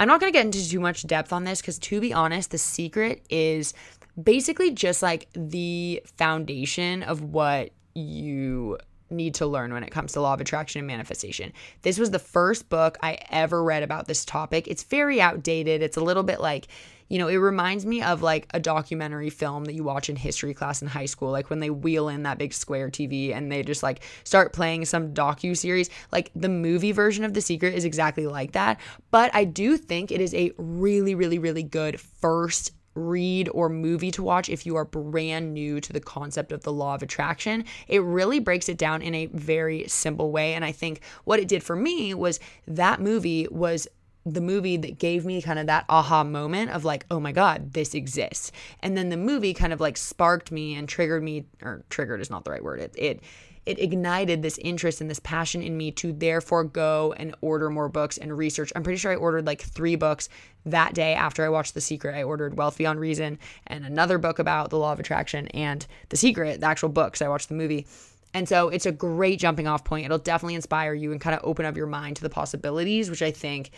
i'm 0.00 0.08
not 0.08 0.18
going 0.18 0.32
to 0.32 0.36
get 0.36 0.44
into 0.44 0.68
too 0.68 0.80
much 0.80 1.06
depth 1.06 1.32
on 1.32 1.44
this 1.44 1.60
because 1.60 1.78
to 1.78 2.00
be 2.00 2.12
honest 2.12 2.50
the 2.50 2.58
secret 2.58 3.24
is 3.30 3.74
basically 4.20 4.70
just 4.70 5.02
like 5.02 5.28
the 5.34 6.02
foundation 6.16 7.02
of 7.02 7.22
what 7.22 7.70
you 7.94 8.78
need 9.12 9.34
to 9.34 9.46
learn 9.46 9.72
when 9.72 9.84
it 9.84 9.90
comes 9.90 10.12
to 10.12 10.20
law 10.20 10.34
of 10.34 10.40
attraction 10.40 10.78
and 10.78 10.86
manifestation. 10.86 11.52
This 11.82 11.98
was 11.98 12.10
the 12.10 12.18
first 12.18 12.68
book 12.68 12.98
I 13.02 13.18
ever 13.30 13.62
read 13.62 13.82
about 13.82 14.06
this 14.06 14.24
topic. 14.24 14.66
It's 14.66 14.82
very 14.82 15.20
outdated. 15.20 15.82
It's 15.82 15.96
a 15.96 16.00
little 16.00 16.22
bit 16.22 16.40
like, 16.40 16.68
you 17.08 17.18
know, 17.18 17.28
it 17.28 17.36
reminds 17.36 17.84
me 17.84 18.02
of 18.02 18.22
like 18.22 18.46
a 18.54 18.60
documentary 18.60 19.28
film 19.28 19.66
that 19.66 19.74
you 19.74 19.84
watch 19.84 20.08
in 20.08 20.16
history 20.16 20.54
class 20.54 20.80
in 20.80 20.88
high 20.88 21.04
school, 21.04 21.30
like 21.30 21.50
when 21.50 21.60
they 21.60 21.68
wheel 21.68 22.08
in 22.08 22.22
that 22.22 22.38
big 22.38 22.54
square 22.54 22.88
TV 22.88 23.36
and 23.36 23.52
they 23.52 23.62
just 23.62 23.82
like 23.82 24.02
start 24.24 24.54
playing 24.54 24.86
some 24.86 25.12
docu 25.12 25.54
series. 25.56 25.90
Like 26.10 26.30
the 26.34 26.48
movie 26.48 26.92
version 26.92 27.24
of 27.24 27.34
The 27.34 27.42
Secret 27.42 27.74
is 27.74 27.84
exactly 27.84 28.26
like 28.26 28.52
that, 28.52 28.80
but 29.10 29.30
I 29.34 29.44
do 29.44 29.76
think 29.76 30.10
it 30.10 30.22
is 30.22 30.34
a 30.34 30.52
really 30.56 31.14
really 31.14 31.38
really 31.38 31.62
good 31.62 32.00
first 32.00 32.72
read 32.94 33.48
or 33.52 33.68
movie 33.68 34.10
to 34.10 34.22
watch 34.22 34.48
if 34.48 34.66
you 34.66 34.76
are 34.76 34.84
brand 34.84 35.54
new 35.54 35.80
to 35.80 35.92
the 35.92 36.00
concept 36.00 36.52
of 36.52 36.62
the 36.62 36.72
law 36.72 36.94
of 36.94 37.02
attraction. 37.02 37.64
It 37.88 38.02
really 38.02 38.40
breaks 38.40 38.68
it 38.68 38.78
down 38.78 39.02
in 39.02 39.14
a 39.14 39.26
very 39.26 39.86
simple 39.88 40.30
way. 40.30 40.54
And 40.54 40.64
I 40.64 40.72
think 40.72 41.00
what 41.24 41.40
it 41.40 41.48
did 41.48 41.62
for 41.62 41.76
me 41.76 42.14
was 42.14 42.40
that 42.66 43.00
movie 43.00 43.48
was 43.50 43.88
the 44.24 44.40
movie 44.40 44.76
that 44.76 44.98
gave 44.98 45.24
me 45.24 45.42
kind 45.42 45.58
of 45.58 45.66
that 45.66 45.84
aha 45.88 46.22
moment 46.22 46.70
of 46.70 46.84
like, 46.84 47.04
oh 47.10 47.18
my 47.18 47.32
God, 47.32 47.72
this 47.72 47.94
exists. 47.94 48.52
And 48.80 48.96
then 48.96 49.08
the 49.08 49.16
movie 49.16 49.52
kind 49.52 49.72
of 49.72 49.80
like 49.80 49.96
sparked 49.96 50.52
me 50.52 50.74
and 50.74 50.88
triggered 50.88 51.22
me, 51.22 51.46
or 51.60 51.84
triggered 51.90 52.20
is 52.20 52.30
not 52.30 52.44
the 52.44 52.52
right 52.52 52.62
word. 52.62 52.78
It, 52.80 52.94
it, 52.96 53.20
it 53.64 53.78
ignited 53.78 54.42
this 54.42 54.58
interest 54.58 55.00
and 55.00 55.08
this 55.08 55.20
passion 55.20 55.62
in 55.62 55.76
me 55.76 55.92
to 55.92 56.12
therefore 56.12 56.64
go 56.64 57.14
and 57.16 57.34
order 57.40 57.70
more 57.70 57.88
books 57.88 58.18
and 58.18 58.36
research. 58.36 58.72
I'm 58.74 58.82
pretty 58.82 58.98
sure 58.98 59.12
I 59.12 59.16
ordered 59.16 59.46
like 59.46 59.62
three 59.62 59.94
books 59.94 60.28
that 60.66 60.94
day 60.94 61.14
after 61.14 61.44
I 61.44 61.48
watched 61.48 61.74
The 61.74 61.80
Secret. 61.80 62.16
I 62.16 62.24
ordered 62.24 62.56
Wealth 62.56 62.78
Beyond 62.78 62.98
Reason 62.98 63.38
and 63.68 63.84
another 63.84 64.18
book 64.18 64.38
about 64.38 64.70
the 64.70 64.78
law 64.78 64.92
of 64.92 65.00
attraction 65.00 65.46
and 65.48 65.86
The 66.08 66.16
Secret, 66.16 66.60
the 66.60 66.66
actual 66.66 66.88
books. 66.88 67.22
I 67.22 67.28
watched 67.28 67.48
the 67.48 67.54
movie. 67.54 67.86
And 68.34 68.48
so 68.48 68.68
it's 68.68 68.86
a 68.86 68.92
great 68.92 69.38
jumping 69.38 69.66
off 69.66 69.84
point. 69.84 70.06
It'll 70.06 70.18
definitely 70.18 70.54
inspire 70.54 70.94
you 70.94 71.12
and 71.12 71.20
kind 71.20 71.36
of 71.36 71.44
open 71.44 71.66
up 71.66 71.76
your 71.76 71.86
mind 71.86 72.16
to 72.16 72.22
the 72.22 72.30
possibilities, 72.30 73.10
which 73.10 73.22
I 73.22 73.30
think 73.30 73.70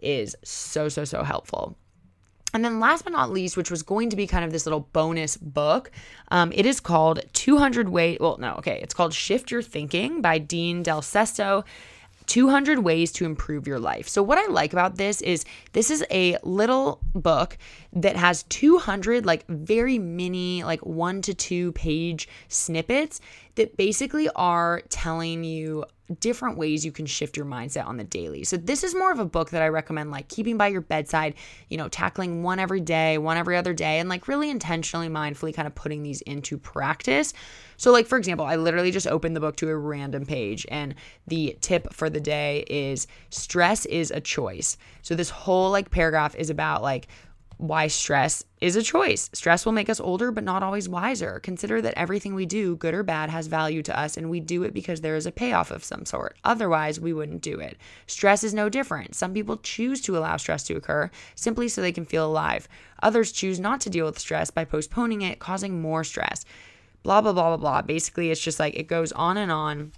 is 0.00 0.36
so, 0.42 0.88
so, 0.88 1.04
so 1.04 1.22
helpful. 1.22 1.76
And 2.52 2.64
then 2.64 2.80
last 2.80 3.04
but 3.04 3.12
not 3.12 3.30
least, 3.30 3.56
which 3.56 3.70
was 3.70 3.82
going 3.82 4.10
to 4.10 4.16
be 4.16 4.26
kind 4.26 4.44
of 4.44 4.52
this 4.52 4.66
little 4.66 4.88
bonus 4.92 5.36
book, 5.36 5.90
um, 6.28 6.52
it 6.54 6.66
is 6.66 6.80
called 6.80 7.20
200 7.32 7.88
Ways. 7.88 8.18
Well, 8.20 8.38
no, 8.38 8.54
okay. 8.56 8.80
It's 8.82 8.94
called 8.94 9.14
Shift 9.14 9.50
Your 9.50 9.62
Thinking 9.62 10.20
by 10.20 10.38
Dean 10.38 10.82
Del 10.82 11.02
Sesto. 11.02 11.64
200 12.26 12.78
ways 12.78 13.10
to 13.10 13.24
improve 13.24 13.66
your 13.66 13.80
life. 13.80 14.06
So, 14.06 14.22
what 14.22 14.38
I 14.38 14.46
like 14.46 14.72
about 14.72 14.96
this 14.96 15.20
is 15.20 15.44
this 15.72 15.90
is 15.90 16.04
a 16.12 16.36
little 16.44 17.00
book 17.12 17.58
that 17.92 18.14
has 18.14 18.44
200 18.44 19.26
like 19.26 19.44
very 19.48 19.98
mini, 19.98 20.62
like 20.62 20.86
one 20.86 21.22
to 21.22 21.34
two 21.34 21.72
page 21.72 22.28
snippets 22.46 23.20
that 23.56 23.76
basically 23.76 24.28
are 24.36 24.82
telling 24.90 25.42
you 25.42 25.84
different 26.18 26.58
ways 26.58 26.84
you 26.84 26.92
can 26.92 27.06
shift 27.06 27.36
your 27.36 27.46
mindset 27.46 27.86
on 27.86 27.96
the 27.96 28.04
daily. 28.04 28.42
So 28.44 28.56
this 28.56 28.82
is 28.82 28.94
more 28.94 29.12
of 29.12 29.18
a 29.18 29.24
book 29.24 29.50
that 29.50 29.62
I 29.62 29.68
recommend 29.68 30.10
like 30.10 30.28
keeping 30.28 30.56
by 30.56 30.68
your 30.68 30.80
bedside, 30.80 31.34
you 31.68 31.76
know, 31.76 31.88
tackling 31.88 32.42
one 32.42 32.58
every 32.58 32.80
day, 32.80 33.18
one 33.18 33.36
every 33.36 33.56
other 33.56 33.72
day 33.72 33.98
and 33.98 34.08
like 34.08 34.26
really 34.26 34.50
intentionally 34.50 35.08
mindfully 35.08 35.54
kind 35.54 35.68
of 35.68 35.74
putting 35.74 36.02
these 36.02 36.20
into 36.22 36.58
practice. 36.58 37.32
So 37.76 37.92
like 37.92 38.06
for 38.06 38.18
example, 38.18 38.46
I 38.46 38.56
literally 38.56 38.90
just 38.90 39.06
opened 39.06 39.36
the 39.36 39.40
book 39.40 39.56
to 39.56 39.68
a 39.68 39.76
random 39.76 40.26
page 40.26 40.66
and 40.68 40.94
the 41.26 41.56
tip 41.60 41.92
for 41.92 42.10
the 42.10 42.20
day 42.20 42.64
is 42.68 43.06
stress 43.30 43.86
is 43.86 44.10
a 44.10 44.20
choice. 44.20 44.76
So 45.02 45.14
this 45.14 45.30
whole 45.30 45.70
like 45.70 45.90
paragraph 45.90 46.34
is 46.34 46.50
about 46.50 46.82
like 46.82 47.08
why 47.60 47.88
stress 47.88 48.42
is 48.62 48.74
a 48.74 48.82
choice. 48.82 49.28
Stress 49.34 49.66
will 49.66 49.72
make 49.72 49.90
us 49.90 50.00
older, 50.00 50.32
but 50.32 50.44
not 50.44 50.62
always 50.62 50.88
wiser. 50.88 51.40
Consider 51.40 51.82
that 51.82 51.98
everything 51.98 52.34
we 52.34 52.46
do, 52.46 52.74
good 52.76 52.94
or 52.94 53.02
bad, 53.02 53.28
has 53.28 53.48
value 53.48 53.82
to 53.82 53.98
us, 53.98 54.16
and 54.16 54.30
we 54.30 54.40
do 54.40 54.62
it 54.62 54.72
because 54.72 55.02
there 55.02 55.14
is 55.14 55.26
a 55.26 55.32
payoff 55.32 55.70
of 55.70 55.84
some 55.84 56.06
sort. 56.06 56.38
Otherwise, 56.42 56.98
we 56.98 57.12
wouldn't 57.12 57.42
do 57.42 57.60
it. 57.60 57.76
Stress 58.06 58.42
is 58.42 58.54
no 58.54 58.70
different. 58.70 59.14
Some 59.14 59.34
people 59.34 59.58
choose 59.58 60.00
to 60.02 60.16
allow 60.16 60.38
stress 60.38 60.62
to 60.64 60.76
occur 60.76 61.10
simply 61.34 61.68
so 61.68 61.82
they 61.82 61.92
can 61.92 62.06
feel 62.06 62.26
alive. 62.26 62.66
Others 63.02 63.32
choose 63.32 63.60
not 63.60 63.80
to 63.82 63.90
deal 63.90 64.06
with 64.06 64.18
stress 64.18 64.50
by 64.50 64.64
postponing 64.64 65.20
it, 65.20 65.38
causing 65.38 65.82
more 65.82 66.02
stress. 66.02 66.46
Blah, 67.02 67.20
blah, 67.20 67.32
blah, 67.32 67.56
blah, 67.56 67.56
blah. 67.58 67.82
Basically, 67.82 68.30
it's 68.30 68.40
just 68.40 68.58
like 68.58 68.74
it 68.74 68.88
goes 68.88 69.12
on 69.12 69.36
and 69.36 69.52
on 69.52 69.92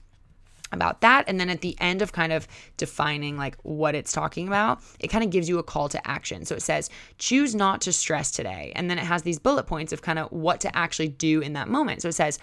about 0.73 1.01
that. 1.01 1.25
And 1.27 1.39
then 1.39 1.51
at 1.51 1.61
the 1.61 1.77
end 1.81 2.03
of 2.03 2.13
kind 2.13 2.33
of 2.33 2.47
defining 2.77 3.37
like 3.37 3.57
what 3.63 3.95
it's 3.95 4.13
talking 4.13 4.49
about 4.49 4.81
it 4.99 5.09
kind 5.09 5.25
of 5.25 5.31
gives 5.31 5.49
you 5.49 5.59
a 5.59 5.63
call 5.63 5.89
to 5.89 6.09
action. 6.09 6.45
So 6.45 6.55
it 6.55 6.63
says 6.63 6.91
choose 7.19 7.55
not 7.55 7.81
to 7.83 7.93
stress 7.93 8.31
today. 8.31 8.73
And 8.75 8.91
then 8.91 8.99
it 8.99 9.05
has 9.05 9.23
these 9.23 9.39
bullet 9.39 9.65
points 9.65 9.93
of 9.93 10.03
kind 10.03 10.19
of 10.19 10.31
what 10.33 10.61
to 10.61 10.77
actually 10.77 11.09
do 11.09 11.41
in 11.41 11.53
that 11.55 11.69
moment. 11.69 12.03
So 12.03 12.09
it 12.09 12.15
says 12.15 12.39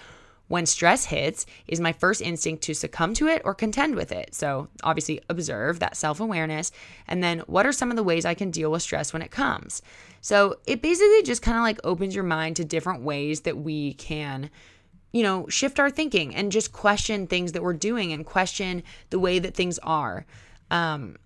when 0.50 0.66
stress 0.66 1.06
hits 1.06 1.46
is 1.68 1.80
my 1.80 1.94
first 1.94 2.22
instinct 2.22 2.64
to 2.64 2.74
succumb 2.74 3.14
to 3.14 3.28
it 3.28 3.42
or 3.46 3.54
contend 3.54 3.96
with 3.96 4.12
it? 4.12 4.34
So 4.34 4.68
obviously 4.84 5.22
observe 5.30 5.80
that 5.80 5.96
self-awareness. 5.96 6.72
And 7.08 7.24
then 7.24 7.40
what 7.42 7.66
are 7.66 7.72
some 7.72 7.92
of 7.92 7.96
the 7.96 8.04
ways 8.04 8.26
i 8.26 8.34
can 8.34 8.50
deal 8.52 8.72
with 8.72 8.82
stress 8.82 9.14
when 9.14 9.22
it 9.22 9.32
comes? 9.32 9.82
So 10.22 10.58
it 10.66 10.82
basically 10.82 11.22
just 11.24 11.44
kind 11.44 11.58
of 11.58 11.64
like 11.64 11.80
opens 11.84 12.16
your 12.16 12.24
mind 12.24 12.56
to 12.58 12.66
different 12.66 13.04
ways 13.04 13.42
that 13.42 13.58
we 13.58 13.94
can 13.94 14.50
you 15.12 15.24
know, 15.24 15.48
shift 15.48 15.80
our 15.80 15.90
thinking 15.90 16.36
and 16.36 16.52
just 16.52 16.72
question 16.72 17.28
things 17.28 17.54
that 17.54 17.64
we're 17.64 17.74
doing 17.74 18.14
and 18.14 18.26
question 18.26 18.84
the 19.10 19.20
way 19.20 19.40
that 19.40 19.56
things 19.56 19.80
are. 19.80 20.26
Um, 20.70 21.18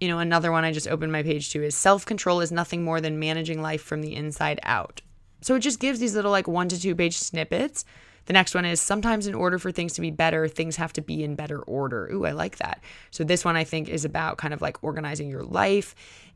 you 0.00 0.08
know, 0.08 0.18
another 0.18 0.50
one 0.50 0.64
I 0.64 0.72
just 0.72 0.88
opened 0.88 1.12
my 1.12 1.22
page 1.22 1.50
to 1.50 1.62
is 1.62 1.74
self 1.74 2.06
control 2.06 2.40
is 2.40 2.50
nothing 2.50 2.82
more 2.82 3.00
than 3.00 3.18
managing 3.18 3.62
life 3.62 3.82
from 3.82 4.00
the 4.00 4.14
inside 4.14 4.60
out. 4.62 5.02
So 5.42 5.54
it 5.54 5.60
just 5.60 5.80
gives 5.80 5.98
these 5.98 6.14
little 6.14 6.30
like 6.30 6.48
one 6.48 6.68
to 6.68 6.80
two 6.80 6.94
page 6.94 7.18
snippets. 7.18 7.84
The 8.26 8.32
next 8.32 8.54
one 8.54 8.64
is 8.64 8.80
sometimes 8.80 9.26
in 9.26 9.34
order 9.34 9.58
for 9.58 9.72
things 9.72 9.94
to 9.94 10.00
be 10.00 10.10
better, 10.10 10.46
things 10.46 10.76
have 10.76 10.92
to 10.94 11.00
be 11.00 11.24
in 11.24 11.34
better 11.34 11.60
order. 11.62 12.08
Ooh, 12.12 12.26
I 12.26 12.32
like 12.32 12.58
that. 12.58 12.82
So 13.10 13.24
this 13.24 13.44
one 13.44 13.56
I 13.56 13.64
think 13.64 13.88
is 13.88 14.04
about 14.04 14.38
kind 14.38 14.54
of 14.54 14.62
like 14.62 14.82
organizing 14.84 15.28
your 15.28 15.42
life 15.42 15.94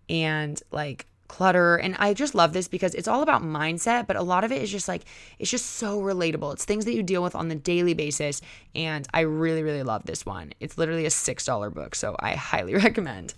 and 0.08 0.60
like 0.70 1.06
clutter. 1.28 1.76
And 1.76 1.96
I 1.98 2.14
just 2.14 2.34
love 2.34 2.52
this 2.52 2.68
because 2.68 2.94
it's 2.94 3.08
all 3.08 3.22
about 3.22 3.42
mindset, 3.42 4.06
but 4.06 4.16
a 4.16 4.22
lot 4.22 4.44
of 4.44 4.52
it 4.52 4.62
is 4.62 4.70
just 4.70 4.88
like, 4.88 5.02
it's 5.38 5.50
just 5.50 5.66
so 5.66 6.00
relatable. 6.00 6.52
It's 6.52 6.64
things 6.64 6.84
that 6.84 6.94
you 6.94 7.02
deal 7.02 7.22
with 7.22 7.34
on 7.34 7.48
the 7.48 7.54
daily 7.54 7.94
basis. 7.94 8.40
And 8.74 9.06
I 9.12 9.20
really, 9.20 9.62
really 9.62 9.82
love 9.82 10.04
this 10.04 10.26
one. 10.26 10.52
It's 10.60 10.78
literally 10.78 11.06
a 11.06 11.10
$6 11.10 11.74
book. 11.74 11.94
So 11.94 12.16
I 12.18 12.34
highly 12.34 12.74
recommend. 12.74 13.34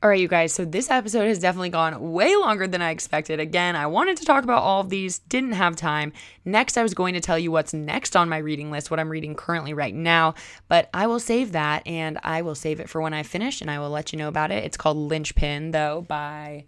All 0.00 0.08
right, 0.08 0.20
you 0.20 0.28
guys. 0.28 0.52
So 0.52 0.64
this 0.64 0.92
episode 0.92 1.26
has 1.26 1.40
definitely 1.40 1.70
gone 1.70 2.12
way 2.12 2.36
longer 2.36 2.68
than 2.68 2.80
I 2.80 2.90
expected. 2.90 3.40
Again, 3.40 3.74
I 3.74 3.88
wanted 3.88 4.16
to 4.18 4.24
talk 4.24 4.44
about 4.44 4.62
all 4.62 4.80
of 4.80 4.90
these, 4.90 5.18
didn't 5.18 5.54
have 5.54 5.74
time. 5.74 6.12
Next, 6.44 6.78
I 6.78 6.84
was 6.84 6.94
going 6.94 7.14
to 7.14 7.20
tell 7.20 7.36
you 7.36 7.50
what's 7.50 7.74
next 7.74 8.14
on 8.14 8.28
my 8.28 8.38
reading 8.38 8.70
list, 8.70 8.92
what 8.92 9.00
I'm 9.00 9.08
reading 9.08 9.34
currently 9.34 9.74
right 9.74 9.92
now, 9.92 10.34
but 10.68 10.88
I 10.94 11.08
will 11.08 11.18
save 11.18 11.50
that 11.50 11.84
and 11.84 12.16
I 12.22 12.42
will 12.42 12.54
save 12.54 12.78
it 12.78 12.88
for 12.88 13.00
when 13.02 13.12
I 13.12 13.24
finish 13.24 13.60
and 13.60 13.68
I 13.68 13.80
will 13.80 13.90
let 13.90 14.12
you 14.12 14.20
know 14.20 14.28
about 14.28 14.52
it. 14.52 14.62
It's 14.62 14.76
called 14.76 14.98
Linchpin, 14.98 15.72
though, 15.72 16.02
by 16.06 16.66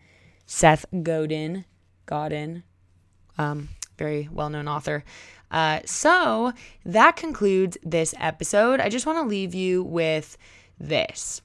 Seth 0.52 0.84
Godin, 1.04 1.64
Godin, 2.06 2.64
um, 3.38 3.68
very 3.96 4.28
well 4.32 4.50
known 4.50 4.66
author. 4.66 5.04
Uh, 5.48 5.78
so 5.84 6.52
that 6.84 7.14
concludes 7.14 7.78
this 7.84 8.16
episode. 8.18 8.80
I 8.80 8.88
just 8.88 9.06
want 9.06 9.18
to 9.18 9.28
leave 9.28 9.54
you 9.54 9.84
with 9.84 10.36
this. 10.76 11.40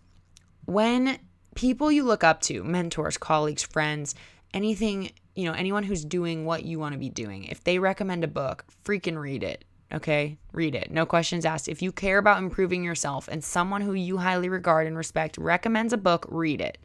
When 0.66 1.20
people 1.54 1.92
you 1.92 2.04
look 2.04 2.24
up 2.24 2.42
to, 2.42 2.64
mentors, 2.64 3.16
colleagues, 3.16 3.62
friends, 3.62 4.16
anything, 4.56 5.12
you 5.36 5.46
know, 5.46 5.54
anyone 5.54 5.84
who's 5.84 6.04
doing 6.04 6.44
what 6.44 6.66
you 6.66 6.80
want 6.80 6.94
to 6.94 7.00
be 7.00 7.10
doing, 7.10 7.44
if 7.44 7.64
they 7.64 7.78
recommend 7.78 8.24
a 8.24 8.28
book, 8.28 8.66
freaking 8.84 9.22
read 9.22 9.44
it. 9.44 9.66
Okay, 9.94 10.40
read 10.52 10.74
it. 10.74 10.90
No 10.90 11.06
questions 11.06 11.46
asked. 11.46 11.68
If 11.68 11.84
you 11.84 11.92
care 11.92 12.18
about 12.18 12.40
improving 12.40 12.84
yourself 12.84 13.28
and 13.28 13.44
someone 13.44 13.82
who 13.82 13.94
you 13.94 14.18
highly 14.18 14.50
regard 14.50 14.88
and 14.88 14.98
respect 14.98 15.38
recommends 15.38 15.94
a 15.94 15.98
book, 15.98 16.26
read 16.28 16.60
it. 16.60 16.80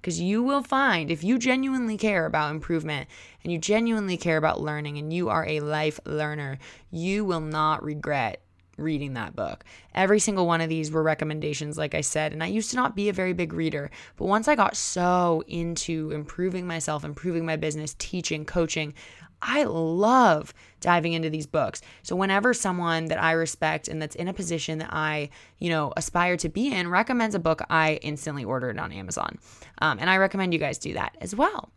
Because 0.00 0.20
you 0.20 0.42
will 0.42 0.62
find 0.62 1.10
if 1.10 1.22
you 1.22 1.38
genuinely 1.38 1.96
care 1.96 2.24
about 2.26 2.50
improvement 2.50 3.08
and 3.42 3.52
you 3.52 3.58
genuinely 3.58 4.16
care 4.16 4.36
about 4.38 4.60
learning 4.60 4.96
and 4.98 5.12
you 5.12 5.28
are 5.28 5.46
a 5.46 5.60
life 5.60 6.00
learner, 6.06 6.58
you 6.90 7.24
will 7.24 7.40
not 7.40 7.82
regret 7.82 8.40
reading 8.80 9.12
that 9.14 9.36
book. 9.36 9.64
Every 9.94 10.18
single 10.18 10.46
one 10.46 10.60
of 10.60 10.68
these 10.68 10.90
were 10.90 11.02
recommendations, 11.02 11.76
like 11.76 11.94
I 11.94 12.00
said. 12.00 12.32
And 12.32 12.42
I 12.42 12.46
used 12.46 12.70
to 12.70 12.76
not 12.76 12.96
be 12.96 13.08
a 13.08 13.12
very 13.12 13.32
big 13.32 13.52
reader. 13.52 13.90
But 14.16 14.26
once 14.26 14.48
I 14.48 14.56
got 14.56 14.76
so 14.76 15.44
into 15.46 16.10
improving 16.12 16.66
myself, 16.66 17.04
improving 17.04 17.44
my 17.44 17.56
business, 17.56 17.94
teaching, 17.98 18.44
coaching, 18.44 18.94
I 19.42 19.64
love 19.64 20.52
diving 20.80 21.12
into 21.12 21.30
these 21.30 21.46
books. 21.46 21.80
So 22.02 22.16
whenever 22.16 22.54
someone 22.54 23.06
that 23.06 23.22
I 23.22 23.32
respect 23.32 23.88
and 23.88 24.00
that's 24.00 24.16
in 24.16 24.28
a 24.28 24.32
position 24.32 24.78
that 24.78 24.92
I, 24.92 25.30
you 25.58 25.70
know, 25.70 25.92
aspire 25.96 26.36
to 26.38 26.48
be 26.48 26.72
in 26.72 26.88
recommends 26.88 27.34
a 27.34 27.38
book, 27.38 27.60
I 27.70 27.94
instantly 28.02 28.44
order 28.44 28.70
it 28.70 28.78
on 28.78 28.92
Amazon. 28.92 29.38
Um, 29.78 29.98
and 30.00 30.10
I 30.10 30.16
recommend 30.16 30.52
you 30.52 30.60
guys 30.60 30.78
do 30.78 30.94
that 30.94 31.16
as 31.20 31.34
well. 31.34 31.70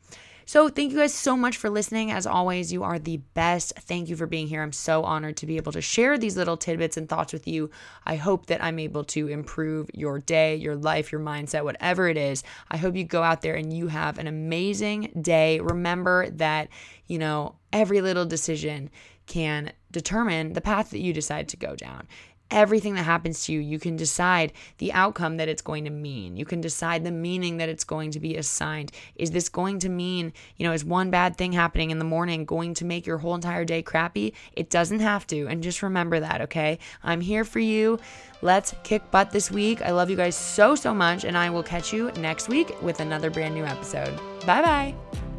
So, 0.45 0.69
thank 0.69 0.91
you 0.91 0.97
guys 0.99 1.13
so 1.13 1.37
much 1.37 1.57
for 1.57 1.69
listening. 1.69 2.11
As 2.11 2.27
always, 2.27 2.73
you 2.73 2.83
are 2.83 2.99
the 2.99 3.17
best. 3.33 3.73
Thank 3.79 4.09
you 4.09 4.15
for 4.15 4.27
being 4.27 4.47
here. 4.47 4.61
I'm 4.61 4.73
so 4.73 5.03
honored 5.03 5.37
to 5.37 5.45
be 5.45 5.57
able 5.57 5.71
to 5.71 5.81
share 5.81 6.17
these 6.17 6.35
little 6.37 6.57
tidbits 6.57 6.97
and 6.97 7.07
thoughts 7.07 7.31
with 7.31 7.47
you. 7.47 7.69
I 8.05 8.15
hope 8.15 8.47
that 8.47 8.63
I'm 8.63 8.79
able 8.79 9.03
to 9.05 9.27
improve 9.27 9.89
your 9.93 10.19
day, 10.19 10.55
your 10.55 10.75
life, 10.75 11.11
your 11.11 11.21
mindset, 11.21 11.63
whatever 11.63 12.07
it 12.07 12.17
is. 12.17 12.43
I 12.69 12.77
hope 12.77 12.95
you 12.95 13.03
go 13.03 13.23
out 13.23 13.41
there 13.41 13.55
and 13.55 13.71
you 13.71 13.87
have 13.87 14.17
an 14.17 14.27
amazing 14.27 15.19
day. 15.21 15.59
Remember 15.59 16.29
that, 16.31 16.69
you 17.07 17.17
know, 17.19 17.55
every 17.71 18.01
little 18.01 18.25
decision 18.25 18.89
can 19.25 19.71
determine 19.91 20.53
the 20.53 20.61
path 20.61 20.89
that 20.89 20.99
you 20.99 21.13
decide 21.13 21.47
to 21.47 21.57
go 21.57 21.75
down 21.75 22.07
everything 22.51 22.95
that 22.95 23.03
happens 23.03 23.45
to 23.45 23.53
you, 23.53 23.59
you 23.59 23.79
can 23.79 23.95
decide 23.95 24.53
the 24.77 24.93
outcome 24.93 25.37
that 25.37 25.49
it's 25.49 25.61
going 25.61 25.85
to 25.85 25.89
mean. 25.89 26.37
You 26.37 26.45
can 26.45 26.61
decide 26.61 27.03
the 27.03 27.11
meaning 27.11 27.57
that 27.57 27.69
it's 27.69 27.83
going 27.83 28.11
to 28.11 28.19
be 28.19 28.35
assigned. 28.35 28.91
Is 29.15 29.31
this 29.31 29.49
going 29.49 29.79
to 29.79 29.89
mean, 29.89 30.33
you 30.57 30.65
know, 30.65 30.73
is 30.73 30.85
one 30.85 31.09
bad 31.09 31.35
thing 31.35 31.51
happening 31.51 31.89
in 31.89 31.99
the 31.99 32.05
morning 32.05 32.45
going 32.45 32.73
to 32.75 32.85
make 32.85 33.05
your 33.05 33.17
whole 33.17 33.35
entire 33.35 33.65
day 33.65 33.81
crappy? 33.81 34.33
It 34.53 34.69
doesn't 34.69 34.99
have 34.99 35.25
to. 35.27 35.47
And 35.47 35.63
just 35.63 35.81
remember 35.81 36.19
that, 36.19 36.41
okay? 36.41 36.79
I'm 37.03 37.21
here 37.21 37.43
for 37.43 37.59
you. 37.59 37.99
Let's 38.41 38.75
kick 38.83 39.09
butt 39.09 39.31
this 39.31 39.49
week. 39.49 39.81
I 39.81 39.91
love 39.91 40.09
you 40.09 40.17
guys 40.17 40.35
so, 40.35 40.75
so 40.75 40.93
much. 40.93 41.23
And 41.23 41.37
I 41.37 41.49
will 41.49 41.63
catch 41.63 41.93
you 41.93 42.11
next 42.13 42.49
week 42.49 42.81
with 42.81 42.99
another 42.99 43.29
brand 43.29 43.55
new 43.55 43.65
episode. 43.65 44.15
Bye 44.45 44.61
bye. 44.61 45.32